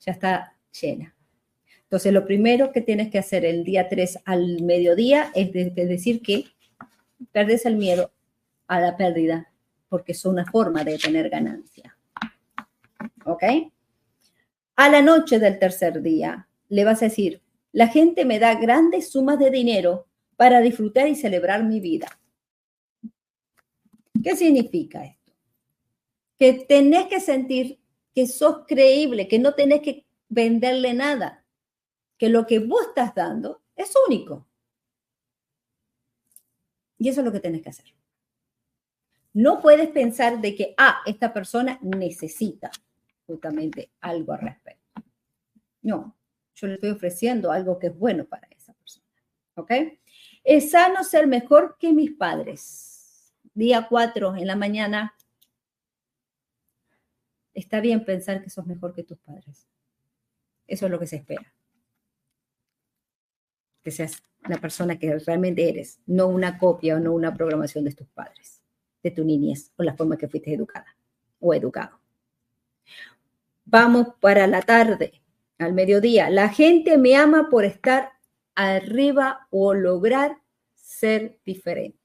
ya 0.01 0.13
está 0.13 0.57
llena. 0.81 1.15
Entonces, 1.83 2.13
lo 2.13 2.25
primero 2.25 2.73
que 2.73 2.81
tienes 2.81 3.11
que 3.11 3.19
hacer 3.19 3.45
el 3.45 3.65
día 3.65 3.89
3 3.89 4.21
al 4.25 4.63
mediodía 4.63 5.31
es, 5.35 5.53
decir 5.53 6.23
que 6.23 6.47
perdes 7.33 7.67
el 7.67 7.77
miedo 7.77 8.11
a 8.67 8.81
la 8.81 8.97
pérdida, 8.97 9.53
porque 9.91 10.13
es 10.13 10.25
una 10.25 10.47
forma 10.47 10.85
de 10.85 10.99
tener 10.99 11.29
ganancia. 11.29 11.97
¿Ok? 13.27 13.43
A 14.77 14.89
la 14.89 15.03
noche 15.03 15.39
del 15.39 15.59
tercer 15.59 16.01
día 16.01 16.49
le 16.71 16.85
vas 16.85 17.03
a 17.03 17.07
decir, 17.07 17.43
la 17.73 17.89
gente 17.89 18.25
me 18.25 18.39
da 18.39 18.55
grandes 18.55 19.11
sumas 19.11 19.39
de 19.39 19.51
dinero 19.51 20.07
para 20.43 20.61
disfrutar 20.61 21.07
y 21.07 21.15
celebrar 21.15 21.63
mi 21.63 21.79
vida. 21.79 22.09
¿Qué 24.25 24.35
significa 24.35 25.05
esto? 25.05 25.33
Que 26.37 26.55
tenés 26.55 27.07
que 27.07 27.21
sentir 27.21 27.79
que 28.13 28.27
sos 28.27 28.67
creíble, 28.67 29.29
que 29.29 29.39
no 29.39 29.55
tenés 29.55 29.83
que 29.83 30.05
venderle 30.29 30.95
nada, 30.95 31.47
que 32.19 32.29
lo 32.29 32.45
que 32.45 32.59
vos 32.59 32.89
estás 32.89 33.15
dando 33.15 33.63
es 33.77 33.93
único. 34.09 34.49
Y 36.99 37.09
eso 37.09 37.21
es 37.21 37.25
lo 37.25 37.31
que 37.31 37.39
tenés 37.39 37.63
que 37.63 37.71
hacer. 37.71 37.95
No 39.35 39.61
puedes 39.61 39.91
pensar 39.91 40.41
de 40.41 40.57
que, 40.57 40.75
ah, 40.77 41.03
esta 41.07 41.33
persona 41.33 41.79
necesita 41.83 42.73
justamente 43.29 43.93
algo 44.01 44.33
al 44.33 44.41
respecto. 44.41 45.05
No, 45.83 46.17
yo 46.57 46.67
le 46.67 46.75
estoy 46.75 46.91
ofreciendo 46.91 47.53
algo 47.53 47.79
que 47.79 47.87
es 47.87 47.97
bueno 47.97 48.25
para 48.25 48.49
esa 48.51 48.73
persona. 48.73 49.07
¿Ok? 49.55 49.71
Es 50.45 50.73
sano 50.73 51.05
ser 51.05 51.27
mejor 51.27 51.77
que 51.79 51.93
mis 51.93 52.13
padres. 52.13 53.33
Día 53.55 53.87
4 53.89 54.37
en 54.37 54.47
la 54.47 54.57
mañana. 54.57 55.15
Está 57.55 57.81
bien 57.81 58.05
pensar 58.05 58.43
que 58.43 58.51
sos 58.51 58.67
mejor 58.67 58.95
que 58.95 59.05
tus 59.05 59.19
padres. 59.19 59.69
Eso 60.67 60.87
es 60.87 60.93
lo 60.93 60.99
que 60.99 61.07
se 61.07 61.17
espera. 61.17 61.53
Que 63.83 63.91
seas 63.91 64.23
la 64.49 64.59
persona 64.59 64.99
que 64.99 65.19
realmente 65.19 65.69
eres, 65.69 66.01
no 66.07 66.27
una 66.27 66.59
copia 66.59 66.97
o 66.97 66.99
no 66.99 67.13
una 67.13 67.35
programación 67.35 67.85
de 67.85 67.93
tus 67.93 68.09
padres, 68.09 68.61
de 69.03 69.11
tu 69.11 69.25
niñez 69.25 69.71
o 69.77 69.83
la 69.83 69.95
forma 69.95 70.17
que 70.17 70.29
fuiste 70.29 70.53
educada 70.53 70.97
o 71.41 71.55
educado. 71.55 72.01
Vamos 73.65 74.09
para 74.21 74.47
la 74.47 74.63
tarde, 74.63 75.21
al 75.59 75.73
mediodía. 75.73 76.31
La 76.31 76.49
gente 76.49 76.99
me 76.99 77.17
ama 77.17 77.49
por 77.51 77.65
estar 77.65 78.13
arriba 78.55 79.47
o 79.51 79.75
lograr 79.75 80.43
ser 80.75 81.39
diferente. 81.45 81.99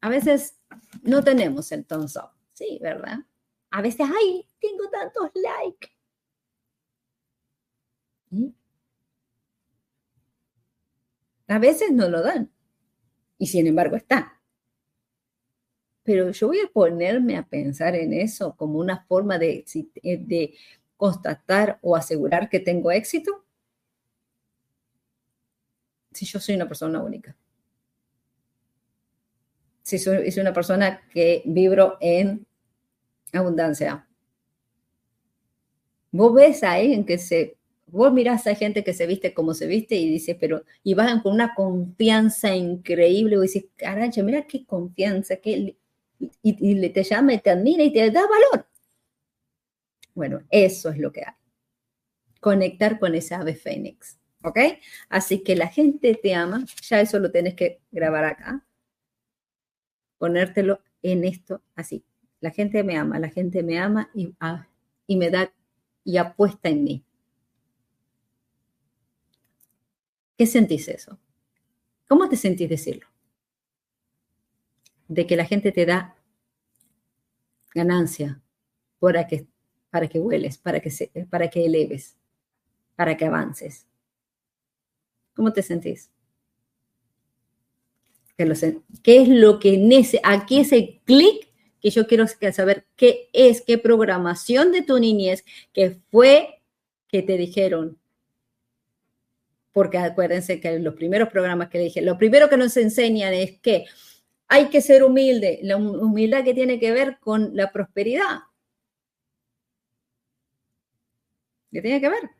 A 0.00 0.08
veces 0.08 0.58
no 1.02 1.22
tenemos 1.22 1.70
el 1.72 1.84
thumbs 1.84 2.18
sí, 2.54 2.78
¿verdad? 2.82 3.18
A 3.70 3.82
veces, 3.82 4.06
ay, 4.06 4.46
tengo 4.60 4.88
tantos 4.90 5.30
likes. 5.34 5.88
A 11.48 11.58
veces 11.58 11.90
no 11.92 12.08
lo 12.08 12.22
dan 12.22 12.50
y 13.38 13.46
sin 13.46 13.66
embargo 13.66 13.96
está. 13.96 14.40
Pero 16.02 16.30
yo 16.30 16.48
voy 16.48 16.60
a 16.60 16.72
ponerme 16.72 17.36
a 17.36 17.46
pensar 17.46 17.94
en 17.94 18.12
eso 18.12 18.56
como 18.56 18.78
una 18.78 19.04
forma 19.06 19.38
de, 19.38 19.64
de 20.02 20.54
constatar 20.96 21.78
o 21.82 21.96
asegurar 21.96 22.48
que 22.48 22.60
tengo 22.60 22.90
éxito 22.90 23.44
si 26.12 26.26
yo 26.26 26.40
soy 26.40 26.56
una 26.56 26.68
persona 26.68 27.02
única. 27.02 27.36
Si 29.82 29.98
soy, 29.98 30.32
una 30.40 30.52
persona 30.52 31.02
que 31.12 31.42
vibro 31.44 31.96
en 32.00 32.46
abundancia. 33.32 34.06
Vos 36.12 36.34
ves 36.34 36.62
ahí 36.62 36.92
en 36.92 37.04
que 37.04 37.18
se, 37.18 37.56
vos 37.86 38.12
mirás 38.12 38.46
a 38.46 38.54
gente 38.54 38.84
que 38.84 38.92
se 38.92 39.06
viste 39.06 39.32
como 39.32 39.54
se 39.54 39.66
viste 39.66 39.96
y 39.96 40.08
dice, 40.08 40.34
pero, 40.34 40.64
y 40.82 40.94
van 40.94 41.20
con 41.20 41.32
una 41.32 41.54
confianza 41.54 42.54
increíble, 42.54 43.36
y 43.36 43.40
dices, 43.40 43.66
carancha, 43.76 44.22
mira 44.22 44.46
qué 44.46 44.64
confianza, 44.64 45.36
qué, 45.36 45.76
y, 46.18 46.36
y, 46.42 46.88
te 46.90 47.02
llama 47.02 47.34
y 47.34 47.38
te 47.38 47.50
admira 47.50 47.82
y 47.82 47.92
te 47.92 48.10
da 48.10 48.22
valor. 48.22 48.66
Bueno, 50.14 50.42
eso 50.50 50.90
es 50.90 50.98
lo 50.98 51.12
que 51.12 51.22
hay. 51.24 51.34
Conectar 52.40 52.98
con 52.98 53.14
esa 53.14 53.40
ave 53.40 53.54
fénix. 53.54 54.19
¿Ok? 54.42 54.58
Así 55.08 55.42
que 55.42 55.56
la 55.56 55.68
gente 55.68 56.14
te 56.14 56.34
ama, 56.34 56.64
ya 56.82 57.00
eso 57.00 57.18
lo 57.18 57.30
tienes 57.30 57.54
que 57.54 57.80
grabar 57.90 58.24
acá. 58.24 58.64
Ponértelo 60.18 60.80
en 61.02 61.24
esto 61.24 61.62
así. 61.74 62.04
La 62.40 62.50
gente 62.50 62.82
me 62.84 62.96
ama, 62.96 63.18
la 63.18 63.28
gente 63.28 63.62
me 63.62 63.78
ama 63.78 64.10
y, 64.14 64.34
ah, 64.40 64.66
y 65.06 65.16
me 65.16 65.30
da 65.30 65.52
y 66.04 66.16
apuesta 66.16 66.68
en 66.68 66.84
mí. 66.84 67.04
¿Qué 70.38 70.46
sentís 70.46 70.88
eso? 70.88 71.18
¿Cómo 72.08 72.28
te 72.28 72.36
sentís 72.36 72.68
decirlo? 72.68 73.06
De 75.06 75.26
que 75.26 75.36
la 75.36 75.44
gente 75.44 75.70
te 75.70 75.84
da 75.84 76.16
ganancia 77.74 78.40
para 78.98 79.26
que, 79.26 79.46
para 79.90 80.08
que 80.08 80.18
hueles, 80.18 80.56
para 80.56 80.80
que, 80.80 80.90
para 81.28 81.50
que 81.50 81.66
eleves, 81.66 82.16
para 82.96 83.16
que 83.16 83.26
avances. 83.26 83.86
¿Cómo 85.34 85.52
te 85.52 85.62
sentís? 85.62 86.10
¿Qué 89.02 89.22
es 89.22 89.28
lo 89.28 89.58
que 89.58 89.76
necesita? 89.76 90.30
Aquí 90.30 90.60
ese 90.60 91.00
clic 91.04 91.48
que 91.80 91.90
yo 91.90 92.06
quiero 92.06 92.26
saber 92.26 92.86
qué 92.96 93.28
es, 93.32 93.62
qué 93.62 93.78
programación 93.78 94.72
de 94.72 94.82
tu 94.82 94.98
niñez 94.98 95.44
que 95.72 95.98
fue 96.10 96.62
que 97.08 97.22
te 97.22 97.36
dijeron. 97.36 97.98
Porque 99.72 99.98
acuérdense 99.98 100.60
que 100.60 100.78
los 100.78 100.94
primeros 100.94 101.28
programas 101.28 101.68
que 101.68 101.78
le 101.78 101.84
dije, 101.84 102.02
lo 102.02 102.18
primero 102.18 102.48
que 102.48 102.56
nos 102.56 102.76
enseñan 102.76 103.34
es 103.34 103.58
que 103.60 103.86
hay 104.48 104.68
que 104.68 104.80
ser 104.80 105.04
humilde, 105.04 105.60
la 105.62 105.76
humildad 105.76 106.44
que 106.44 106.54
tiene 106.54 106.80
que 106.80 106.92
ver 106.92 107.18
con 107.20 107.54
la 107.54 107.70
prosperidad. 107.70 108.40
¿Qué 111.70 111.80
tiene 111.80 112.00
que 112.00 112.08
ver? 112.08 112.30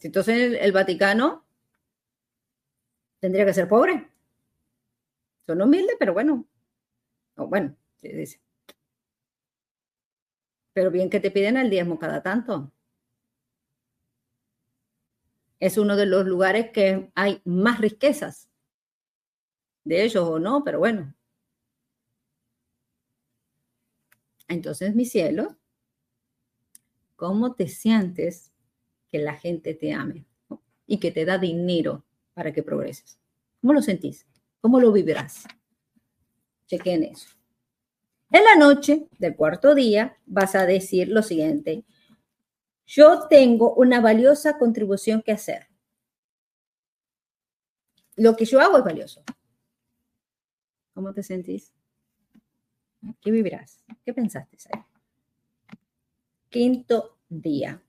Entonces 0.00 0.58
el, 0.60 0.72
Vaticano 0.72 1.44
tendría 3.20 3.44
que 3.44 3.54
ser 3.54 3.68
pobre. 3.68 4.08
Son 5.46 5.60
humildes, 5.60 5.96
pero 5.98 6.12
bueno. 6.12 6.46
bueno, 7.36 7.76
dice. 8.00 8.40
Pero 10.72 10.90
bien 10.90 11.10
que 11.10 11.20
te 11.20 11.30
piden 11.30 11.56
el 11.56 11.70
diezmo 11.70 11.98
cada 11.98 12.22
tanto. 12.22 12.72
Es 15.58 15.76
uno 15.76 15.96
de 15.96 16.06
los 16.06 16.24
lugares 16.24 16.70
que 16.70 17.10
hay 17.16 17.42
más 17.44 17.80
riquezas. 17.80 18.48
De 19.82 20.04
ellos 20.04 20.22
o 20.28 20.38
no, 20.38 20.62
pero 20.62 20.78
bueno. 20.78 21.14
Entonces, 24.46 24.94
mi 24.94 25.04
cielo, 25.04 25.56
¿cómo 27.16 27.54
te 27.54 27.66
sientes 27.66 28.52
que 29.10 29.18
la 29.18 29.34
gente 29.34 29.74
te 29.74 29.92
ame 29.92 30.26
y 30.86 30.98
que 30.98 31.10
te 31.10 31.24
da 31.24 31.38
dinero 31.38 32.04
para 32.34 32.52
que 32.52 32.62
progreses. 32.62 33.18
¿Cómo 33.60 33.72
lo 33.72 33.82
sentís? 33.82 34.26
¿Cómo 34.60 34.80
lo 34.80 34.92
vivirás? 34.92 35.44
Chequen 36.66 37.04
eso. 37.04 37.28
En 38.30 38.44
la 38.44 38.56
noche 38.56 39.08
del 39.18 39.36
cuarto 39.36 39.74
día 39.74 40.18
vas 40.26 40.54
a 40.54 40.66
decir 40.66 41.08
lo 41.08 41.22
siguiente. 41.22 41.84
Yo 42.86 43.26
tengo 43.28 43.74
una 43.74 44.00
valiosa 44.00 44.58
contribución 44.58 45.22
que 45.22 45.32
hacer. 45.32 45.68
Lo 48.16 48.36
que 48.36 48.44
yo 48.44 48.60
hago 48.60 48.78
es 48.78 48.84
valioso. 48.84 49.22
¿Cómo 50.92 51.12
te 51.12 51.22
sentís? 51.22 51.72
¿Qué 53.20 53.30
vivirás? 53.30 53.84
¿Qué 54.04 54.12
pensaste? 54.12 54.58
Quinto 56.48 57.18
día. 57.28 57.82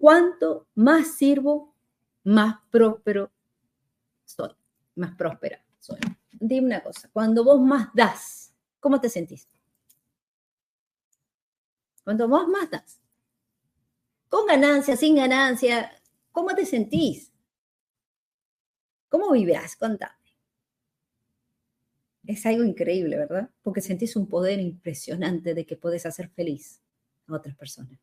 Cuanto 0.00 0.66
más 0.76 1.18
sirvo, 1.18 1.74
más 2.24 2.56
próspero 2.70 3.30
soy, 4.24 4.56
más 4.94 5.14
próspera 5.14 5.62
soy. 5.78 5.98
Dime 6.32 6.68
una 6.68 6.82
cosa, 6.82 7.10
cuando 7.12 7.44
vos 7.44 7.60
más 7.60 7.90
das, 7.92 8.54
¿cómo 8.80 8.98
te 8.98 9.10
sentís? 9.10 9.46
Cuando 12.02 12.26
vos 12.28 12.48
más 12.48 12.70
das, 12.70 12.98
con 14.30 14.46
ganancia, 14.46 14.96
sin 14.96 15.16
ganancia, 15.16 15.92
¿cómo 16.32 16.54
te 16.54 16.64
sentís? 16.64 17.30
¿Cómo 19.10 19.30
vivirás? 19.32 19.76
Contame. 19.76 20.14
Es 22.24 22.46
algo 22.46 22.64
increíble, 22.64 23.18
¿verdad? 23.18 23.50
Porque 23.62 23.82
sentís 23.82 24.16
un 24.16 24.26
poder 24.28 24.60
impresionante 24.60 25.52
de 25.52 25.66
que 25.66 25.76
puedes 25.76 26.06
hacer 26.06 26.30
feliz 26.30 26.80
a 27.26 27.34
otras 27.34 27.54
personas 27.54 27.98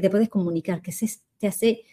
que 0.00 0.08
te 0.08 0.10
puedes 0.10 0.28
comunicar, 0.28 0.80
que 0.80 0.92
se, 0.92 1.08
te 1.38 1.46
hace 1.46 1.84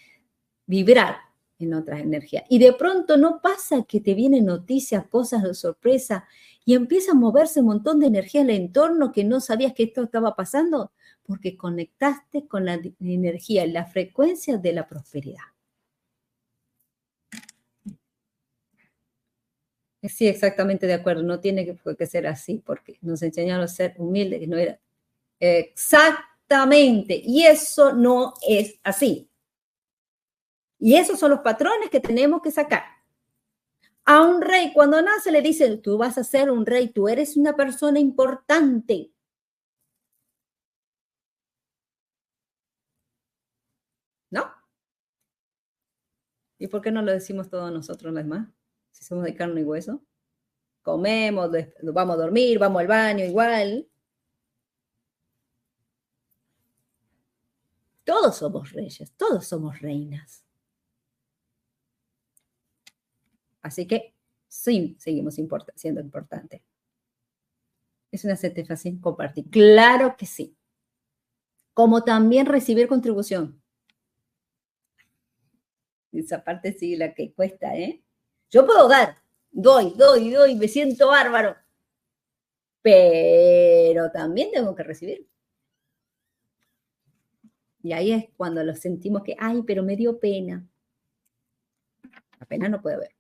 vibrar 0.66 1.18
en 1.60 1.74
otras 1.74 2.02
energías. 2.02 2.44
Y 2.50 2.60
de 2.60 2.74
pronto 2.74 3.18
no 3.18 3.42
pasa 3.42 3.84
que 3.84 4.00
te 4.00 4.14
vienen 4.14 4.46
noticias, 4.46 5.06
cosas 5.08 5.44
de 5.44 5.54
sorpresa 5.54 6.26
y 6.66 6.76
empieza 6.76 7.12
a 7.12 7.16
moverse 7.16 7.60
un 7.62 7.68
montón 7.68 8.00
de 8.00 8.08
energía 8.08 8.42
en 8.42 8.50
el 8.50 8.58
entorno 8.58 9.12
que 9.12 9.24
no 9.24 9.42
sabías 9.42 9.74
que 9.74 9.84
esto 9.84 10.04
estaba 10.04 10.36
pasando 10.36 10.92
porque 11.24 11.58
conectaste 11.58 12.48
con 12.48 12.66
la 12.66 12.80
energía 13.00 13.66
y 13.66 13.72
la 13.72 13.86
frecuencia 13.86 14.58
de 14.58 14.74
la 14.74 14.88
prosperidad. 14.88 15.44
Sí, 20.04 20.28
exactamente 20.28 20.88
de 20.88 20.94
acuerdo. 20.94 21.24
No 21.24 21.40
tiene 21.40 21.66
que, 21.66 22.06
ser 22.06 22.28
así, 22.28 22.62
porque 22.66 22.98
nos 23.02 23.22
enseñaron 23.24 23.64
a 23.64 23.68
ser 23.68 23.94
humildes, 23.98 24.48
no 24.48 24.58
era 24.58 24.80
exactamente. 26.48 27.22
Y 27.26 27.46
eso 27.46 27.94
no 27.94 28.34
es 28.48 28.80
así. 28.84 29.30
Y 30.80 30.96
esos 30.96 31.20
son 31.20 31.32
los 31.32 31.42
patrones 31.42 31.90
que 31.90 32.00
tenemos 32.00 32.42
que 32.42 32.52
sacar. 32.52 32.84
A 34.06 34.22
un 34.22 34.42
rey, 34.42 34.72
cuando 34.74 35.02
nace, 35.02 35.32
le 35.32 35.42
dicen, 35.42 35.82
tú 35.82 35.98
vas 35.98 36.18
a 36.18 36.24
ser 36.24 36.50
un 36.52 36.66
rey, 36.66 36.90
tú 36.90 37.10
eres 37.10 37.36
una 37.38 37.56
persona 37.56 38.00
importante. 38.00 39.12
¿No? 44.32 44.44
¿Y 46.60 46.68
por 46.68 46.82
qué 46.82 46.92
no 46.92 47.02
lo 47.02 47.12
decimos 47.12 47.50
todos 47.50 47.72
nosotros, 47.72 48.14
las 48.14 48.24
demás? 48.24 48.48
Si 48.92 49.04
somos 49.04 49.24
de 49.26 49.36
carne 49.36 49.62
y 49.62 49.64
hueso. 49.64 50.02
Comemos, 50.82 51.52
vamos 51.84 52.16
a 52.16 52.18
dormir, 52.18 52.60
vamos 52.60 52.82
al 52.82 52.88
baño 52.88 53.26
igual. 53.26 53.88
Todos 58.08 58.38
somos 58.38 58.72
reyes, 58.72 59.12
todos 59.18 59.46
somos 59.46 59.82
reinas. 59.82 60.46
Así 63.62 63.86
que 63.86 64.16
sí, 64.48 64.96
seguimos 64.98 65.36
siendo 65.76 66.00
importantes. 66.00 66.62
Es 68.10 68.24
una 68.24 68.38
satisfacción 68.38 69.00
compartir. 69.02 69.50
Claro 69.50 70.16
que 70.18 70.26
sí. 70.26 70.56
Como 71.74 72.06
también 72.06 72.46
recibir 72.46 72.88
contribución. 72.88 73.62
Esa 76.14 76.42
parte 76.46 76.72
sí, 76.72 76.96
la 76.96 77.14
que 77.14 77.34
cuesta, 77.34 77.76
¿eh? 77.76 78.02
Yo 78.50 78.66
puedo 78.66 78.88
dar, 78.88 79.18
doy, 79.52 79.94
doy, 79.98 80.32
doy, 80.32 80.56
me 80.56 80.70
siento 80.70 81.10
bárbaro. 81.10 81.58
Pero 82.82 84.10
también 84.12 84.50
tengo 84.54 84.74
que 84.74 84.84
recibir. 84.84 85.28
Y 87.84 87.94
ahí 87.94 88.12
es 88.12 88.26
cuando 88.36 88.64
lo 88.64 88.76
sentimos 88.76 89.24
que, 89.24 89.36
ay, 89.40 89.64
pero 89.66 89.84
me 89.84 89.96
dio 89.96 90.20
pena. 90.20 90.68
La 92.40 92.46
pena 92.46 92.70
no 92.70 92.82
puede 92.82 92.96
haber 92.96 93.18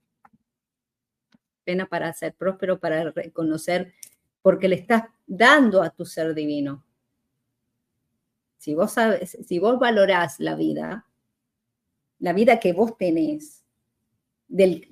pena 1.68 1.86
para 1.86 2.14
ser 2.14 2.34
próspero, 2.34 2.80
para 2.80 3.12
reconocer, 3.12 3.94
porque 4.42 4.70
le 4.70 4.78
estás 4.78 5.04
dando 5.28 5.84
a 5.84 5.90
tu 5.90 6.06
ser 6.06 6.34
divino. 6.34 6.86
Si 8.58 8.74
vos 8.74 8.94
sabes, 8.94 9.38
si 9.46 9.60
vos 9.60 9.78
valorás 9.78 10.40
la 10.40 10.56
vida, 10.56 11.06
la 12.20 12.32
vida 12.32 12.62
que 12.62 12.72
vos 12.72 12.98
tenés, 12.98 13.66
del, 14.48 14.88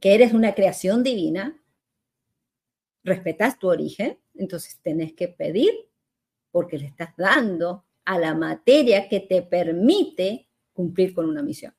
que 0.00 0.14
eres 0.14 0.32
una 0.32 0.54
creación 0.54 1.02
divina, 1.02 1.60
respetás 3.02 3.58
tu 3.58 3.66
origen, 3.66 4.16
entonces 4.34 4.78
tenés 4.82 5.14
que 5.14 5.26
pedir 5.26 5.72
porque 6.52 6.78
le 6.78 6.86
estás 6.86 7.10
dando 7.16 7.83
a 8.04 8.18
la 8.18 8.34
materia 8.34 9.08
que 9.08 9.20
te 9.20 9.42
permite 9.42 10.48
cumplir 10.72 11.14
con 11.14 11.26
una 11.26 11.42
misión. 11.42 11.74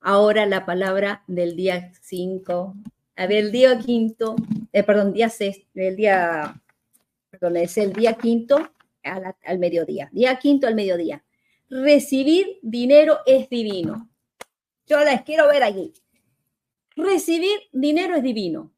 Ahora 0.00 0.44
la 0.46 0.66
palabra 0.66 1.24
del 1.26 1.56
día 1.56 1.92
5, 2.00 2.74
a 3.16 3.26
ver, 3.26 3.44
el 3.44 3.52
día 3.52 3.78
quinto, 3.78 4.36
eh, 4.72 4.82
perdón, 4.82 5.12
día 5.12 5.30
6, 5.30 5.66
el 5.74 5.96
día, 5.96 6.62
perdón, 7.30 7.56
es 7.56 7.76
el 7.78 7.92
día 7.92 8.14
quinto 8.14 8.70
al 9.02 9.58
mediodía. 9.58 10.08
Día 10.12 10.38
quinto 10.38 10.66
al 10.66 10.74
mediodía. 10.74 11.24
Recibir 11.68 12.58
dinero 12.62 13.18
es 13.26 13.48
divino. 13.48 14.10
Yo 14.86 15.00
las 15.00 15.22
quiero 15.22 15.48
ver 15.48 15.62
allí. 15.62 15.92
Recibir 16.96 17.58
dinero 17.72 18.16
es 18.16 18.22
divino. 18.22 18.72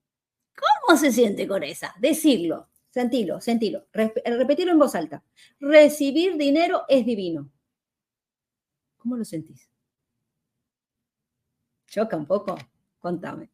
¿Cómo 0.54 0.98
se 0.98 1.12
siente 1.12 1.46
con 1.46 1.62
esa? 1.62 1.94
Decirlo, 1.98 2.68
sentilo, 2.96 3.40
sentilo, 3.42 3.86
repetirlo 3.92 4.72
en 4.72 4.78
voz 4.78 4.94
alta. 4.94 5.22
Recibir 5.60 6.38
dinero 6.38 6.84
es 6.88 7.04
divino. 7.04 7.50
¿Cómo 8.96 9.18
lo 9.18 9.24
sentís? 9.24 9.70
Choca 11.86 12.16
un 12.16 12.24
poco. 12.24 12.56
Contame. 12.98 13.50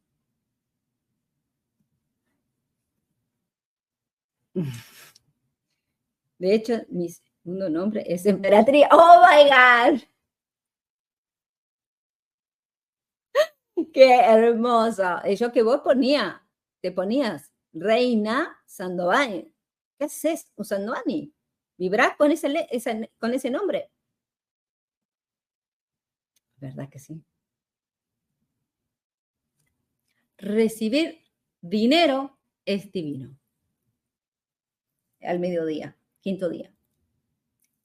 De 6.39 6.55
hecho, 6.55 6.75
mi 6.89 7.09
segundo 7.09 7.69
nombre 7.69 8.05
es 8.07 8.25
Emperatriz. 8.25 8.85
¡Oh, 8.91 9.25
my 9.27 9.43
God! 9.49 10.01
¡Qué 13.93 14.15
hermosa! 14.21 15.21
Y 15.25 15.35
yo 15.35 15.51
que 15.51 15.63
vos 15.63 15.81
ponía, 15.81 16.47
te 16.81 16.93
ponías 16.93 17.52
Reina 17.73 18.57
Sandoval. 18.65 19.51
¿Qué 19.97 20.05
haces 20.05 20.51
un 20.55 20.65
Sandovani? 20.65 21.33
¿Vibrás 21.77 22.15
con 22.17 22.31
ese, 22.31 23.09
con 23.19 23.33
ese 23.33 23.49
nombre? 23.49 23.91
¿Verdad 26.57 26.89
que 26.89 26.99
sí? 26.99 27.23
recibir 30.43 31.21
dinero 31.61 32.37
es 32.65 32.91
divino. 32.91 33.37
Al 35.21 35.39
mediodía, 35.39 35.95
quinto 36.19 36.49
día. 36.49 36.73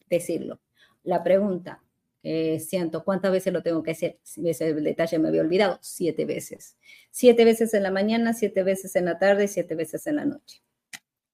Decirlo. 0.08 0.60
La 1.04 1.22
pregunta, 1.22 1.84
siento, 2.60 3.04
¿cuántas 3.04 3.32
veces 3.32 3.52
lo 3.52 3.62
tengo 3.62 3.82
que 3.82 3.92
hacer? 3.92 4.18
Ese 4.44 4.74
detalle 4.74 5.18
me 5.18 5.28
había 5.28 5.40
olvidado. 5.40 5.78
Siete 5.80 6.24
veces. 6.24 6.76
Siete 7.10 7.44
veces 7.44 7.72
en 7.74 7.82
la 7.82 7.90
mañana, 7.90 8.34
siete 8.34 8.62
veces 8.62 8.96
en 8.96 9.06
la 9.06 9.18
tarde, 9.18 9.48
siete 9.48 9.74
veces 9.74 10.06
en 10.06 10.16
la 10.16 10.24
noche. 10.24 10.62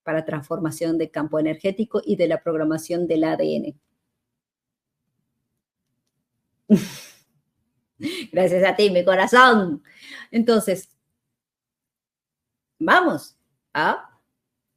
Para 0.02 0.24
transformación 0.24 0.98
de 0.98 1.10
campo 1.10 1.38
energético 1.38 2.00
y 2.04 2.16
de 2.16 2.28
la 2.28 2.42
programación 2.42 3.06
del 3.06 3.24
ADN. 3.24 3.78
Gracias 8.32 8.64
a 8.64 8.76
ti, 8.76 8.90
mi 8.90 9.04
corazón. 9.04 9.82
Entonces, 10.30 10.90
vamos 12.78 13.36
a 13.72 14.20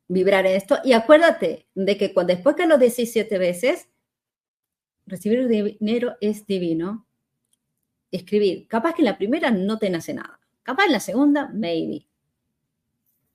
vibrar 0.07 0.45
esto. 0.45 0.79
Y 0.83 0.93
acuérdate 0.93 1.67
de 1.75 1.97
que 1.97 2.13
cuando, 2.13 2.33
después 2.33 2.55
que 2.55 2.65
lo 2.65 2.77
decís 2.77 3.11
siete 3.11 3.37
veces, 3.37 3.87
recibir 5.07 5.47
dinero 5.47 6.15
es 6.21 6.45
divino. 6.45 7.05
Escribir, 8.11 8.67
capaz 8.67 8.93
que 8.93 9.01
en 9.01 9.07
la 9.07 9.17
primera 9.17 9.51
no 9.51 9.77
te 9.77 9.89
nace 9.89 10.13
nada, 10.13 10.39
capaz 10.63 10.85
en 10.85 10.91
la 10.93 10.99
segunda, 10.99 11.49
maybe. 11.53 12.07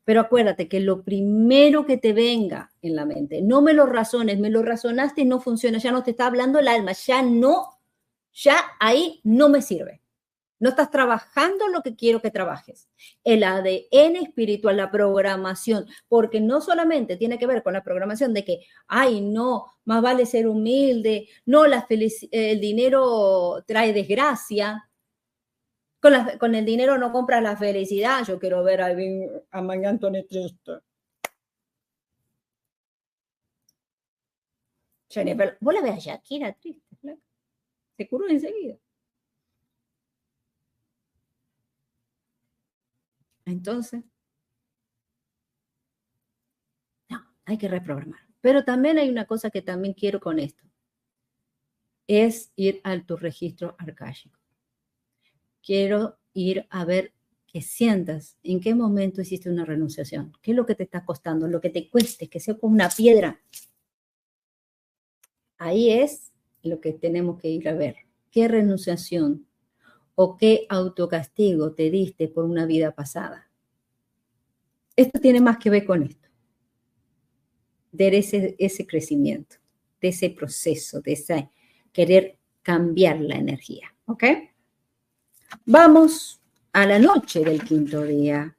Pero 0.04 0.20
acuérdate 0.20 0.68
que 0.68 0.80
lo 0.80 1.04
primero 1.04 1.86
que 1.86 1.96
te 1.96 2.12
venga 2.12 2.72
en 2.82 2.96
la 2.96 3.04
mente, 3.04 3.42
no 3.42 3.62
me 3.62 3.72
lo 3.72 3.86
razones, 3.86 4.38
me 4.38 4.50
lo 4.50 4.62
razonaste 4.62 5.22
y 5.22 5.24
no 5.24 5.40
funciona, 5.40 5.78
ya 5.78 5.92
no 5.92 6.02
te 6.02 6.12
está 6.12 6.26
hablando 6.26 6.58
el 6.58 6.68
alma, 6.68 6.92
ya 6.92 7.22
no, 7.22 7.78
ya 8.32 8.56
ahí 8.80 9.20
no 9.24 9.48
me 9.48 9.62
sirve. 9.62 10.01
No 10.62 10.68
estás 10.68 10.92
trabajando 10.92 11.66
lo 11.66 11.82
que 11.82 11.96
quiero 11.96 12.22
que 12.22 12.30
trabajes. 12.30 12.88
El 13.24 13.42
ADN 13.42 14.14
espiritual, 14.22 14.76
la 14.76 14.92
programación, 14.92 15.86
porque 16.06 16.40
no 16.40 16.60
solamente 16.60 17.16
tiene 17.16 17.36
que 17.36 17.48
ver 17.48 17.64
con 17.64 17.72
la 17.72 17.82
programación 17.82 18.32
de 18.32 18.44
que, 18.44 18.60
ay, 18.86 19.22
no, 19.22 19.66
más 19.84 20.00
vale 20.00 20.24
ser 20.24 20.46
humilde, 20.46 21.28
no, 21.46 21.66
la 21.66 21.84
el 21.90 22.60
dinero 22.60 23.64
trae 23.66 23.92
desgracia. 23.92 24.88
Con, 26.00 26.12
con, 26.38 26.54
el 26.54 26.64
dinero 26.64 26.96
no 26.96 27.10
compras 27.10 27.42
la 27.42 27.56
felicidad. 27.56 28.24
Yo 28.24 28.38
quiero 28.38 28.62
ver 28.62 28.82
a, 28.82 28.94
a 29.50 29.62
María 29.62 29.88
Antonia 29.88 30.24
triste. 30.28 30.72
Vos 35.60 35.74
la 35.74 35.80
ves 35.82 35.94
a 35.94 35.98
Shakira 35.98 36.52
triste, 36.52 36.96
se 37.96 38.08
curó 38.08 38.28
enseguida. 38.28 38.76
Entonces, 43.45 44.05
no, 47.09 47.20
hay 47.45 47.59
que 47.59 47.68
reprogramar. 47.68 48.20
Pero 48.40 48.64
también 48.64 48.99
hay 48.99 49.09
una 49.09 49.26
cosa 49.26 49.51
que 49.51 49.62
también 49.62 49.95
quiero 49.95 50.20
con 50.20 50.38
esto. 50.38 50.64
Es 52.07 52.53
ir 52.57 52.80
a 52.84 53.01
tu 53.01 53.16
registro 53.16 53.76
arcáico. 53.78 54.38
Quiero 55.62 56.18
ir 56.34 56.66
a 56.70 56.84
ver 56.84 57.12
que 57.47 57.62
sientas 57.62 58.36
en 58.43 58.61
qué 58.61 58.74
momento 58.74 59.20
hiciste 59.20 59.51
una 59.51 59.64
renunciación. 59.64 60.32
¿Qué 60.40 60.53
es 60.53 60.57
lo 60.57 60.66
que 60.66 60.74
te 60.74 60.82
está 60.84 61.05
costando? 61.05 61.47
Lo 61.47 61.61
que 61.61 61.70
te 61.70 61.88
cueste, 61.88 62.28
que 62.28 62.40
sea 62.40 62.57
como 62.57 62.74
una 62.74 62.88
piedra. 62.88 63.40
Ahí 65.59 65.90
es 65.90 66.32
lo 66.62 66.80
que 66.80 66.93
tenemos 66.93 67.40
que 67.40 67.49
ir 67.49 67.68
a 67.68 67.74
ver. 67.74 67.97
¿Qué 68.30 68.49
renunciación 68.49 69.47
o 70.14 70.36
qué 70.36 70.66
autocastigo 70.68 71.72
te 71.72 71.90
diste 71.90 72.28
por 72.28 72.44
una 72.44 72.66
vida 72.66 72.94
pasada. 72.94 73.50
Esto 74.94 75.20
tiene 75.20 75.40
más 75.40 75.58
que 75.58 75.70
ver 75.70 75.84
con 75.84 76.02
esto, 76.02 76.28
de 77.92 78.18
ese, 78.18 78.56
ese 78.58 78.86
crecimiento, 78.86 79.56
de 80.00 80.08
ese 80.08 80.30
proceso, 80.30 81.00
de 81.00 81.12
ese 81.12 81.50
querer 81.92 82.38
cambiar 82.62 83.20
la 83.20 83.36
energía. 83.36 83.94
¿Ok? 84.06 84.24
Vamos 85.64 86.40
a 86.72 86.86
la 86.86 86.98
noche 86.98 87.44
del 87.44 87.62
quinto 87.62 88.02
día. 88.02 88.56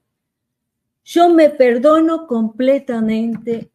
Yo 1.04 1.30
me 1.30 1.50
perdono 1.50 2.28
completamente 2.28 3.72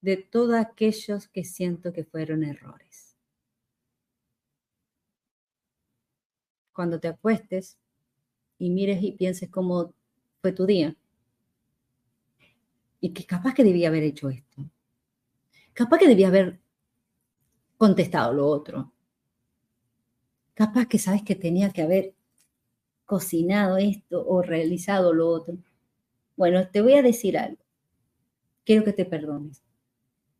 de 0.00 0.16
todos 0.16 0.54
aquellos 0.54 1.28
que 1.28 1.44
siento 1.44 1.92
que 1.92 2.04
fueron 2.04 2.44
errores. 2.44 2.85
Cuando 6.76 7.00
te 7.00 7.08
acuestes 7.08 7.78
y 8.58 8.68
mires 8.68 9.02
y 9.02 9.12
pienses 9.12 9.48
cómo 9.48 9.94
fue 10.42 10.52
tu 10.52 10.66
día, 10.66 10.94
y 13.00 13.14
que 13.14 13.24
capaz 13.24 13.54
que 13.54 13.64
debía 13.64 13.88
haber 13.88 14.02
hecho 14.02 14.28
esto, 14.28 14.68
capaz 15.72 15.96
que 15.96 16.06
debía 16.06 16.28
haber 16.28 16.60
contestado 17.78 18.34
lo 18.34 18.46
otro, 18.46 18.92
capaz 20.52 20.86
que 20.86 20.98
sabes 20.98 21.22
que 21.22 21.34
tenía 21.34 21.70
que 21.70 21.80
haber 21.80 22.14
cocinado 23.06 23.78
esto 23.78 24.22
o 24.26 24.42
realizado 24.42 25.14
lo 25.14 25.28
otro. 25.28 25.56
Bueno, 26.36 26.68
te 26.68 26.82
voy 26.82 26.92
a 26.92 27.02
decir 27.02 27.38
algo. 27.38 27.64
Quiero 28.66 28.84
que 28.84 28.92
te 28.92 29.06
perdones 29.06 29.62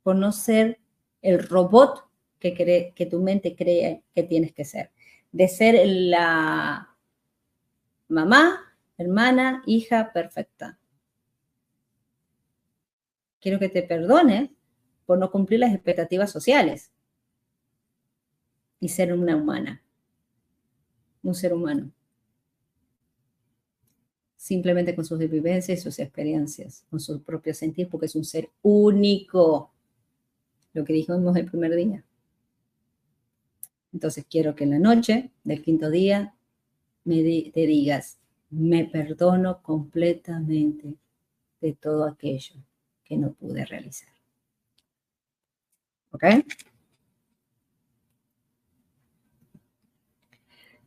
por 0.02 0.16
no 0.16 0.32
ser 0.32 0.80
el 1.22 1.42
robot 1.48 2.10
que, 2.38 2.52
cree, 2.52 2.92
que 2.94 3.06
tu 3.06 3.22
mente 3.22 3.56
cree 3.56 4.02
que 4.14 4.22
tienes 4.22 4.52
que 4.52 4.66
ser. 4.66 4.90
De 5.36 5.48
ser 5.48 5.86
la 5.86 6.96
mamá, 8.08 8.74
hermana, 8.96 9.62
hija 9.66 10.10
perfecta. 10.14 10.78
Quiero 13.38 13.58
que 13.58 13.68
te 13.68 13.82
perdones 13.82 14.48
por 15.04 15.18
no 15.18 15.30
cumplir 15.30 15.60
las 15.60 15.74
expectativas 15.74 16.32
sociales 16.32 16.90
y 18.80 18.88
ser 18.88 19.12
una 19.12 19.36
humana, 19.36 19.82
un 21.22 21.34
ser 21.34 21.52
humano, 21.52 21.92
simplemente 24.38 24.96
con 24.96 25.04
sus 25.04 25.18
vivencias 25.18 25.78
y 25.78 25.82
sus 25.82 25.98
experiencias, 25.98 26.86
con 26.88 26.98
su 26.98 27.22
propio 27.22 27.52
sentir, 27.52 27.90
porque 27.90 28.06
es 28.06 28.16
un 28.16 28.24
ser 28.24 28.50
único 28.62 29.70
lo 30.72 30.82
que 30.82 30.94
dijimos 30.94 31.36
el 31.36 31.44
primer 31.44 31.76
día. 31.76 32.06
Entonces 33.96 34.26
quiero 34.28 34.54
que 34.54 34.64
en 34.64 34.72
la 34.72 34.78
noche 34.78 35.30
del 35.42 35.62
quinto 35.62 35.88
día 35.88 36.34
me 37.04 37.22
te 37.50 37.66
digas, 37.66 38.18
me 38.50 38.84
perdono 38.84 39.62
completamente 39.62 40.96
de 41.62 41.72
todo 41.72 42.04
aquello 42.04 42.56
que 43.04 43.16
no 43.16 43.32
pude 43.32 43.64
realizar. 43.64 44.10
¿Ok? 46.10 46.24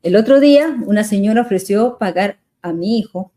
El 0.03 0.15
otro 0.15 0.39
día 0.39 0.77
una 0.85 1.03
señora 1.03 1.41
ofreció 1.41 1.97
pagar 1.97 2.37
a 2.61 2.73
mi 2.73 2.99
hijo 2.99 3.31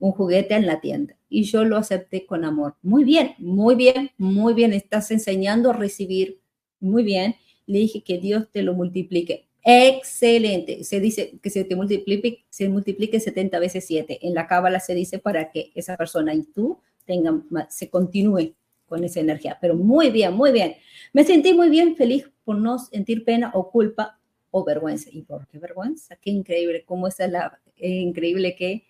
un 0.00 0.12
juguete 0.12 0.54
en 0.54 0.66
la 0.66 0.82
tienda 0.82 1.16
y 1.30 1.44
yo 1.44 1.64
lo 1.64 1.78
acepté 1.78 2.26
con 2.26 2.44
amor. 2.44 2.76
Muy 2.82 3.04
bien, 3.04 3.36
muy 3.38 3.74
bien, 3.74 4.10
muy 4.18 4.52
bien, 4.52 4.74
estás 4.74 5.10
enseñando 5.12 5.70
a 5.70 5.72
recibir, 5.72 6.42
muy 6.78 7.02
bien. 7.04 7.36
Le 7.66 7.78
dije 7.80 8.02
que 8.02 8.18
Dios 8.18 8.50
te 8.50 8.62
lo 8.62 8.74
multiplique. 8.74 9.46
Excelente. 9.64 10.84
Se 10.84 11.00
dice 11.00 11.38
que 11.40 11.50
se 11.50 11.64
te 11.64 11.76
multiplique, 11.76 12.44
se 12.50 12.68
multiplique 12.68 13.20
70 13.20 13.58
veces 13.58 13.84
7. 13.86 14.18
En 14.22 14.34
la 14.34 14.46
cábala 14.46 14.80
se 14.80 14.94
dice 14.94 15.18
para 15.18 15.50
que 15.50 15.70
esa 15.74 15.96
persona 15.96 16.34
y 16.34 16.42
tú 16.42 16.78
tengan, 17.04 17.44
se 17.68 17.88
continúe 17.88 18.54
con 18.86 19.04
esa 19.04 19.20
energía. 19.20 19.58
Pero 19.60 19.74
muy 19.74 20.10
bien, 20.10 20.34
muy 20.34 20.52
bien. 20.52 20.74
Me 21.12 21.24
sentí 21.24 21.54
muy 21.54 21.68
bien, 21.70 21.96
feliz 21.96 22.28
por 22.44 22.56
no 22.56 22.78
sentir 22.78 23.24
pena 23.24 23.52
o 23.54 23.70
culpa 23.70 24.18
o 24.50 24.64
vergüenza. 24.64 25.08
¿Y 25.12 25.22
por 25.22 25.46
qué 25.46 25.58
vergüenza? 25.58 26.16
Qué 26.16 26.30
increíble, 26.30 26.84
cómo 26.84 27.06
es 27.06 27.18
la, 27.18 27.60
increíble 27.76 28.56
que 28.56 28.84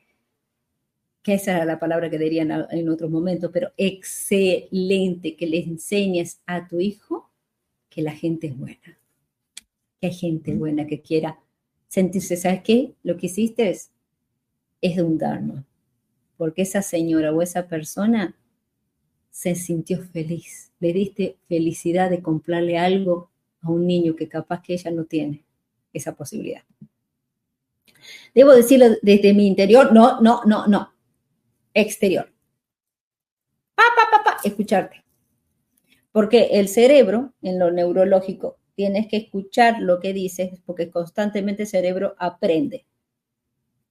que 1.22 1.34
esa 1.34 1.52
era 1.52 1.64
la 1.64 1.78
palabra 1.78 2.10
que 2.10 2.18
dirían 2.18 2.66
en 2.70 2.88
otros 2.88 3.10
momentos, 3.10 3.50
pero 3.52 3.70
excelente 3.76 5.36
que 5.36 5.46
le 5.46 5.60
enseñes 5.60 6.42
a 6.46 6.66
tu 6.66 6.80
hijo 6.80 7.30
que 7.92 8.02
la 8.02 8.12
gente 8.12 8.46
es 8.46 8.58
buena, 8.58 8.98
que 10.00 10.06
hay 10.06 10.14
gente 10.14 10.54
buena 10.54 10.86
que 10.86 11.02
quiera 11.02 11.38
sentirse, 11.88 12.36
¿sabes 12.36 12.62
qué? 12.62 12.94
Lo 13.02 13.16
que 13.18 13.26
hiciste 13.26 13.68
es, 13.68 13.90
es 14.80 14.96
de 14.96 15.02
un 15.02 15.18
dharma, 15.18 15.66
porque 16.38 16.62
esa 16.62 16.80
señora 16.80 17.32
o 17.32 17.42
esa 17.42 17.68
persona 17.68 18.34
se 19.30 19.54
sintió 19.54 20.00
feliz, 20.00 20.72
le 20.80 20.92
diste 20.92 21.36
felicidad 21.48 22.08
de 22.08 22.22
comprarle 22.22 22.78
algo 22.78 23.30
a 23.60 23.70
un 23.70 23.86
niño 23.86 24.16
que 24.16 24.28
capaz 24.28 24.62
que 24.62 24.72
ella 24.72 24.90
no 24.90 25.04
tiene 25.04 25.44
esa 25.92 26.14
posibilidad. 26.14 26.62
Debo 28.34 28.52
decirlo 28.52 28.86
desde 29.02 29.34
mi 29.34 29.46
interior, 29.46 29.92
no, 29.92 30.20
no, 30.20 30.42
no, 30.46 30.66
no, 30.66 30.92
exterior. 31.74 32.32
Pa, 33.74 33.84
pa, 33.96 34.10
pa, 34.10 34.24
pa, 34.24 34.36
escucharte. 34.42 35.01
Porque 36.12 36.50
el 36.52 36.68
cerebro, 36.68 37.32
en 37.42 37.58
lo 37.58 37.70
neurológico, 37.70 38.58
tienes 38.74 39.08
que 39.08 39.16
escuchar 39.16 39.80
lo 39.80 39.98
que 39.98 40.12
dices, 40.12 40.60
porque 40.66 40.90
constantemente 40.90 41.62
el 41.62 41.68
cerebro 41.68 42.14
aprende. 42.18 42.86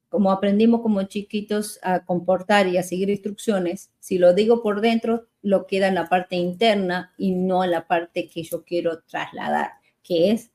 Como 0.09 0.32
aprendimos 0.32 0.82
como 0.82 1.03
chiquitos 1.03 1.80
a 1.82 2.05
comportar 2.05 2.67
y 2.67 2.78
a 2.78 2.84
seguir 2.84 3.09
instrucciones, 3.09 3.91
si 3.99 4.17
lo 4.17 4.34
digo 4.34 4.61
por 4.61 4.82
dentro, 4.82 5.28
lo 5.41 5.65
queda 5.65 5.88
en 5.88 5.95
la 5.95 6.09
parte 6.09 6.36
interna 6.36 7.13
y 7.17 7.32
no 7.32 7.63
en 7.63 7.72
la 7.72 7.88
parte 7.88 8.30
que 8.30 8.43
yo 8.43 8.63
quiero 8.63 9.01
trasladar, 9.03 9.72
que 10.03 10.32
es 10.32 10.51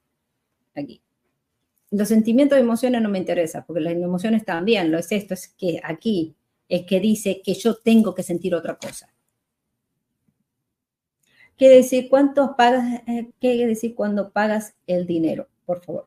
aquí. 0.74 1.00
Los 1.90 2.08
sentimientos 2.08 2.58
emociones 2.58 3.00
no 3.00 3.08
me 3.08 3.18
interesan, 3.18 3.64
porque 3.66 3.80
las 3.80 3.94
emociones 3.94 4.44
también, 4.44 4.90
lo 4.92 4.98
es 4.98 5.10
esto, 5.10 5.34
es 5.34 5.48
que 5.48 5.80
aquí 5.82 6.36
es 6.68 6.84
que 6.84 7.00
dice 7.00 7.40
que 7.42 7.54
yo 7.54 7.76
tengo 7.76 8.14
que 8.14 8.22
sentir 8.22 8.54
otra 8.54 8.76
cosa. 8.76 9.08
Quiere 11.56 11.76
decir 11.76 12.08
cuánto 12.10 12.54
pagas, 12.54 13.02
eh, 13.06 13.30
quiere 13.40 13.66
decir 13.66 13.94
cuando 13.94 14.30
pagas 14.30 14.76
el 14.86 15.06
dinero, 15.06 15.48
por 15.64 15.82
favor. 15.82 16.06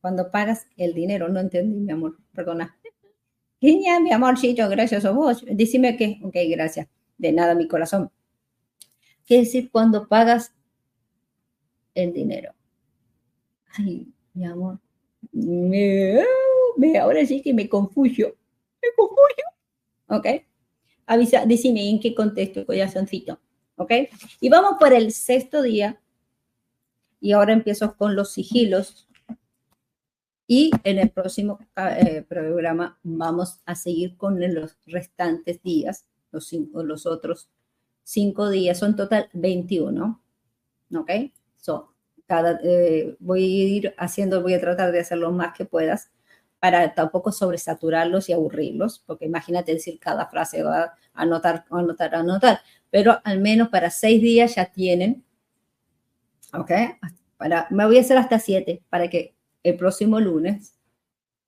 Cuando 0.00 0.30
pagas 0.30 0.66
el 0.78 0.94
dinero, 0.94 1.28
no 1.28 1.40
entendí, 1.40 1.78
mi 1.78 1.92
amor, 1.92 2.16
perdona. 2.32 2.78
Genial, 3.60 4.02
mi 4.02 4.12
amorcito, 4.12 4.66
gracias 4.70 5.04
a 5.04 5.10
vos. 5.10 5.44
Decime 5.46 5.96
que, 5.98 6.18
ok, 6.22 6.34
gracias. 6.48 6.88
De 7.18 7.32
nada, 7.32 7.54
mi 7.54 7.68
corazón. 7.68 8.10
Quiere 9.26 9.44
decir 9.44 9.70
cuando 9.70 10.08
pagas 10.08 10.54
el 11.94 12.14
dinero. 12.14 12.54
Ay, 13.76 14.08
mi 14.32 14.46
amor. 14.46 14.80
Me, 15.32 16.24
me, 16.78 16.98
ahora 16.98 17.26
sí 17.26 17.42
que 17.42 17.52
me 17.52 17.68
confuso. 17.68 18.34
¿Ok? 20.08 20.26
Avisa, 21.06 21.44
decime 21.44 21.90
en 21.90 22.00
qué 22.00 22.14
contexto, 22.14 22.64
corazoncito. 22.64 23.38
¿Ok? 23.80 23.92
Y 24.40 24.50
vamos 24.50 24.74
por 24.78 24.92
el 24.92 25.10
sexto 25.10 25.62
día. 25.62 25.98
Y 27.18 27.32
ahora 27.32 27.54
empiezo 27.54 27.96
con 27.96 28.14
los 28.14 28.30
sigilos. 28.30 29.08
Y 30.46 30.70
en 30.84 30.98
el 30.98 31.08
próximo 31.08 31.58
eh, 31.76 32.22
programa 32.28 32.98
vamos 33.02 33.60
a 33.64 33.74
seguir 33.74 34.18
con 34.18 34.38
los 34.54 34.76
restantes 34.84 35.62
días, 35.62 36.06
los, 36.30 36.46
cinco, 36.46 36.82
los 36.82 37.06
otros 37.06 37.48
cinco 38.02 38.50
días, 38.50 38.78
son 38.78 38.96
total 38.96 39.30
21. 39.32 40.20
¿Ok? 40.96 41.10
So, 41.56 41.94
cada, 42.26 42.60
eh, 42.62 43.16
voy 43.18 43.42
a 43.44 43.66
ir 43.66 43.94
haciendo, 43.96 44.42
voy 44.42 44.52
a 44.52 44.60
tratar 44.60 44.92
de 44.92 45.00
hacer 45.00 45.16
lo 45.16 45.32
más 45.32 45.56
que 45.56 45.64
puedas 45.64 46.10
para 46.58 46.94
tampoco 46.94 47.32
sobresaturarlos 47.32 48.28
y 48.28 48.34
aburrirlos, 48.34 48.98
porque 48.98 49.24
imagínate 49.24 49.72
decir 49.72 49.98
cada 49.98 50.26
frase, 50.26 50.62
va 50.62 50.82
a 50.82 50.94
anotar, 51.14 51.64
anotar, 51.70 52.14
anotar, 52.14 52.60
pero 52.90 53.20
al 53.24 53.40
menos 53.40 53.68
para 53.68 53.90
seis 53.90 54.20
días 54.20 54.56
ya 54.56 54.66
tienen, 54.66 55.24
¿ok? 56.52 56.70
Para, 57.36 57.66
me 57.70 57.86
voy 57.86 57.98
a 57.98 58.00
hacer 58.00 58.18
hasta 58.18 58.38
siete 58.38 58.82
para 58.90 59.08
que 59.08 59.34
el 59.62 59.76
próximo 59.76 60.20
lunes 60.20 60.74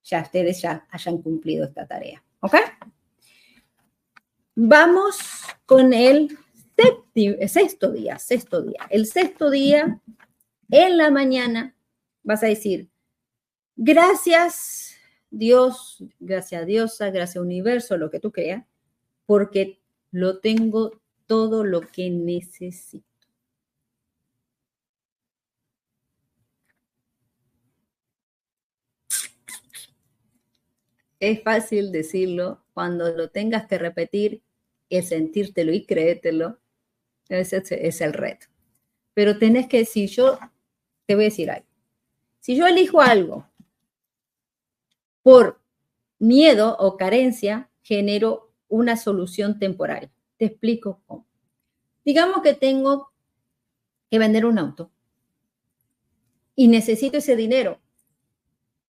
ya 0.05 0.23
ustedes 0.23 0.61
ya 0.63 0.87
hayan 0.91 1.19
cumplido 1.19 1.65
esta 1.65 1.87
tarea, 1.87 2.23
¿ok? 2.41 2.57
Vamos 4.55 5.19
con 5.67 5.93
el 5.93 6.37
sexto 7.47 7.93
día, 7.93 8.19
sexto 8.19 8.63
día. 8.63 8.87
El 8.91 9.07
sexto 9.07 9.51
día, 9.51 10.01
en 10.71 10.97
la 10.97 11.11
mañana, 11.11 11.75
vas 12.23 12.43
a 12.43 12.47
decir, 12.47 12.89
gracias 13.77 14.97
Dios, 15.31 16.05
gracias 16.21 16.63
a 16.63 16.65
Diosa, 16.67 17.11
gracias 17.11 17.43
universo, 17.43 17.97
lo 17.97 18.11
que 18.11 18.21
tú 18.21 18.33
creas, 18.33 18.65
porque 19.25 19.81
lo 20.11 20.41
tengo 20.41 21.02
todo 21.33 21.65
lo 21.65 21.81
que 21.81 22.11
necesito. 22.11 23.07
Es 31.19 31.43
fácil 31.43 31.91
decirlo 31.91 32.63
cuando 32.75 33.09
lo 33.17 33.31
tengas 33.31 33.67
que 33.67 33.79
repetir, 33.79 34.43
es 34.91 35.09
sentírtelo 35.09 35.73
y 35.73 35.87
creértelo. 35.87 36.59
Ese 37.31 37.63
es 37.71 38.03
el 38.03 38.13
reto. 38.13 38.49
Pero 39.15 39.39
tenés 39.39 39.69
que 39.69 39.79
decir, 39.79 40.11
yo 40.11 40.39
te 41.07 41.15
voy 41.15 41.25
a 41.25 41.29
decir 41.29 41.51
algo. 41.51 41.67
Si 42.41 42.57
yo 42.57 42.67
elijo 42.67 43.01
algo 43.01 43.49
por 45.23 45.63
miedo 46.19 46.77
o 46.79 46.99
carencia 46.99 47.71
genero 47.81 48.53
una 48.69 48.99
solución 48.99 49.59
temporal. 49.59 50.13
Te 50.43 50.47
explico 50.47 51.01
cómo. 51.07 51.25
Digamos 52.05 52.43
que 52.43 52.55
tengo 52.55 53.13
que 54.11 54.19
vender 54.19 54.45
un 54.45 54.59
auto 54.59 54.91
y 56.57 56.67
necesito 56.67 57.19
ese 57.19 57.37
dinero 57.37 57.81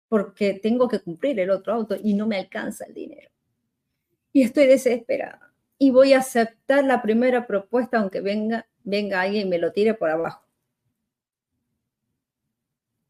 porque 0.10 0.56
tengo 0.56 0.88
que 0.88 1.00
cumplir 1.00 1.40
el 1.40 1.52
otro 1.52 1.74
auto 1.76 1.96
y 2.04 2.16
no 2.16 2.26
me 2.26 2.38
alcanza 2.38 2.86
el 2.86 2.96
dinero. 2.96 3.30
Y 4.32 4.42
estoy 4.42 4.66
desesperada 4.66 5.54
y 5.78 5.92
voy 5.92 6.14
a 6.14 6.22
aceptar 6.22 6.86
la 6.86 7.04
primera 7.04 7.46
propuesta 7.46 8.00
aunque 8.00 8.22
venga, 8.22 8.66
venga 8.84 9.22
alguien 9.22 9.46
y 9.46 9.50
me 9.52 9.60
lo 9.60 9.72
tire 9.72 9.94
por 9.94 10.10
abajo. 10.10 10.48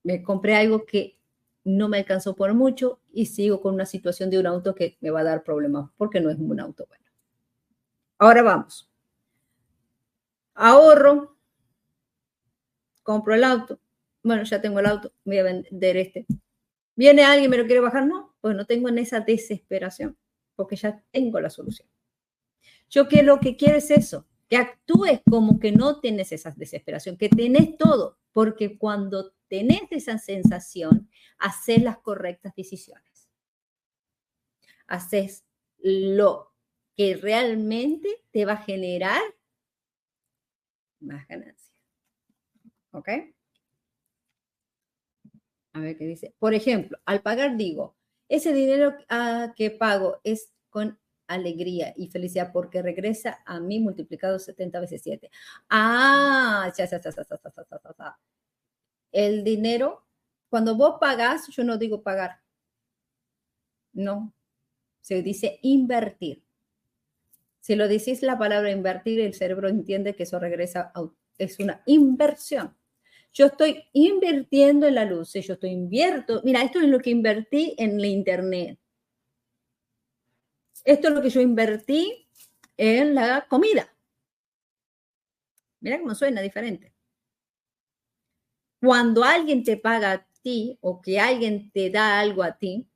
Me 0.04 0.22
compré 0.22 0.58
algo 0.58 0.86
que 0.86 1.16
no 1.64 1.88
me 1.88 2.00
alcanzó 2.00 2.36
por 2.36 2.54
mucho 2.54 3.00
y 3.14 3.28
sigo 3.28 3.62
con 3.62 3.76
una 3.76 3.86
situación 3.86 4.30
de 4.30 4.40
un 4.40 4.48
auto 4.48 4.76
que 4.76 4.98
me 5.00 5.12
va 5.12 5.22
a 5.22 5.24
dar 5.24 5.44
problemas 5.46 5.90
porque 5.96 6.20
no 6.20 6.30
es 6.30 6.38
un 6.38 6.60
auto 6.60 6.86
bueno. 6.90 7.03
Ahora 8.18 8.42
vamos. 8.42 8.90
Ahorro, 10.56 11.36
compro 13.02 13.34
el 13.34 13.44
auto. 13.44 13.80
Bueno, 14.24 14.44
ya 14.44 14.62
tengo 14.62 14.80
el 14.80 14.86
auto, 14.86 15.12
voy 15.26 15.40
a 15.40 15.44
vender 15.44 15.98
este. 15.98 16.26
¿Viene 16.96 17.24
alguien 17.24 17.50
me 17.50 17.58
lo 17.58 17.66
quiere 17.66 17.82
bajar? 17.82 18.06
No, 18.06 18.36
pues 18.40 18.56
no 18.56 18.66
tengo 18.66 18.88
en 18.90 19.00
esa 19.00 19.20
desesperación, 19.20 20.18
porque 20.56 20.76
ya 20.76 21.04
tengo 21.12 21.40
la 21.40 21.50
solución. 21.50 21.90
Yo 22.90 23.08
que 23.08 23.24
lo 23.24 23.40
que 23.40 23.58
quiero 23.58 23.78
es 23.78 23.90
eso, 23.90 24.28
que 24.48 24.58
actúes 24.58 25.22
como 25.30 25.60
que 25.60 25.72
no 25.72 26.00
tienes 26.00 26.32
esa 26.32 26.52
desesperación, 26.56 27.18
que 27.18 27.30
tenés 27.30 27.76
todo, 27.78 28.20
porque 28.32 28.78
cuando 28.78 29.34
tenés 29.48 29.82
esa 29.92 30.18
sensación, 30.20 31.10
haces 31.40 31.82
las 31.82 31.98
correctas 31.98 32.54
decisiones. 32.56 33.30
Haces 34.88 35.44
lo 35.80 36.53
que 36.96 37.16
realmente 37.16 38.24
te 38.32 38.46
va 38.46 38.54
a 38.54 38.64
generar 38.64 39.22
más 41.00 41.28
ganancia. 41.28 41.74
¿Ok? 42.92 43.10
A 45.74 45.80
ver 45.80 45.98
qué 45.98 46.06
dice. 46.06 46.34
Por 46.40 46.54
ejemplo, 46.54 46.98
al 47.06 47.22
pagar 47.22 47.58
digo, 47.58 47.96
ese 48.30 48.54
dinero 48.54 48.96
que 49.56 49.72
pago 49.72 50.20
es 50.24 50.52
con 50.70 51.00
alegría 51.28 51.94
y 51.98 52.10
felicidad 52.10 52.52
porque 52.54 52.82
regresa 52.82 53.42
a 53.46 53.60
mí 53.60 53.80
multiplicado 53.80 54.40
70 54.40 54.80
veces 54.80 55.02
7. 55.04 55.30
Ah, 55.70 56.72
ya, 56.78 56.86
ya, 56.86 57.00
ya, 57.00 57.12
El 59.12 59.44
dinero, 59.44 60.06
cuando 60.50 60.76
vos 60.76 60.98
pagás, 61.00 61.48
yo 61.48 61.64
no 61.64 61.78
digo 61.78 62.04
pagar. 62.04 62.42
No, 63.94 64.34
se 65.02 65.22
dice 65.22 65.60
invertir. 65.64 66.43
Si 67.64 67.78
lo 67.78 67.88
decís 67.88 68.22
la 68.24 68.38
palabra 68.38 68.72
invertir, 68.72 69.22
el 69.22 69.34
cerebro 69.34 69.70
entiende 69.70 70.18
que 70.18 70.24
eso 70.24 70.38
regresa, 70.38 70.92
es 71.38 71.60
una 71.60 71.82
inversión. 71.86 72.76
Yo 73.32 73.46
estoy 73.46 73.86
invirtiendo 73.94 74.86
en 74.86 74.96
la 74.96 75.06
luz, 75.06 75.32
yo 75.32 75.54
estoy 75.54 75.70
invierto. 75.70 76.42
Mira, 76.44 76.62
esto 76.62 76.82
es 76.82 76.90
lo 76.90 77.00
que 77.00 77.12
invertí 77.12 77.74
en 77.78 78.02
la 78.02 78.08
internet. 78.08 78.78
Esto 80.84 81.08
es 81.08 81.14
lo 81.14 81.22
que 81.22 81.30
yo 81.30 81.40
invertí 81.40 82.28
en 82.76 83.16
la 83.16 83.48
comida. 83.48 83.96
Mira 85.80 86.02
cómo 86.02 86.16
suena 86.16 86.42
diferente. 86.42 86.94
Cuando 88.82 89.24
alguien 89.24 89.64
te 89.64 89.78
paga 89.78 90.12
a 90.12 90.28
ti 90.42 90.78
o 90.82 91.02
que 91.02 91.18
alguien 91.18 91.72
te 91.72 91.90
da 91.90 92.20
algo 92.20 92.44
a 92.44 92.60
ti, 92.60 92.90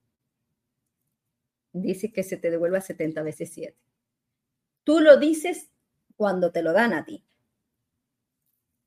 dice 1.72 2.12
que 2.12 2.24
se 2.24 2.36
te 2.36 2.52
devuelva 2.52 2.82
70 2.82 3.24
veces 3.24 3.50
7. 3.54 3.87
Tú 4.88 5.02
lo 5.02 5.18
dices 5.18 5.70
cuando 6.16 6.54
te 6.54 6.62
lo 6.62 6.72
dan 6.72 6.94
a 6.94 7.04
ti. 7.04 7.22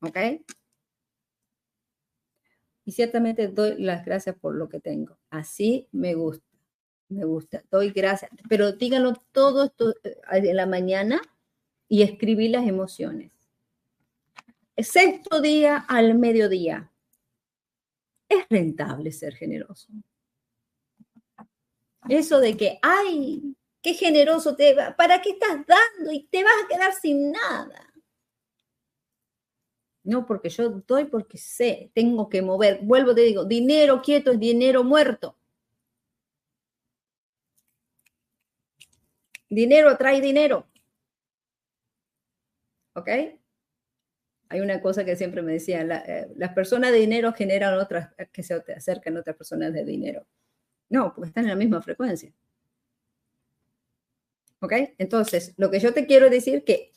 ¿Ok? 0.01 0.17
y 2.91 2.93
ciertamente 2.93 3.47
doy 3.47 3.81
las 3.81 4.05
gracias 4.05 4.35
por 4.35 4.57
lo 4.57 4.69
que 4.69 4.81
tengo. 4.81 5.17
Así 5.31 5.87
me 5.93 6.15
gusta, 6.15 6.45
me 7.09 7.25
gusta, 7.25 7.63
doy 7.71 7.91
gracias, 7.91 8.33
pero 8.49 8.73
díganlo 8.73 9.13
todo 9.31 9.67
esto 9.67 9.95
eh, 10.03 10.17
en 10.33 10.57
la 10.57 10.67
mañana 10.67 11.21
y 11.87 12.03
escribí 12.03 12.49
las 12.49 12.67
emociones. 12.67 13.31
Sexto 14.77 15.41
día 15.41 15.77
al 15.77 16.19
mediodía. 16.19 16.91
Es 18.29 18.49
rentable 18.49 19.13
ser 19.13 19.37
generoso. 19.37 19.93
Eso 22.09 22.41
de 22.41 22.57
que, 22.57 22.81
ay, 22.83 23.55
qué 23.83 23.95
generoso 23.95 24.57
te 24.57 24.75
va, 24.75 24.97
¿para 24.97 25.21
qué 25.23 25.31
estás 25.31 25.59
dando? 25.67 26.13
Y 26.13 26.25
te 26.25 26.43
vas 26.45 26.53
a 26.65 26.69
quedar 26.69 26.93
sin 26.95 27.33
nada. 27.33 27.91
No, 30.03 30.27
porque 30.27 30.49
yo 30.49 30.71
doy 30.87 31.05
porque 31.07 31.39
sé, 31.39 31.91
tengo 31.95 32.29
que 32.29 32.43
mover. 32.43 32.81
Vuelvo, 32.83 33.15
te 33.15 33.23
digo, 33.23 33.45
dinero 33.45 34.01
quieto 34.03 34.33
es 34.33 34.41
dinero 34.41 34.83
muerto. 34.83 35.37
Dinero 39.49 39.97
trae 39.97 40.21
dinero. 40.21 40.67
¿Ok? 42.95 43.09
Hay 44.49 44.61
una 44.61 44.81
cosa 44.81 45.05
que 45.05 45.17
siempre 45.17 45.43
me 45.43 45.53
decían, 45.53 45.91
eh, 45.93 46.27
las 46.37 46.53
personas 46.55 46.93
de 46.93 46.99
dinero 46.99 47.33
generan 47.33 47.79
otras, 47.79 48.11
que 48.33 48.43
se 48.43 48.55
acercan 48.55 49.17
otras 49.17 49.37
personas 49.37 49.73
de 49.73 49.85
dinero. 49.85 50.27
No, 50.89 51.15
porque 51.15 51.29
están 51.29 51.45
en 51.45 51.51
la 51.51 51.57
misma 51.57 51.83
frecuencia. 51.83 52.33
¿Ok? 54.61 54.73
Entonces, 54.99 55.55
lo 55.57 55.71
que 55.71 55.81
yo 55.81 55.93
te 55.93 56.07
quiero 56.07 56.31
decir 56.31 56.65
que 56.65 56.93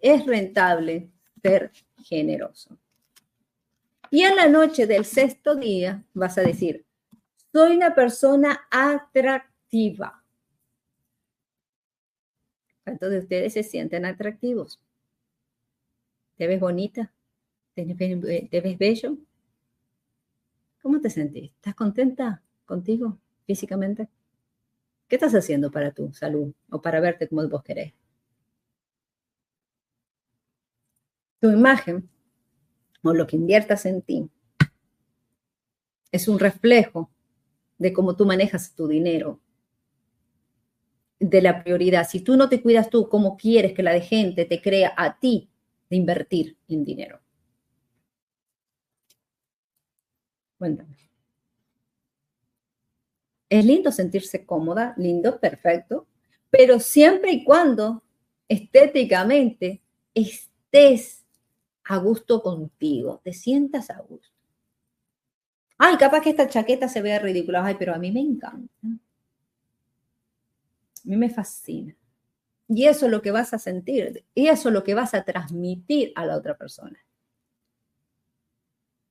es 0.00 0.26
rentable 0.26 1.10
ser 1.42 1.72
generoso. 2.04 2.76
Y 4.10 4.22
en 4.22 4.36
la 4.36 4.48
noche 4.48 4.86
del 4.86 5.04
sexto 5.04 5.54
día 5.54 6.04
vas 6.14 6.36
a 6.36 6.42
decir, 6.42 6.84
soy 7.52 7.76
una 7.76 7.94
persona 7.94 8.66
atractiva. 8.70 10.22
¿Cuántos 12.84 13.10
de 13.10 13.18
ustedes 13.18 13.52
se 13.52 13.62
sienten 13.62 14.04
atractivos? 14.04 14.80
¿Te 16.36 16.46
ves 16.46 16.58
bonita? 16.58 17.12
¿Te 17.74 17.84
ves, 17.84 18.78
bello? 18.78 19.16
¿Cómo 20.82 21.00
te 21.00 21.10
sentís? 21.10 21.52
¿Estás 21.52 21.74
contenta 21.74 22.42
contigo 22.64 23.18
físicamente? 23.46 24.08
¿Qué 25.10 25.16
estás 25.16 25.34
haciendo 25.34 25.70
para 25.70 25.90
tu 25.90 26.12
salud 26.14 26.54
o 26.70 26.80
para 26.80 27.00
verte 27.00 27.28
como 27.28 27.46
vos 27.48 27.62
querés? 27.64 27.92
tu 31.40 31.50
imagen 31.50 32.08
o 33.02 33.12
lo 33.12 33.26
que 33.26 33.36
inviertas 33.36 33.86
en 33.86 34.02
ti 34.02 34.30
es 36.12 36.28
un 36.28 36.38
reflejo 36.38 37.10
de 37.78 37.92
cómo 37.92 38.14
tú 38.14 38.26
manejas 38.26 38.74
tu 38.74 38.86
dinero, 38.86 39.40
de 41.18 41.40
la 41.40 41.62
prioridad. 41.64 42.06
Si 42.06 42.20
tú 42.20 42.36
no 42.36 42.48
te 42.48 42.60
cuidas 42.60 42.90
tú, 42.90 43.08
¿cómo 43.08 43.36
quieres 43.36 43.72
que 43.72 43.82
la 43.82 43.98
gente 44.00 44.44
te 44.44 44.60
crea 44.60 44.92
a 44.96 45.18
ti 45.18 45.48
de 45.88 45.96
invertir 45.96 46.56
en 46.68 46.84
dinero? 46.84 47.20
Cuéntame. 50.58 51.09
Es 53.50 53.64
lindo 53.66 53.92
sentirse 53.92 54.46
cómoda, 54.46 54.94
lindo, 54.96 55.38
perfecto, 55.38 56.06
pero 56.50 56.80
siempre 56.80 57.32
y 57.32 57.44
cuando 57.44 58.02
estéticamente 58.48 59.82
estés 60.14 61.24
a 61.84 61.96
gusto 61.98 62.42
contigo, 62.42 63.20
te 63.22 63.32
sientas 63.32 63.90
a 63.90 64.00
gusto. 64.00 64.34
Ay, 65.76 65.96
capaz 65.96 66.20
que 66.20 66.30
esta 66.30 66.48
chaqueta 66.48 66.88
se 66.88 67.02
vea 67.02 67.18
ridícula, 67.18 67.64
ay, 67.64 67.74
pero 67.78 67.94
a 67.94 67.98
mí 67.98 68.12
me 68.12 68.20
encanta. 68.20 68.72
A 68.82 68.88
mí 71.04 71.16
me 71.16 71.30
fascina. 71.30 71.96
Y 72.68 72.86
eso 72.86 73.06
es 73.06 73.12
lo 73.12 73.20
que 73.20 73.32
vas 73.32 73.52
a 73.52 73.58
sentir, 73.58 74.24
y 74.32 74.46
eso 74.46 74.68
es 74.68 74.72
lo 74.72 74.84
que 74.84 74.94
vas 74.94 75.12
a 75.14 75.24
transmitir 75.24 76.12
a 76.14 76.24
la 76.24 76.36
otra 76.36 76.56
persona. 76.56 76.98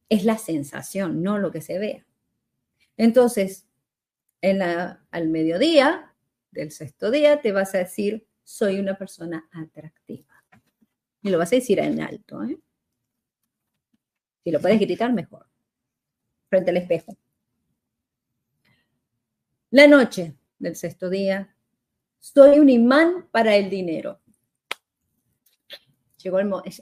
Es 0.07 0.23
la 0.23 0.37
sensación, 0.37 1.21
no 1.21 1.39
lo 1.39 1.51
que 1.51 1.61
se 1.61 1.77
vea. 1.77 2.05
Entonces, 2.95 3.68
en 4.41 4.59
la, 4.59 5.05
al 5.11 5.27
mediodía 5.27 6.13
del 6.51 6.71
sexto 6.71 7.11
día 7.11 7.41
te 7.41 7.51
vas 7.51 7.75
a 7.75 7.79
decir, 7.79 8.27
soy 8.43 8.79
una 8.79 8.97
persona 8.97 9.47
atractiva. 9.51 10.43
Y 11.21 11.29
lo 11.29 11.37
vas 11.37 11.51
a 11.51 11.55
decir 11.55 11.79
en 11.79 12.01
alto. 12.01 12.43
¿eh? 12.43 12.57
Si 14.43 14.51
lo 14.51 14.59
puedes 14.59 14.79
gritar, 14.79 15.13
mejor. 15.13 15.47
Frente 16.49 16.71
al 16.71 16.77
espejo. 16.77 17.15
La 19.71 19.87
noche 19.87 20.35
del 20.57 20.75
sexto 20.75 21.09
día, 21.09 21.55
soy 22.19 22.57
un 22.59 22.69
imán 22.69 23.27
para 23.31 23.55
el 23.55 23.69
dinero. 23.69 24.19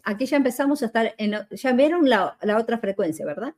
Aquí 0.04 0.26
ya 0.26 0.38
empezamos 0.38 0.82
a 0.82 0.88
estar 0.88 1.14
en. 1.18 1.36
Ya 1.52 1.74
vieron 1.74 2.10
la, 2.10 2.38
otra 2.58 2.80
frecuencia, 2.80 3.26
¿verdad? 3.26 3.54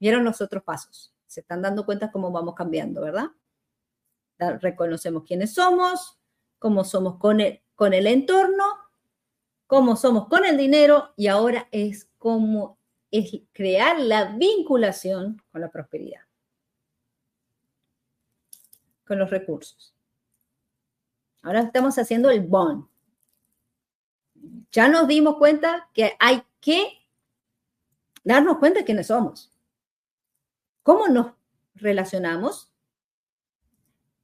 Vieron 0.00 0.24
los 0.24 0.40
otros 0.40 0.62
pasos. 0.62 1.11
Se 1.32 1.40
están 1.40 1.62
dando 1.62 1.86
cuenta 1.86 2.12
cómo 2.12 2.30
vamos 2.30 2.54
cambiando, 2.54 3.00
¿verdad? 3.00 3.30
reconocemos 4.60 5.22
quiénes 5.24 5.54
somos, 5.54 6.18
cómo 6.58 6.84
somos 6.84 7.16
con 7.16 7.40
el, 7.40 7.62
con 7.74 7.94
el 7.94 8.06
entorno, 8.06 8.64
cómo 9.66 9.96
somos 9.96 10.28
con 10.28 10.44
el 10.44 10.58
dinero 10.58 11.14
y 11.16 11.28
ahora 11.28 11.68
es 11.70 12.10
cómo 12.18 12.76
es 13.10 13.30
crear 13.52 13.98
la 13.98 14.36
vinculación 14.36 15.40
con 15.50 15.62
la 15.62 15.70
prosperidad, 15.70 16.20
con 19.06 19.18
los 19.18 19.30
recursos. 19.30 19.94
Ahora 21.40 21.60
estamos 21.60 21.96
haciendo 21.98 22.28
el 22.28 22.42
bond. 22.42 22.86
Ya 24.70 24.88
nos 24.88 25.08
dimos 25.08 25.36
cuenta 25.38 25.88
que 25.94 26.14
hay 26.18 26.42
que 26.60 26.98
darnos 28.22 28.58
cuenta 28.58 28.80
de 28.80 28.84
quiénes 28.84 29.06
somos. 29.06 29.51
¿Cómo 30.82 31.08
nos 31.08 31.32
relacionamos? 31.74 32.72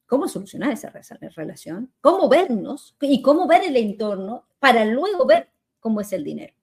¿Cómo 0.06 0.26
solucionar 0.26 0.72
esa 0.72 0.90
relación? 0.90 1.92
¿Cómo 2.00 2.28
vernos 2.28 2.96
y 3.00 3.22
cómo 3.22 3.46
ver 3.46 3.64
el 3.64 3.76
entorno 3.76 4.48
para 4.58 4.84
luego 4.84 5.26
ver 5.26 5.50
cómo 5.80 6.00
es 6.00 6.12
el 6.12 6.24
dinero? 6.24 6.54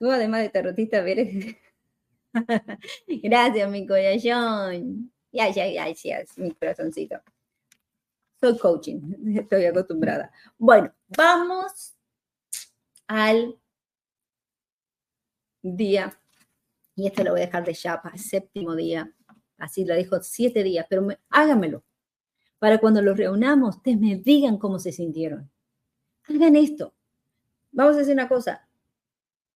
Tú, 0.00 0.10
además 0.10 0.40
de 0.40 0.48
tarotista, 0.48 0.98
eres. 0.98 1.56
Gracias, 3.06 3.70
mi 3.70 3.86
corazón. 3.86 5.12
Ya, 5.30 5.50
ya, 5.50 5.68
ya, 5.68 6.24
mi 6.36 6.52
corazoncito. 6.52 7.20
Soy 8.40 8.56
coaching, 8.56 9.36
estoy 9.36 9.66
acostumbrada. 9.66 10.32
Bueno, 10.56 10.94
vamos 11.08 11.94
al 13.06 13.59
día, 15.62 16.18
y 16.94 17.06
esto 17.06 17.24
lo 17.24 17.32
voy 17.32 17.40
a 17.40 17.46
dejar 17.46 17.64
de 17.64 17.74
chapa, 17.74 18.16
séptimo 18.16 18.74
día, 18.74 19.12
así 19.58 19.84
lo 19.84 19.94
dejo 19.94 20.20
siete 20.22 20.62
días, 20.62 20.86
pero 20.88 21.06
háganmelo, 21.28 21.84
para 22.58 22.78
cuando 22.78 23.00
los 23.02 23.16
reunamos, 23.16 23.76
ustedes 23.76 23.98
me 23.98 24.16
digan 24.16 24.58
cómo 24.58 24.78
se 24.78 24.92
sintieron. 24.92 25.50
Hagan 26.24 26.56
esto. 26.56 26.94
Vamos 27.72 27.96
a 27.96 28.00
hacer 28.00 28.14
una 28.14 28.28
cosa, 28.28 28.68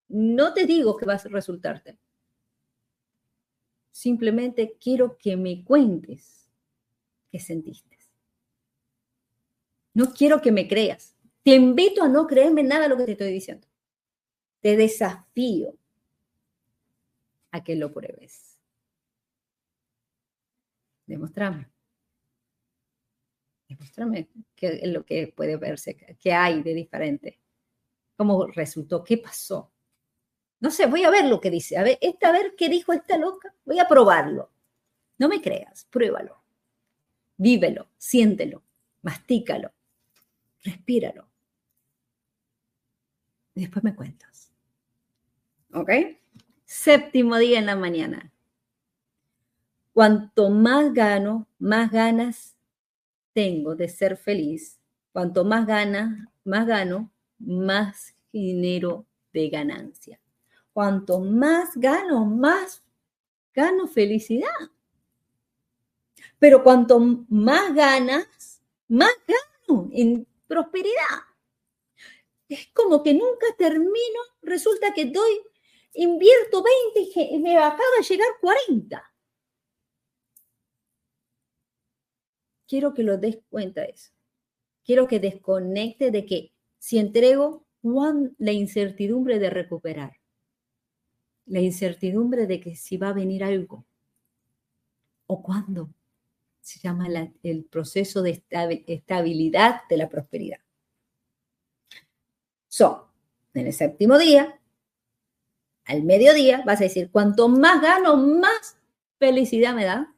no 0.09 0.55
te 0.55 0.67
digo 0.67 0.97
que 0.97 1.07
vas 1.07 1.27
a 1.27 1.29
resultarte. 1.29 1.99
Simplemente 3.91 4.77
quiero 4.81 5.17
que 5.19 5.37
me 5.37 5.65
cuentes 5.65 6.49
qué 7.31 7.39
sentiste. 7.39 7.95
No 9.95 10.13
quiero 10.13 10.41
que 10.41 10.51
me 10.51 10.67
creas. 10.67 11.17
Te 11.43 11.55
invito 11.55 12.03
a 12.03 12.09
no 12.09 12.27
creerme 12.27 12.65
nada 12.65 12.83
de 12.83 12.89
lo 12.89 12.97
que 12.97 13.05
te 13.05 13.13
estoy 13.13 13.33
diciendo. 13.33 13.67
Te 14.61 14.77
desafío 14.77 15.77
a 17.55 17.63
que 17.63 17.77
lo 17.77 17.93
pruebes. 17.93 18.59
Demostrame. 21.07 21.71
Demostrame 23.69 24.29
qué 24.57 24.81
es 24.83 24.89
lo 24.89 25.05
que 25.05 25.29
puede 25.29 25.57
verse, 25.57 25.97
qué 26.19 26.33
hay 26.33 26.65
de 26.65 26.75
diferente. 26.75 27.41
¿Cómo 28.17 28.49
resultó? 28.49 29.05
¿Qué 29.05 29.19
pasó? 29.19 29.73
No 30.59 30.73
sé, 30.73 30.87
voy 30.87 31.05
a 31.05 31.11
ver 31.11 31.27
lo 31.27 31.41
que 31.41 31.51
dice. 31.51 31.79
A 31.79 31.85
ver, 31.85 31.97
esta, 32.01 32.31
a 32.31 32.33
ver 32.33 32.55
qué 32.57 32.69
dijo 32.69 32.93
esta 32.93 33.17
loca. 33.19 33.55
Voy 33.65 33.79
a 33.79 33.87
probarlo. 33.87 34.51
No 35.19 35.29
me 35.29 35.41
creas, 35.41 35.87
pruébalo. 35.89 36.43
Vívelo, 37.37 37.89
siéntelo, 37.97 38.65
mastícalo, 39.03 39.73
respíralo. 40.63 41.29
Y 43.55 43.61
después 43.61 43.85
me 43.85 43.95
cuentas. 43.95 44.53
¿Ok? 45.73 45.91
Séptimo 46.77 47.39
día 47.39 47.61
en 47.61 47.67
la 47.67 47.77
mañana. 47.77 48.33
Cuanto 49.93 50.51
más 50.51 50.93
gano, 50.93 51.47
más 51.61 51.93
ganas 51.93 52.57
tengo 53.33 53.77
de 53.77 53.89
ser 53.89 54.17
feliz. 54.17 54.81
Cuanto 55.13 55.45
más 55.45 55.69
gana, 55.69 56.33
más 56.43 56.67
gano, 56.67 57.13
más 57.39 58.17
dinero 58.33 59.07
de 59.33 59.51
ganancia. 59.51 60.21
Cuanto 60.73 61.21
más 61.21 61.77
gano, 61.77 62.25
más 62.25 62.83
gano 63.55 63.87
felicidad. 63.87 64.51
Pero 66.41 66.65
cuanto 66.65 66.99
más 67.29 67.73
ganas, 67.73 68.61
más 68.89 69.15
gano 69.29 69.91
en 69.93 70.27
prosperidad. 70.49 71.23
Es 72.49 72.67
como 72.75 73.05
que 73.05 73.15
nunca 73.15 73.47
termino, 73.57 74.21
resulta 74.43 74.93
que 74.93 75.05
doy, 75.05 75.41
invierto 75.95 76.63
20 76.95 77.35
y 77.35 77.39
me 77.39 77.57
acaba 77.57 77.79
de 77.99 78.05
llegar 78.05 78.29
40. 78.41 79.13
Quiero 82.67 82.95
que 82.95 83.03
lo 83.03 83.19
des 83.19 83.39
cuenta 83.49 83.85
eso. 83.85 84.11
Quiero 84.85 85.07
que 85.07 85.21
desconecte 85.21 86.11
de 86.11 86.27
que 86.27 86.53
si 86.79 86.99
entrego, 86.99 87.65
la 88.39 88.53
incertidumbre 88.53 89.39
de 89.39 89.51
recuperar 89.51 90.19
la 91.47 91.61
incertidumbre 91.61 92.47
de 92.47 92.61
que 92.61 92.77
si 92.77 92.97
va 92.97 93.11
a 93.11 93.13
venir 93.13 93.45
algo 93.45 93.85
o 95.27 95.43
cuándo. 95.43 95.91
Se 96.61 96.81
llama 96.81 97.09
el 97.43 97.65
proceso 97.65 98.23
de 98.23 98.43
estabilidad 98.87 99.83
de 99.91 99.97
la 99.99 100.09
prosperidad. 100.09 100.61
Son, 102.69 103.03
en 103.53 103.67
el 103.67 103.73
séptimo 103.75 104.17
día, 104.17 104.59
al 105.87 106.03
mediodía, 106.03 106.63
vas 106.65 106.81
a 106.81 106.85
decir, 106.85 107.11
cuanto 107.11 107.49
más 107.49 107.83
gano, 107.83 108.17
más 108.17 108.79
felicidad 109.19 109.75
me 109.75 109.85
da, 109.85 110.15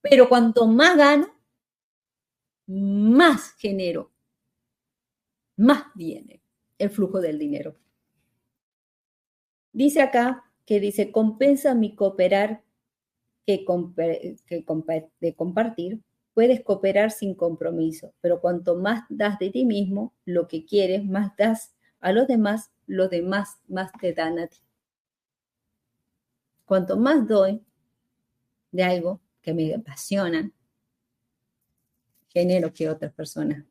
pero 0.00 0.28
cuanto 0.28 0.66
más 0.66 0.96
gano, 0.96 1.28
más 2.66 3.52
genero, 3.58 4.12
más 5.56 5.84
viene 5.94 6.40
el 6.78 6.90
flujo 6.90 7.20
del 7.20 7.38
dinero. 7.38 7.76
Dice 9.72 10.00
acá 10.00 10.44
que 10.64 10.80
dice, 10.80 11.12
compensa 11.12 11.74
mi 11.74 11.94
cooperar 11.94 12.62
que, 13.46 13.64
de 15.20 15.34
compartir, 15.34 16.00
puedes 16.32 16.62
cooperar 16.62 17.10
sin 17.10 17.34
compromiso, 17.34 18.14
pero 18.20 18.40
cuanto 18.40 18.76
más 18.76 19.04
das 19.08 19.38
de 19.38 19.50
ti 19.50 19.64
mismo, 19.64 20.14
lo 20.24 20.48
que 20.48 20.64
quieres, 20.64 21.04
más 21.04 21.36
das 21.36 21.74
a 22.00 22.12
los 22.12 22.26
demás, 22.26 22.70
los 22.86 23.10
demás 23.10 23.60
más 23.68 23.90
te 24.00 24.12
dan 24.12 24.38
a 24.38 24.46
ti. 24.46 24.58
Cuanto 26.70 26.96
más 26.96 27.26
doy 27.26 27.60
de 28.70 28.84
algo 28.84 29.20
que 29.42 29.52
me 29.52 29.74
apasiona, 29.74 30.52
genero 32.28 32.72
que 32.72 32.88
otras 32.88 33.12
personas, 33.12 33.64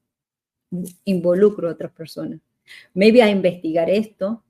involucro 1.06 1.70
a 1.70 1.72
otras 1.72 1.93
personas. 1.93 2.41
Me 2.93 3.10
voy 3.10 3.22
a 3.22 3.30
investigar 3.30 3.89
esto, 3.89 4.43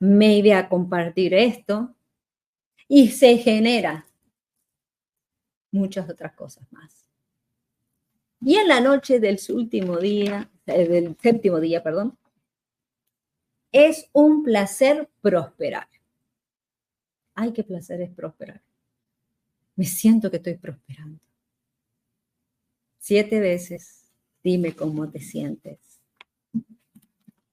me 0.00 0.36
iba 0.36 0.58
a 0.58 0.68
compartir 0.68 1.32
esto 1.32 1.94
y 2.88 3.08
se 3.08 3.38
genera 3.38 4.06
muchas 5.70 6.10
otras 6.10 6.34
cosas 6.34 6.70
más. 6.72 7.06
Y 8.42 8.56
en 8.56 8.68
la 8.68 8.82
noche 8.82 9.18
del 9.18 9.40
último 9.48 9.96
día, 9.96 10.50
eh, 10.66 10.86
del 10.86 11.16
séptimo 11.18 11.58
día, 11.58 11.82
perdón, 11.82 12.18
es 13.72 14.10
un 14.12 14.42
placer 14.42 15.08
prosperar. 15.22 15.88
Ay, 17.34 17.52
qué 17.52 17.64
placer 17.64 18.00
es 18.00 18.10
prosperar. 18.10 18.62
Me 19.76 19.84
siento 19.84 20.30
que 20.30 20.36
estoy 20.36 20.56
prosperando. 20.56 21.20
Siete 22.98 23.40
veces, 23.40 24.04
dime 24.42 24.74
cómo 24.76 25.10
te 25.10 25.20
sientes. 25.20 25.78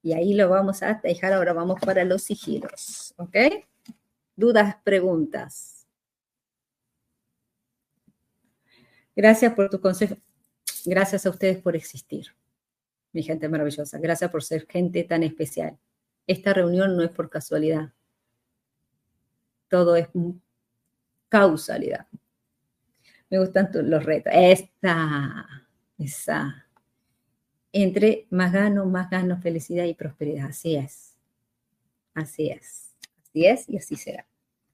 Y 0.02 0.14
ahí 0.14 0.34
lo 0.34 0.50
vamos 0.50 0.84
a 0.84 0.96
dejar. 1.04 1.34
Ahora 1.34 1.54
vamos 1.54 1.80
para 1.80 2.04
los 2.04 2.24
sigilos. 2.24 3.14
¿Ok? 3.18 3.36
Dudas, 4.36 4.78
preguntas. 4.84 5.88
Gracias 9.16 9.54
por 9.54 9.70
tu 9.70 9.82
consejo. 9.82 10.16
Gracias 10.86 11.26
a 11.26 11.30
ustedes 11.30 11.62
por 11.62 11.76
existir. 11.76 12.28
Mi 13.12 13.24
gente 13.24 13.50
maravillosa. 13.50 13.98
Gracias 13.98 14.32
por 14.32 14.44
ser 14.44 14.66
gente 14.68 15.04
tan 15.04 15.24
especial. 15.24 15.78
Esta 16.28 16.54
reunión 16.54 16.96
no 16.96 17.04
es 17.04 17.12
por 17.12 17.30
casualidad. 17.30 17.92
Todo 19.70 19.96
es 19.96 20.08
causalidad. 21.30 22.08
Me 23.30 23.40
gustan 23.40 23.70
los 23.74 24.04
retos. 24.04 24.34
Esta, 24.36 25.48
esa 25.98 26.66
entre 27.72 28.28
más 28.30 28.52
gano, 28.52 28.86
más 28.86 29.10
gano 29.10 29.40
felicidad 29.42 29.86
y 29.86 29.94
prosperidad. 29.94 30.48
Así 30.48 30.76
es. 30.76 31.16
Así 32.14 32.50
es. 32.50 32.96
Así 33.22 33.46
es 33.46 33.70
y 33.70 33.78
así 33.78 33.96
será. 33.96 34.26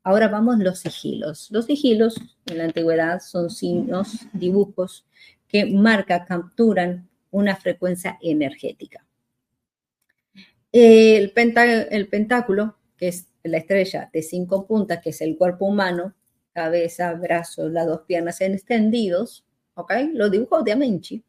Ahora 0.03 0.27
vamos 0.27 0.59
los 0.59 0.79
sigilos. 0.79 1.49
Los 1.51 1.65
sigilos 1.65 2.15
en 2.45 2.59
la 2.59 2.65
antigüedad 2.65 3.19
son 3.19 3.49
signos, 3.49 4.27
dibujos 4.33 5.05
que 5.47 5.65
marcan, 5.65 6.25
capturan 6.25 7.09
una 7.31 7.55
frecuencia 7.55 8.17
energética. 8.21 9.05
El, 10.71 11.33
el 11.35 12.07
pentáculo, 12.07 12.77
que 12.97 13.07
es 13.07 13.27
la 13.45 13.57
estrella 13.57 14.09
de 14.11 14.21
cinco 14.21 14.65
puntas, 14.65 15.01
que 15.01 15.11
es 15.11 15.21
el 15.21 15.37
cuerpo 15.37 15.65
humano, 15.65 16.13
cabeza, 16.53 17.13
brazos, 17.13 17.71
las 17.71 17.85
dos 17.85 18.01
piernas 18.07 18.41
extendidos, 18.41 19.45
¿ok? 19.75 19.93
Los 20.13 20.31
dibujos 20.31 20.63
de 20.63 20.71
Amenchi. 20.71 21.23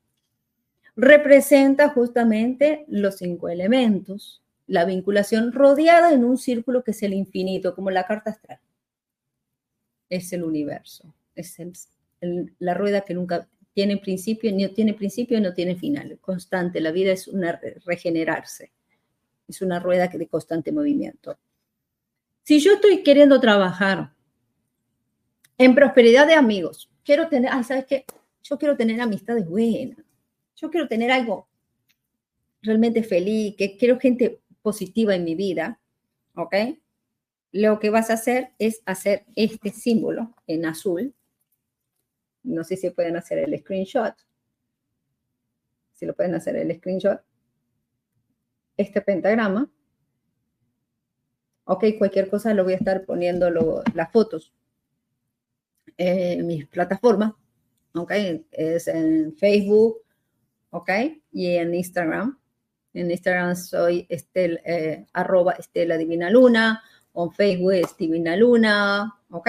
Representa 0.95 1.91
justamente 1.91 2.85
los 2.89 3.17
cinco 3.17 3.49
elementos, 3.49 4.43
la 4.67 4.85
vinculación 4.85 5.53
rodeada 5.53 6.13
en 6.13 6.25
un 6.25 6.39
círculo 6.39 6.83
que 6.83 6.93
es 6.93 7.03
el 7.03 7.13
infinito, 7.13 7.75
como 7.75 7.91
la 7.91 8.07
carta 8.07 8.31
astral. 8.31 8.61
Es 10.09 10.33
el 10.33 10.45
universo, 10.45 11.13
es 11.35 11.59
la 12.59 12.75
rueda 12.75 13.03
que 13.03 13.15
nunca 13.15 13.49
tiene 13.75 13.99
principio, 13.99 14.51
ni 14.53 14.67
tiene 14.69 14.95
principio, 14.95 15.39
no 15.41 15.53
tiene 15.53 15.77
final, 15.77 16.19
constante. 16.21 16.81
La 16.81 16.93
vida 16.93 17.13
es 17.13 17.29
una 17.29 17.61
regenerarse, 17.85 18.73
es 19.47 19.61
una 19.61 19.81
rueda 19.81 20.09
de 20.09 20.27
constante 20.29 20.73
movimiento. 20.73 21.39
Si 22.47 22.61
yo 22.61 22.75
estoy 22.75 23.03
queriendo 23.03 23.41
trabajar 23.41 24.13
en 25.59 25.75
prosperidad 25.75 26.29
de 26.29 26.35
amigos, 26.35 26.89
quiero 27.03 27.29
tener, 27.29 27.51
¿sabes 27.65 27.87
qué? 27.87 28.05
Yo 28.41 28.57
quiero 28.57 28.77
tener 28.77 29.01
amistades 29.01 29.49
buenas, 29.49 29.99
yo 30.55 30.71
quiero 30.71 30.87
tener 30.87 31.11
algo 31.11 31.49
realmente 32.63 33.03
feliz, 33.03 33.57
que 33.59 33.77
quiero 33.77 33.99
gente 33.99 34.43
positiva 34.63 35.17
en 35.17 35.25
mi 35.25 35.35
vida, 35.35 35.81
¿ok? 36.37 36.55
Lo 37.51 37.81
que 37.81 37.91
vas 37.91 38.11
a 38.11 38.15
hacer 38.15 38.53
es 38.61 38.81
hacer 38.87 39.25
este 39.35 39.71
símbolo 39.71 40.33
en 40.47 40.67
azul, 40.67 41.13
no 42.45 42.63
sé 42.63 42.77
si 42.77 42.91
pueden 42.91 43.17
hacer 43.17 43.39
el 43.39 43.59
screenshot. 43.59 44.15
Si 45.95 46.07
lo 46.07 46.15
pueden 46.15 46.37
hacer 46.37 46.55
el 46.55 46.73
screenshot. 46.77 47.21
Este 48.77 49.01
pentagrama. 49.01 49.69
Ok, 51.67 51.85
cualquier 51.99 52.29
cosa 52.29 52.55
lo 52.55 52.65
voy 52.65 52.73
a 52.73 52.77
estar 52.77 53.05
poniendo 53.05 53.51
las 53.51 54.11
fotos 54.11 54.53
en 55.97 56.47
mis 56.47 56.67
plataformas. 56.67 57.33
Ok, 57.95 58.13
es 58.51 58.89
en 58.89 59.37
Facebook. 59.37 60.03
Ok, 60.71 60.91
y 61.33 61.57
en 61.57 61.75
Instagram. 61.75 62.39
En 62.95 63.11
Instagram 63.11 63.55
soy 63.57 64.07
Estel, 64.09 64.61
eh, 64.65 65.07
arroba 65.13 65.53
Estela 65.53 65.97
Divina 65.97 66.31
Luna. 66.31 66.83
O 67.13 67.31
Facebook 67.31 67.73
es 67.73 67.97
Divina 67.97 68.37
Luna. 68.37 69.21
Ok. 69.31 69.49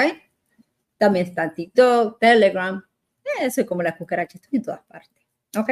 También 0.98 1.28
está 1.28 1.54
TikTok, 1.54 2.20
Telegram, 2.20 2.84
eh, 3.40 3.52
soy 3.52 3.66
como 3.66 3.84
la 3.84 3.96
cucaracha, 3.96 4.38
estoy 4.38 4.58
en 4.58 4.64
todas 4.64 4.82
partes. 4.82 5.26
¿Ok? 5.56 5.70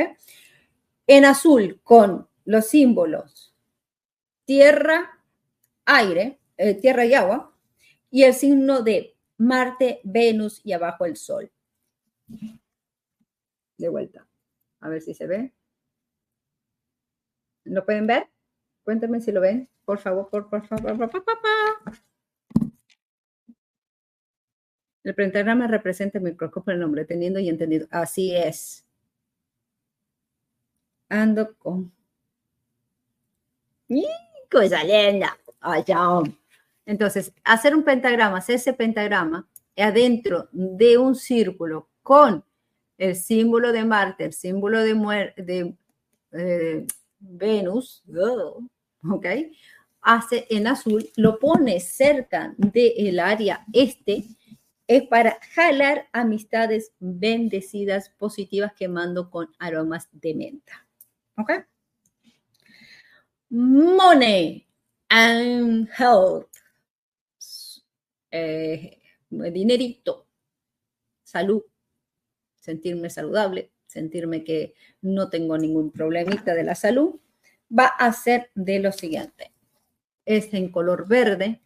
En 1.08 1.26
azul 1.26 1.82
con 1.84 2.28
los 2.46 2.68
símbolos 2.68 3.54
tierra, 4.46 5.14
aire, 5.86 6.39
eh, 6.57 6.73
tierra 6.75 7.05
y 7.05 7.13
agua, 7.13 7.53
y 8.09 8.23
el 8.23 8.33
signo 8.33 8.81
de 8.81 9.15
Marte, 9.38 10.01
Venus 10.03 10.61
y 10.63 10.73
abajo 10.73 11.05
el 11.05 11.15
Sol. 11.15 11.51
De 13.77 13.89
vuelta. 13.89 14.27
A 14.79 14.89
ver 14.89 15.01
si 15.01 15.13
se 15.13 15.27
ve. 15.27 15.53
¿Lo 17.65 17.86
pueden 17.86 18.07
ver? 18.07 18.27
Cuéntenme 18.83 19.19
si 19.21 19.31
lo 19.31 19.41
ven. 19.41 19.69
Por 19.83 19.99
favor, 19.99 20.29
por, 20.29 20.49
favor. 20.67 20.97
Por, 20.97 21.09
por, 21.09 21.23
El 25.03 25.13
pentagrama 25.13 25.67
representa 25.67 26.17
el 26.17 26.23
microscopio 26.23 26.71
del 26.71 26.81
nombre, 26.81 27.05
teniendo 27.05 27.39
y 27.39 27.47
entendido. 27.49 27.88
Así 27.91 28.36
es. 28.36 28.86
Ando 31.09 31.55
con. 31.57 31.93
Cosa 34.49 34.83
linda. 34.83 35.38
Entonces, 36.86 37.34
hacer 37.43 37.76
un 37.76 37.84
pentagrama, 37.84 38.38
hacer 38.38 38.55
ese 38.55 38.74
pentagrama 38.74 39.47
adentro 39.76 40.47
de 40.51 40.97
un 40.97 41.16
círculo 41.16 41.89
con 42.03 42.43
el 42.97 43.16
símbolo 43.16 43.72
de 43.72 43.84
Marte, 43.84 44.26
el 44.26 44.34
símbolo 44.34 44.80
de, 44.82 44.93
de 45.38 45.76
eh, 46.32 46.86
Venus, 47.20 48.03
¿ok? 49.09 49.26
Hace 50.01 50.45
en 50.49 50.68
azul, 50.68 51.09
lo 51.16 51.39
pone 51.39 51.80
cerca 51.80 52.53
del 52.57 53.20
área 53.20 53.66
este 53.74 54.24
es 54.88 55.03
para 55.07 55.39
jalar 55.53 56.07
amistades 56.13 56.93
bendecidas, 56.99 58.09
positivas, 58.09 58.74
quemando 58.74 59.32
con 59.32 59.49
aromas 59.57 60.09
de 60.11 60.36
menta. 60.36 60.88
¿Ok? 61.38 61.51
Money 63.49 64.68
and 65.10 65.89
health. 65.89 66.47
Eh, 68.32 68.99
dinerito, 69.30 70.28
salud, 71.24 71.64
sentirme 72.60 73.10
saludable, 73.10 73.72
sentirme 73.88 74.43
que 74.43 74.74
no 75.01 75.30
tengo 75.30 75.58
ningún 75.58 75.91
problemita 75.91 76.53
de 76.53 76.64
la 76.64 76.76
salud, 76.76 77.20
va 77.72 77.86
a 77.86 78.12
ser 78.12 78.51
de 78.56 78.80
lo 78.80 78.91
siguiente. 78.91 79.53
Es 80.26 80.53
en 80.53 80.72
color 80.72 81.08
verde, 81.08 81.62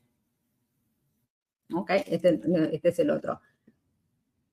¿ok? 1.73 1.91
Este, 2.05 2.39
este, 2.71 2.89
es 2.89 2.99
el 2.99 3.09
otro. 3.09 3.41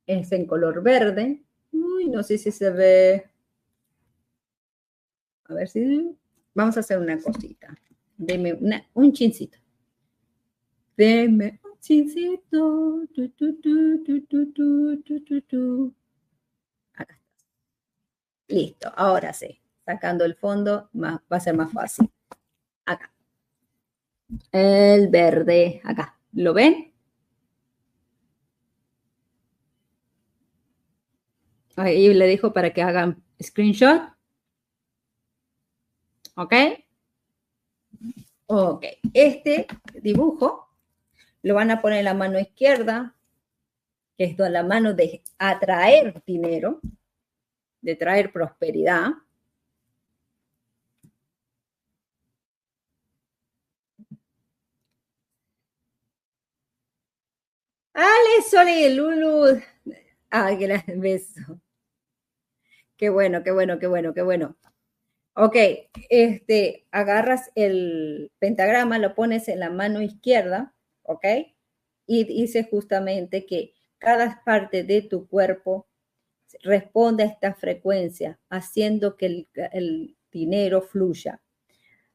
Es 0.06 0.30
en 0.32 0.46
color 0.46 0.82
verde. 0.82 1.42
Uy, 1.72 2.08
no 2.08 2.22
sé 2.22 2.38
si 2.38 2.52
se 2.52 2.70
ve. 2.70 3.30
A 5.44 5.54
ver 5.54 5.68
si. 5.68 6.16
Vamos 6.54 6.76
a 6.76 6.80
hacer 6.80 6.98
una 6.98 7.20
cosita. 7.20 7.76
Deme 8.18 8.58
un 8.94 9.12
chincito. 9.12 9.58
Deme 10.96 11.60
un 11.64 11.78
chincito. 11.80 13.02
Acá 16.94 17.14
está. 17.14 17.46
Listo, 18.48 18.92
ahora 18.96 19.32
sí. 19.32 19.60
Sacando 19.84 20.24
el 20.24 20.34
fondo 20.34 20.90
va 21.00 21.22
a 21.28 21.40
ser 21.40 21.54
más 21.56 21.72
fácil. 21.72 22.10
Acá. 22.86 23.12
El 24.52 25.08
verde, 25.08 25.80
acá. 25.84 26.18
¿Lo 26.32 26.54
ven? 26.54 26.92
Ahí 31.76 32.12
le 32.14 32.26
dijo 32.26 32.52
para 32.52 32.72
que 32.72 32.82
hagan 32.82 33.22
screenshot. 33.40 34.02
¿Ok? 36.36 36.52
Ok. 38.48 38.84
Este 39.12 39.66
dibujo 39.94 40.68
lo 41.42 41.54
van 41.54 41.70
a 41.70 41.80
poner 41.80 42.00
en 42.00 42.04
la 42.06 42.14
mano 42.14 42.38
izquierda, 42.38 43.14
que 44.16 44.24
es 44.24 44.38
la 44.38 44.62
mano 44.62 44.94
de 44.94 45.22
atraer 45.38 46.22
dinero, 46.26 46.80
de 47.80 47.96
traer 47.96 48.32
prosperidad. 48.32 49.12
Ale, 57.94 58.42
Sole, 58.48 58.90
Lulu. 58.94 59.60
Ay, 60.30 60.56
gracias, 60.56 61.00
beso. 61.00 61.60
Qué 62.96 63.10
bueno, 63.10 63.42
qué 63.42 63.52
bueno, 63.52 63.78
qué 63.78 63.86
bueno, 63.86 64.12
qué 64.14 64.22
bueno. 64.22 64.56
Ok, 65.38 65.54
este, 66.08 66.86
agarras 66.90 67.50
el 67.56 68.32
pentagrama, 68.38 68.98
lo 68.98 69.14
pones 69.14 69.48
en 69.48 69.60
la 69.60 69.68
mano 69.68 70.00
izquierda, 70.00 70.72
¿ok? 71.02 71.26
Y 72.06 72.24
dice 72.24 72.64
justamente 72.64 73.44
que 73.44 73.74
cada 73.98 74.42
parte 74.46 74.82
de 74.82 75.02
tu 75.02 75.28
cuerpo 75.28 75.88
responde 76.62 77.24
a 77.24 77.26
esta 77.26 77.52
frecuencia, 77.54 78.38
haciendo 78.48 79.18
que 79.18 79.26
el, 79.26 79.48
el 79.72 80.16
dinero 80.32 80.80
fluya. 80.80 81.42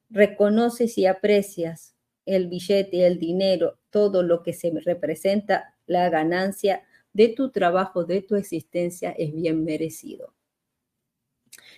Reconoces 0.09 0.97
y 0.97 1.05
aprecias 1.05 1.93
el 2.26 2.47
billete, 2.47 3.05
el 3.05 3.19
dinero, 3.19 3.78
todo 3.91 4.24
lo 4.24 4.41
que 4.41 4.53
se 4.53 4.72
representa, 4.84 5.76
la 5.86 6.09
ganancia 6.09 6.84
de 7.13 7.30
tu 7.30 7.51
trabajo, 7.51 8.03
de 8.03 8.24
tu 8.24 8.36
existencia, 8.36 9.11
es 9.11 9.32
bien 9.32 9.63
merecido. 9.63 10.34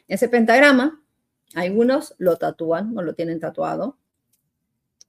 Ese 0.07 0.29
pentagrama, 0.29 1.02
algunos 1.55 2.15
lo 2.17 2.37
tatúan 2.37 2.97
o 2.97 3.01
lo 3.01 3.13
tienen 3.13 3.39
tatuado 3.39 3.97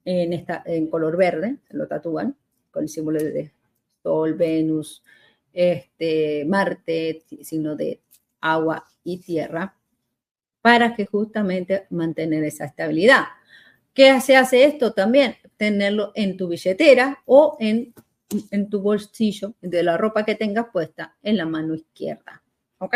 en, 0.05 0.87
color 0.87 1.17
verde, 1.17 1.57
lo 1.69 1.87
tatúan 1.87 2.35
con 2.71 2.83
el 2.83 2.89
símbolo 2.89 3.19
de 3.19 3.51
Sol, 4.03 4.35
Venus, 4.35 5.03
este, 5.51 6.45
Marte, 6.45 7.23
signo 7.41 7.75
de 7.75 8.01
agua 8.41 8.85
y 9.03 9.17
tierra, 9.17 9.75
para 10.61 10.95
que 10.95 11.05
justamente 11.05 11.87
mantener 11.89 12.43
esa 12.43 12.65
estabilidad. 12.65 13.23
¿Qué 13.93 14.19
se 14.21 14.35
hace 14.35 14.65
esto 14.65 14.93
también? 14.93 15.37
Tenerlo 15.57 16.11
en 16.15 16.37
tu 16.37 16.47
billetera 16.47 17.23
o 17.25 17.57
en, 17.59 17.93
en 18.51 18.69
tu 18.69 18.81
bolsillo 18.81 19.53
de 19.61 19.83
la 19.83 19.97
ropa 19.97 20.25
que 20.25 20.35
tengas 20.35 20.67
puesta 20.71 21.15
en 21.23 21.37
la 21.37 21.45
mano 21.45 21.73
izquierda. 21.73 22.43
¿Ok? 22.77 22.95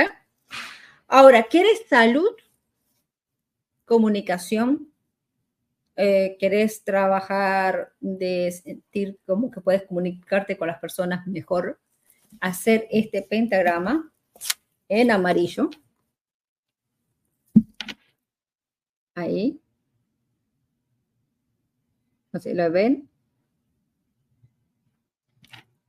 Ahora, 1.07 1.43
¿quieres 1.43 1.83
salud? 1.89 2.29
Comunicación, 3.89 4.93
eh, 5.95 6.37
querés 6.39 6.83
trabajar 6.83 7.91
de 7.99 8.51
sentir 8.51 9.17
como 9.25 9.49
que 9.49 9.61
puedes 9.61 9.81
comunicarte 9.81 10.55
con 10.59 10.67
las 10.67 10.77
personas 10.77 11.25
mejor, 11.25 11.79
hacer 12.39 12.87
este 12.91 13.23
pentagrama 13.23 14.13
en 14.89 15.09
amarillo. 15.09 15.71
Ahí. 19.15 19.59
No 22.31 22.39
sé, 22.39 22.53
¿lo 22.53 22.69
ven? 22.71 23.09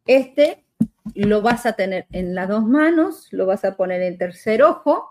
Este 0.07 0.65
lo 1.15 1.43
vas 1.43 1.67
a 1.67 1.75
tener 1.75 2.07
en 2.13 2.35
las 2.35 2.49
dos 2.49 2.65
manos, 2.65 3.29
lo 3.31 3.45
vas 3.45 3.67
a 3.67 3.77
poner 3.77 4.01
en 4.01 4.17
tercer 4.17 4.63
ojo 4.63 5.10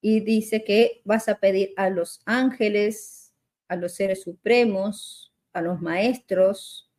y 0.00 0.20
dice 0.20 0.64
que 0.64 1.02
vas 1.04 1.28
a 1.28 1.38
pedir 1.38 1.72
a 1.76 1.90
los 1.90 2.20
ángeles, 2.24 3.34
a 3.68 3.76
los 3.76 3.94
seres 3.94 4.22
supremos, 4.22 5.32
a 5.52 5.60
los 5.60 5.80
maestros, 5.80 6.90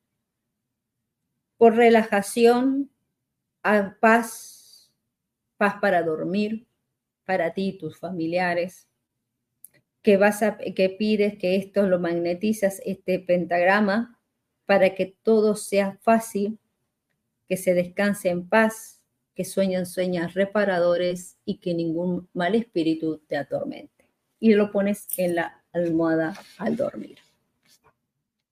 por 1.58 1.76
relajación, 1.76 2.90
a 3.64 3.98
paz, 4.00 4.92
paz 5.58 5.76
para 5.82 6.04
dormir, 6.04 6.68
para 7.26 7.54
ti 7.54 7.70
y 7.70 7.78
tus 7.78 7.98
familiares, 7.98 8.88
que 10.02 10.18
vas 10.18 10.42
a, 10.42 10.58
que 10.58 10.90
pides 10.90 11.38
que 11.38 11.56
esto 11.56 11.88
lo 11.88 12.00
magnetizas, 12.00 12.82
este 12.86 13.20
pentagrama, 13.20 14.20
para 14.66 14.96
que 14.96 15.18
todo 15.24 15.56
sea 15.56 15.98
fácil, 16.02 16.60
que 17.48 17.58
se 17.58 17.74
descanse 17.74 18.30
en 18.30 18.48
paz, 18.48 18.99
que 19.40 19.46
sueñan 19.46 19.86
sueños 19.86 20.34
reparadores 20.34 21.38
y 21.46 21.60
que 21.60 21.74
ningún 21.74 22.28
mal 22.34 22.56
espíritu 22.56 23.22
te 23.26 23.38
atormente. 23.38 24.06
Y 24.38 24.54
lo 24.54 24.70
pones 24.70 25.08
en 25.16 25.36
la 25.36 25.64
almohada 25.72 26.34
al 26.58 26.76
dormir. 26.76 27.20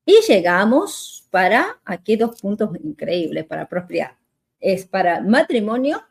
Y 0.06 0.22
llegamos 0.26 1.28
para, 1.30 1.82
aquí 1.84 2.16
dos 2.16 2.40
puntos 2.40 2.70
increíbles 2.82 3.44
para 3.44 3.68
prosperar. 3.68 4.16
Es 4.62 4.86
para 4.86 5.20
matrimonio 5.20 6.02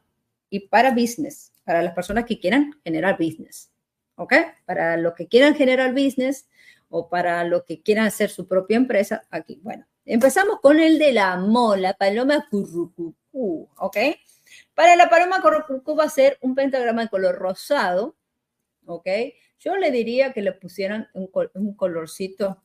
y 0.50 0.68
para 0.68 0.90
business, 0.90 1.54
para 1.64 1.80
las 1.80 1.94
personas 1.94 2.26
que 2.26 2.38
quieran 2.38 2.78
generar 2.84 3.16
business. 3.16 3.70
¿Ok? 4.16 4.34
Para 4.66 4.98
los 4.98 5.14
que 5.14 5.26
quieran 5.26 5.54
generar 5.54 5.94
business 5.94 6.50
o 6.90 7.08
para 7.08 7.44
los 7.44 7.64
que 7.64 7.80
quieran 7.80 8.04
hacer 8.04 8.28
su 8.28 8.46
propia 8.46 8.76
empresa, 8.76 9.24
aquí. 9.30 9.58
Bueno, 9.62 9.86
empezamos 10.04 10.60
con 10.60 10.78
el 10.78 10.98
de 10.98 11.14
la 11.14 11.38
mola, 11.38 11.94
paloma 11.94 12.46
currucucú. 12.50 13.70
¿Ok? 13.78 13.96
Para 14.76 14.94
la 14.94 15.08
paloma 15.08 15.40
currucucú 15.40 15.96
va 15.96 16.04
a 16.04 16.10
ser 16.10 16.36
un 16.42 16.54
pentagrama 16.54 17.00
de 17.00 17.08
color 17.08 17.36
rosado. 17.36 18.14
¿Ok? 18.84 19.08
Yo 19.58 19.74
le 19.76 19.90
diría 19.90 20.34
que 20.34 20.42
le 20.42 20.52
pusieran 20.52 21.08
un, 21.14 21.30
un 21.54 21.74
colorcito 21.74 22.62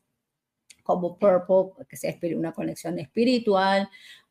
como 0.83 1.17
purple, 1.17 1.85
que 1.87 1.95
sea 1.95 2.13
una 2.35 2.51
conexión 2.51 2.99
espiritual, 2.99 3.89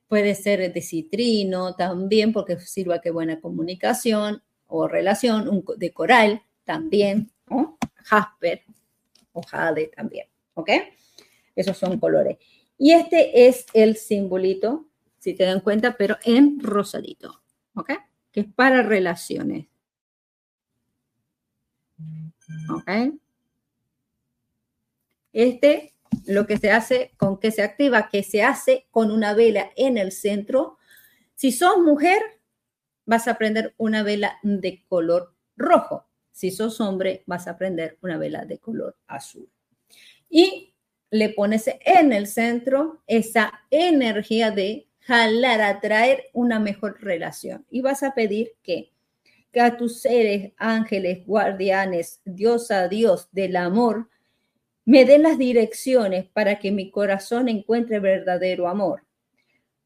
puede 0.09 0.35
ser 0.35 0.73
de 0.73 0.83
citrino 0.83 1.75
también, 1.75 2.35
porque 2.35 2.61
sirva 2.61 3.01
que 3.01 3.11
buena 3.11 3.41
comunicación 3.41 4.43
o 4.67 4.87
relación, 4.87 5.49
un, 5.49 5.65
de 5.79 5.93
coral 5.93 6.43
también, 6.65 7.33
¿no? 7.49 7.79
jasper 8.05 8.63
o 9.33 9.41
jade 9.41 9.87
también, 9.97 10.27
¿ok? 10.53 10.71
Esos 11.57 11.79
son 11.79 11.99
colores. 11.99 12.37
Y 12.77 12.93
este 12.93 13.49
es 13.49 13.65
el 13.73 13.97
simbolito, 13.97 14.87
si 15.19 15.33
te 15.35 15.45
dan 15.45 15.61
cuenta, 15.61 15.97
pero 15.97 16.19
en 16.25 16.61
rosadito, 16.61 17.41
¿ok? 17.75 17.91
Que 18.33 18.41
es 18.41 18.47
para 18.55 18.83
relaciones. 18.83 19.67
¿Ok? 22.69 22.91
Este 25.33 25.95
lo 26.27 26.47
que 26.47 26.59
se 26.59 26.71
hace, 26.71 27.13
con 27.17 27.39
que 27.39 27.51
se 27.51 27.63
activa, 27.63 28.09
que 28.09 28.23
se 28.23 28.43
hace 28.43 28.87
con 28.91 29.11
una 29.11 29.35
vela 29.35 29.71
en 29.77 29.97
el 29.97 30.13
centro. 30.13 30.79
Si 31.35 31.53
sos 31.53 31.79
mujer, 31.79 32.21
vas 33.07 33.29
a 33.29 33.39
prender 33.39 33.75
una 33.77 34.03
vela 34.03 34.39
de 34.43 34.85
color 34.89 35.35
rojo. 35.57 36.07
Si 36.33 36.51
sos 36.51 36.81
hombre, 36.81 37.23
vas 37.27 37.49
a 37.49 37.57
prender 37.57 37.99
una 38.03 38.19
vela 38.19 38.45
de 38.45 38.59
color 38.59 38.97
azul. 39.07 39.49
Y 40.29 40.75
le 41.11 41.31
pones 41.31 41.69
en 41.85 42.13
el 42.13 42.27
centro 42.27 43.03
esa 43.07 43.65
energía 43.71 44.51
de 44.51 44.89
jalar, 45.01 45.61
atraer 45.61 46.25
una 46.33 46.61
mejor 46.61 47.01
relación. 47.01 47.67
Y 47.71 47.81
vas 47.81 48.03
a 48.03 48.15
pedir 48.15 48.53
que, 48.63 48.93
que 49.53 49.61
a 49.61 49.77
tus 49.77 50.01
seres, 50.01 50.53
ángeles, 50.57 51.27
guardianes, 51.27 52.21
Dios 52.25 52.71
a 52.71 52.89
Dios 52.89 53.29
del 53.33 53.57
amor, 53.57 54.09
me 54.85 55.05
den 55.05 55.23
las 55.23 55.39
direcciones 55.39 56.27
para 56.27 56.59
que 56.59 56.73
mi 56.73 56.91
corazón 56.91 57.49
encuentre 57.49 58.01
verdadero 58.01 58.69
amor, 58.69 59.05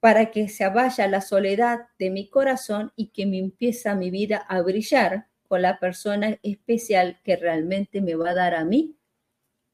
para 0.00 0.30
que 0.30 0.48
se 0.48 0.68
vaya 0.68 1.08
la 1.08 1.20
soledad 1.20 1.88
de 1.98 2.10
mi 2.10 2.28
corazón 2.28 2.92
y 2.96 3.08
que 3.08 3.26
me 3.26 3.38
empiece 3.38 3.94
mi 3.94 4.10
vida 4.10 4.38
a 4.48 4.62
brillar 4.62 5.26
con 5.48 5.62
la 5.62 5.78
persona 5.78 6.38
especial 6.42 7.20
que 7.22 7.36
realmente 7.36 8.00
me 8.00 8.14
va 8.14 8.30
a 8.30 8.34
dar 8.34 8.54
a 8.54 8.64
mí 8.64 8.96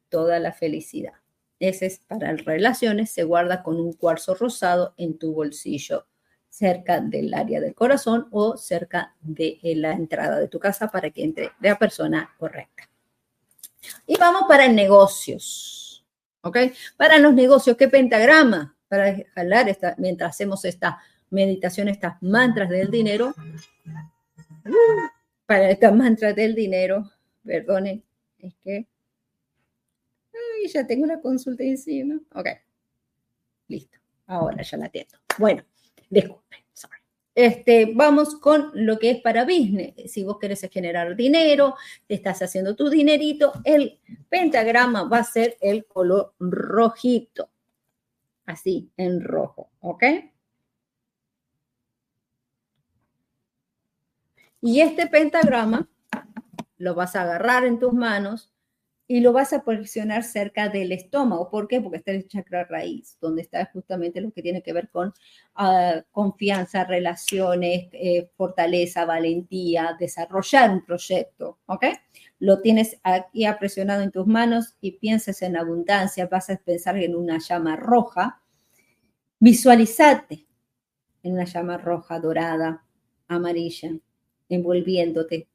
toda 0.09 0.39
la 0.39 0.53
felicidad. 0.53 1.20
Ese 1.61 1.87
es 1.87 1.99
para 1.99 2.33
relaciones, 2.33 3.11
se 3.11 3.23
guarda 3.23 3.63
con 3.63 3.79
un 3.79 3.93
cuarzo 3.93 4.35
rosado 4.35 4.95
en 4.97 5.19
tu 5.19 5.35
bolsillo, 5.35 6.07
cerca 6.49 7.01
del 7.01 7.33
área 7.35 7.61
del 7.61 7.75
corazón 7.75 8.27
o 8.31 8.57
cerca 8.57 9.15
de 9.21 9.59
la 9.77 9.93
entrada 9.93 10.41
de 10.41 10.49
tu 10.49 10.59
casa 10.59 10.91
para 10.91 11.11
que 11.11 11.23
entre 11.23 11.53
la 11.61 11.79
persona 11.79 12.35
correcta. 12.39 12.89
Y 14.07 14.17
vamos 14.17 14.45
para 14.49 14.69
negocios. 14.69 16.05
¿Ok? 16.43 16.57
Para 16.97 17.19
los 17.19 17.35
negocios, 17.35 17.77
¿qué 17.77 17.89
pentagrama? 17.89 18.75
Para 18.89 19.15
jalar 19.35 19.69
esta, 19.69 19.95
mientras 19.99 20.31
hacemos 20.31 20.65
esta 20.65 20.99
meditación, 21.29 21.89
estas 21.89 22.21
mantras 22.23 22.71
del 22.71 22.91
dinero. 22.91 23.35
Para 25.45 25.71
estas 25.71 25.95
mantras 25.95 26.35
del 26.35 26.55
dinero, 26.55 27.11
perdone, 27.45 28.03
es 28.39 28.55
que. 28.65 28.87
Ay, 30.41 30.69
ya 30.69 30.87
tengo 30.87 31.05
una 31.05 31.21
consulta 31.21 31.63
encima. 31.63 32.21
Ok. 32.35 32.49
Listo. 33.69 33.99
Ahora 34.27 34.63
ya 34.63 34.77
la 34.77 34.87
atiendo. 34.87 35.19
Bueno, 35.39 35.65
disculpen. 36.09 36.61
Este, 37.35 37.93
vamos 37.95 38.35
con 38.37 38.71
lo 38.75 38.99
que 38.99 39.13
es 39.13 39.21
para 39.23 39.45
business. 39.45 40.13
Si 40.13 40.25
vos 40.25 40.39
querés 40.39 40.61
generar 40.71 41.15
dinero, 41.17 41.77
te 42.07 42.15
estás 42.15 42.43
haciendo 42.43 42.75
tu 42.75 42.91
dinerito, 42.91 43.53
el 43.65 44.01
pentagrama 44.29 45.05
va 45.05 45.19
a 45.19 45.25
ser 45.25 45.57
el 45.61 45.87
color 45.87 46.35
rojito. 46.39 47.49
Así, 48.47 48.91
en 48.97 49.23
rojo, 49.23 49.71
¿ok? 49.81 50.05
Y 54.61 54.81
este 54.81 55.07
pentagrama 55.07 55.89
lo 56.77 56.95
vas 56.95 57.17
a 57.17 57.23
agarrar 57.23 57.65
en 57.65 57.79
tus 57.79 57.93
manos 57.93 58.50
y 59.11 59.19
lo 59.19 59.33
vas 59.33 59.53
a 59.53 59.65
posicionar 59.65 60.23
cerca 60.23 60.69
del 60.69 60.93
estómago. 60.93 61.51
¿Por 61.51 61.67
qué? 61.67 61.81
Porque 61.81 61.97
está 61.97 62.13
el 62.13 62.29
chakra 62.29 62.63
raíz, 62.63 63.19
donde 63.21 63.43
está 63.43 63.69
justamente 63.73 64.21
lo 64.21 64.31
que 64.31 64.41
tiene 64.41 64.63
que 64.63 64.73
ver 64.73 64.89
con 64.89 65.13
ah, 65.57 66.05
confianza, 66.13 66.85
relaciones, 66.85 67.89
eh, 67.91 68.31
fortaleza, 68.37 69.05
valentía, 69.05 69.97
desarrollar 69.99 70.71
un 70.71 70.85
proyecto. 70.85 71.59
¿Ok? 71.67 71.87
Lo 72.39 72.61
tienes 72.61 73.01
aquí 73.03 73.47
apresionado 73.47 74.03
en 74.03 74.13
tus 74.13 74.29
manos 74.29 74.77
y 74.81 74.93
piensas 74.93 75.43
en 75.43 75.57
abundancia, 75.57 76.29
vas 76.29 76.49
a 76.49 76.57
pensar 76.59 76.97
en 76.97 77.17
una 77.17 77.39
llama 77.39 77.75
roja. 77.75 78.41
Visualizate 79.41 80.47
en 81.25 81.33
una 81.33 81.47
llama 81.47 81.79
roja, 81.79 82.21
dorada, 82.21 82.85
amarilla, 83.27 83.91
envolviéndote 84.49 85.49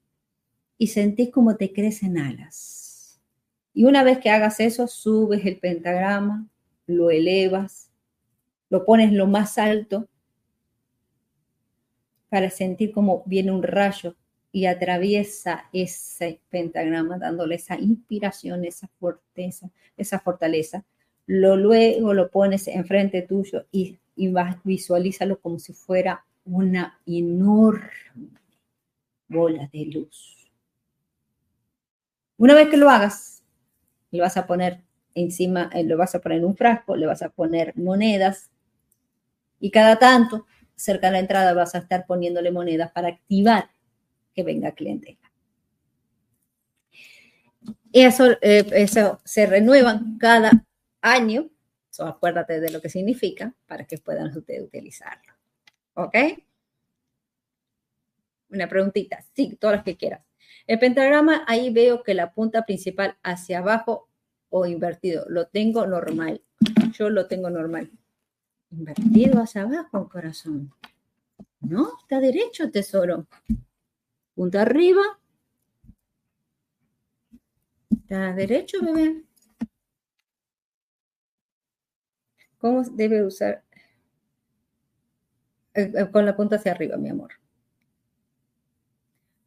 y 0.77 0.87
sentís 0.87 1.31
como 1.31 1.55
te 1.55 1.71
crecen 1.71 2.17
alas 2.17 2.84
y 3.75 3.83
una 3.83 4.03
vez 4.03 4.19
que 4.19 4.29
hagas 4.29 4.61
eso, 4.61 4.87
subes 4.87 5.45
el 5.45 5.59
pentagrama, 5.59 6.47
lo 6.87 7.11
elevas, 7.11 7.91
lo 8.69 8.85
pones 8.85 9.11
lo 9.11 9.27
más 9.27 9.57
alto 9.57 10.07
para 12.29 12.49
sentir 12.49 12.93
como 12.93 13.23
viene 13.25 13.51
un 13.51 13.63
rayo 13.63 14.15
y 14.53 14.67
atraviesa 14.67 15.65
ese 15.73 16.39
pentagrama 16.49 17.17
dándole 17.17 17.55
esa 17.55 17.77
inspiración, 17.77 18.63
esa 18.63 18.87
fortaleza, 18.97 19.69
esa 19.97 20.19
fortaleza. 20.19 20.85
Lo 21.27 21.57
luego 21.57 22.13
lo 22.13 22.31
pones 22.31 22.69
enfrente 22.69 23.23
tuyo 23.23 23.65
y, 23.73 23.99
y 24.15 24.33
visualízalo 24.63 25.41
como 25.41 25.59
si 25.59 25.73
fuera 25.73 26.23
una 26.45 26.97
enorme 27.05 27.89
bola 29.27 29.69
de 29.73 29.85
luz. 29.87 30.49
Una 32.37 32.53
vez 32.53 32.69
que 32.69 32.77
lo 32.77 32.89
hagas, 32.89 33.34
le 34.15 34.21
vas 34.21 34.37
a 34.37 34.47
poner 34.47 34.81
encima, 35.13 35.69
eh, 35.73 35.83
lo 35.83 35.97
vas 35.97 36.15
a 36.15 36.21
poner 36.21 36.43
un 36.43 36.55
frasco, 36.55 36.95
le 36.95 37.05
vas 37.05 37.21
a 37.21 37.29
poner 37.29 37.75
monedas 37.77 38.49
y 39.59 39.71
cada 39.71 39.97
tanto, 39.97 40.45
cerca 40.75 41.07
de 41.07 41.13
la 41.13 41.19
entrada, 41.19 41.53
vas 41.53 41.75
a 41.75 41.79
estar 41.79 42.05
poniéndole 42.05 42.51
monedas 42.51 42.91
para 42.91 43.07
activar 43.07 43.69
que 44.33 44.43
venga 44.43 44.73
cliente. 44.73 45.17
Eso, 47.93 48.31
eh, 48.41 48.65
eso 48.73 49.21
se 49.23 49.45
renuevan 49.45 50.17
cada 50.17 50.51
año. 51.01 51.49
So, 51.89 52.05
acuérdate 52.05 52.59
de 52.59 52.69
lo 52.71 52.81
que 52.81 52.89
significa 52.89 53.53
para 53.65 53.85
que 53.85 53.97
puedan 53.97 54.35
ustedes 54.35 54.61
utilizarlo. 54.61 55.33
¿Ok? 55.93 56.15
Una 58.49 58.67
preguntita. 58.67 59.23
Sí, 59.33 59.55
todas 59.59 59.77
las 59.77 59.85
que 59.85 59.95
quieras. 59.95 60.21
El 60.67 60.79
pentagrama, 60.79 61.45
ahí 61.47 61.71
veo 61.71 62.03
que 62.03 62.13
la 62.13 62.33
punta 62.33 62.65
principal 62.65 63.17
hacia 63.23 63.59
abajo 63.59 64.04
o 64.57 64.65
invertido. 64.65 65.25
Lo 65.27 65.47
tengo 65.47 65.85
normal. 65.85 66.41
Yo 66.93 67.09
lo 67.09 67.27
tengo 67.27 67.49
normal. 67.49 67.91
Invertido 68.71 69.41
hacia 69.41 69.63
abajo, 69.63 70.07
corazón. 70.07 70.73
No, 71.59 71.91
está 71.99 72.21
derecho, 72.21 72.71
tesoro. 72.71 73.27
Punta 74.33 74.61
arriba. 74.61 75.03
Está 77.89 78.31
derecho, 78.33 78.77
bebé. 78.81 79.25
¿Cómo 82.57 82.81
debe 82.83 83.25
usar? 83.25 83.61
Eh, 85.73 85.91
eh, 85.93 86.11
con 86.13 86.25
la 86.25 86.33
punta 86.33 86.55
hacia 86.55 86.71
arriba, 86.71 86.95
mi 86.95 87.09
amor. 87.09 87.33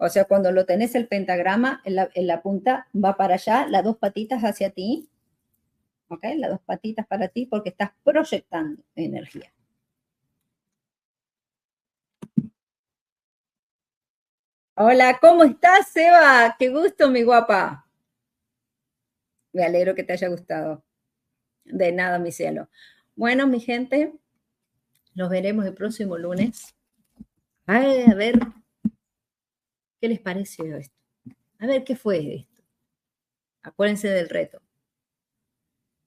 O 0.00 0.08
sea, 0.08 0.24
cuando 0.26 0.52
lo 0.52 0.64
tenés 0.64 0.94
el 0.94 1.08
pentagrama, 1.08 1.82
en 1.84 2.26
la, 2.26 2.42
punta 2.42 2.86
va 2.94 3.16
para 3.16 3.34
allá, 3.34 3.66
las 3.66 3.82
dos 3.82 3.96
patitas 3.96 4.42
hacia 4.42 4.70
ti. 4.70 5.08
¿Ok? 6.08 6.24
Las 6.36 6.50
dos 6.50 6.60
patitas 6.60 7.06
para 7.06 7.28
ti 7.28 7.46
porque 7.46 7.70
estás 7.70 7.90
proyectando 8.04 8.82
energía. 8.94 9.52
Hola, 14.76 15.18
¿cómo 15.20 15.42
estás, 15.42 15.88
Seba? 15.88 16.54
Qué 16.56 16.70
gusto, 16.70 17.10
mi 17.10 17.24
guapa. 17.24 17.84
Me 19.52 19.64
alegro 19.64 19.96
que 19.96 20.04
te 20.04 20.12
haya 20.12 20.28
gustado. 20.28 20.84
De 21.64 21.90
nada, 21.90 22.20
mi 22.20 22.30
cielo. 22.30 22.68
Bueno, 23.16 23.48
mi 23.48 23.58
gente, 23.58 24.12
nos 25.16 25.28
veremos 25.28 25.66
el 25.66 25.74
próximo 25.74 26.16
lunes. 26.16 26.76
Ay, 27.66 28.04
a 28.08 28.14
ver 28.14 28.38
¿Qué 30.00 30.08
les 30.08 30.20
pareció 30.20 30.76
esto? 30.76 30.94
A 31.58 31.66
ver, 31.66 31.84
¿qué 31.84 31.96
fue 31.96 32.34
esto? 32.34 32.62
Acuérdense 33.62 34.08
del 34.08 34.28
reto. 34.28 34.60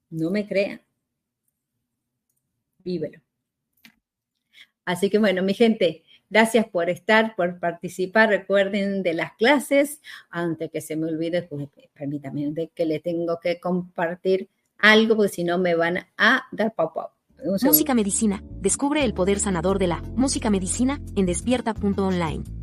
No 0.09 0.29
me 0.29 0.47
crean. 0.47 0.81
Vívelo. 2.79 3.21
Así 4.85 5.09
que 5.09 5.19
bueno, 5.19 5.43
mi 5.43 5.53
gente, 5.53 6.03
gracias 6.29 6.67
por 6.67 6.89
estar, 6.89 7.35
por 7.35 7.59
participar. 7.59 8.29
Recuerden 8.29 9.03
de 9.03 9.13
las 9.13 9.33
clases. 9.33 10.01
Antes 10.29 10.71
que 10.71 10.81
se 10.81 10.95
me 10.95 11.07
olvide, 11.07 11.43
pues, 11.43 11.67
permítanme 11.93 12.51
de 12.51 12.69
que 12.69 12.85
le 12.85 12.99
tengo 12.99 13.39
que 13.39 13.59
compartir 13.59 14.49
algo, 14.77 15.15
porque 15.15 15.31
si 15.31 15.43
no 15.43 15.57
me 15.57 15.75
van 15.75 15.99
a 16.17 16.47
dar 16.51 16.73
pop-up. 16.73 17.11
Música 17.63 17.93
Medicina. 17.93 18.43
Descubre 18.61 19.03
el 19.03 19.13
poder 19.13 19.39
sanador 19.39 19.79
de 19.79 19.87
la 19.87 20.01
música 20.15 20.49
medicina 20.49 20.99
en 21.15 21.25
despierta.online. 21.25 22.60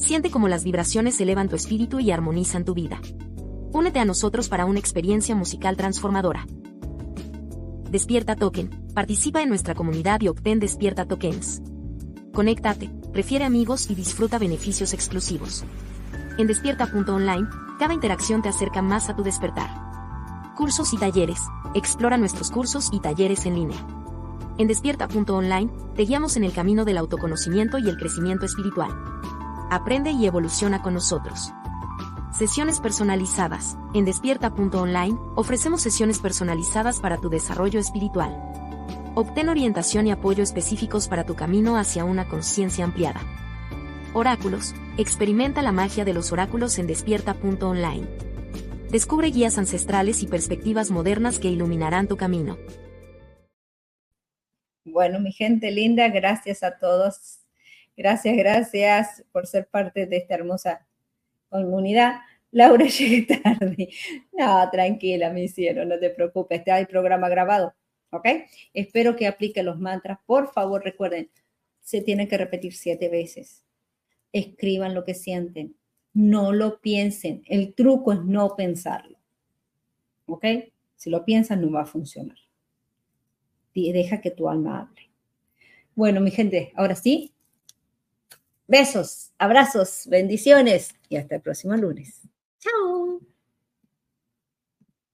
Siente 0.00 0.30
cómo 0.30 0.48
las 0.48 0.64
vibraciones 0.64 1.20
elevan 1.20 1.48
tu 1.48 1.56
espíritu 1.56 2.00
y 2.00 2.10
armonizan 2.10 2.64
tu 2.64 2.74
vida. 2.74 3.00
Únete 3.72 4.00
a 4.00 4.04
nosotros 4.04 4.48
para 4.48 4.64
una 4.64 4.80
experiencia 4.80 5.36
musical 5.36 5.76
transformadora. 5.76 6.46
Despierta 7.90 8.34
Token. 8.34 8.70
Participa 8.94 9.42
en 9.42 9.50
nuestra 9.50 9.74
comunidad 9.74 10.20
y 10.22 10.28
obtén 10.28 10.58
Despierta 10.58 11.04
Tokens. 11.04 11.62
Conéctate, 12.32 12.90
prefiere 13.12 13.44
amigos 13.44 13.90
y 13.90 13.94
disfruta 13.94 14.38
beneficios 14.38 14.94
exclusivos. 14.94 15.64
En 16.38 16.46
despierta.online, 16.46 17.48
cada 17.78 17.92
interacción 17.92 18.40
te 18.40 18.48
acerca 18.48 18.80
más 18.80 19.10
a 19.10 19.16
tu 19.16 19.22
despertar. 19.22 19.68
Cursos 20.56 20.92
y 20.94 20.96
talleres. 20.96 21.40
Explora 21.74 22.16
nuestros 22.16 22.50
cursos 22.50 22.88
y 22.90 23.00
talleres 23.00 23.44
en 23.44 23.54
línea. 23.54 23.86
En 24.56 24.66
despierta.online, 24.66 25.70
te 25.94 26.04
guiamos 26.04 26.36
en 26.36 26.44
el 26.44 26.52
camino 26.52 26.84
del 26.84 26.98
autoconocimiento 26.98 27.78
y 27.78 27.88
el 27.88 27.98
crecimiento 27.98 28.46
espiritual. 28.46 28.90
Aprende 29.72 30.10
y 30.10 30.26
evoluciona 30.26 30.82
con 30.82 30.94
nosotros. 30.94 31.52
Sesiones 32.36 32.80
personalizadas. 32.80 33.76
En 33.94 34.04
despierta.online 34.04 35.16
ofrecemos 35.36 35.80
sesiones 35.80 36.18
personalizadas 36.18 36.98
para 36.98 37.18
tu 37.18 37.30
desarrollo 37.30 37.78
espiritual. 37.78 38.36
Obtén 39.14 39.48
orientación 39.48 40.08
y 40.08 40.10
apoyo 40.10 40.42
específicos 40.42 41.06
para 41.06 41.24
tu 41.24 41.36
camino 41.36 41.76
hacia 41.76 42.04
una 42.04 42.28
conciencia 42.28 42.84
ampliada. 42.84 43.20
Oráculos. 44.12 44.74
Experimenta 44.98 45.62
la 45.62 45.70
magia 45.70 46.04
de 46.04 46.14
los 46.14 46.32
oráculos 46.32 46.76
en 46.80 46.88
despierta.online. 46.88 48.08
Descubre 48.90 49.28
guías 49.28 49.56
ancestrales 49.56 50.24
y 50.24 50.26
perspectivas 50.26 50.90
modernas 50.90 51.38
que 51.38 51.48
iluminarán 51.48 52.08
tu 52.08 52.16
camino. 52.16 52.58
Bueno, 54.84 55.20
mi 55.20 55.30
gente 55.30 55.70
linda, 55.70 56.08
gracias 56.08 56.64
a 56.64 56.76
todos 56.76 57.39
Gracias, 58.00 58.34
gracias 58.34 59.24
por 59.30 59.46
ser 59.46 59.66
parte 59.66 60.06
de 60.06 60.16
esta 60.16 60.34
hermosa 60.34 60.86
comunidad. 61.50 62.20
Laura, 62.50 62.86
llegué 62.98 63.36
tarde. 63.36 63.90
No, 64.32 64.70
tranquila, 64.70 65.30
me 65.30 65.42
hicieron, 65.42 65.90
no 65.90 65.98
te 65.98 66.08
preocupes, 66.08 66.60
está 66.60 66.78
el 66.78 66.86
programa 66.86 67.28
grabado, 67.28 67.74
¿ok? 68.08 68.26
Espero 68.72 69.16
que 69.16 69.26
aplique 69.26 69.62
los 69.62 69.78
mantras. 69.78 70.18
Por 70.24 70.50
favor, 70.50 70.82
recuerden, 70.82 71.30
se 71.82 72.00
tienen 72.00 72.26
que 72.26 72.38
repetir 72.38 72.72
siete 72.72 73.10
veces. 73.10 73.66
Escriban 74.32 74.94
lo 74.94 75.04
que 75.04 75.12
sienten. 75.12 75.76
No 76.14 76.52
lo 76.52 76.80
piensen. 76.80 77.42
El 77.48 77.74
truco 77.74 78.14
es 78.14 78.24
no 78.24 78.56
pensarlo. 78.56 79.18
¿Ok? 80.24 80.46
Si 80.96 81.10
lo 81.10 81.26
piensan, 81.26 81.60
no 81.60 81.70
va 81.70 81.82
a 81.82 81.86
funcionar. 81.86 82.38
Deja 83.74 84.22
que 84.22 84.30
tu 84.30 84.48
alma 84.48 84.80
hable. 84.80 85.10
Bueno, 85.94 86.22
mi 86.22 86.30
gente, 86.30 86.72
ahora 86.76 86.94
sí, 86.94 87.34
Besos, 88.70 89.32
abrazos, 89.36 90.06
bendiciones 90.06 90.94
y 91.08 91.16
hasta 91.16 91.34
el 91.34 91.42
próximo 91.42 91.76
lunes. 91.76 92.20
Chao. 92.60 93.20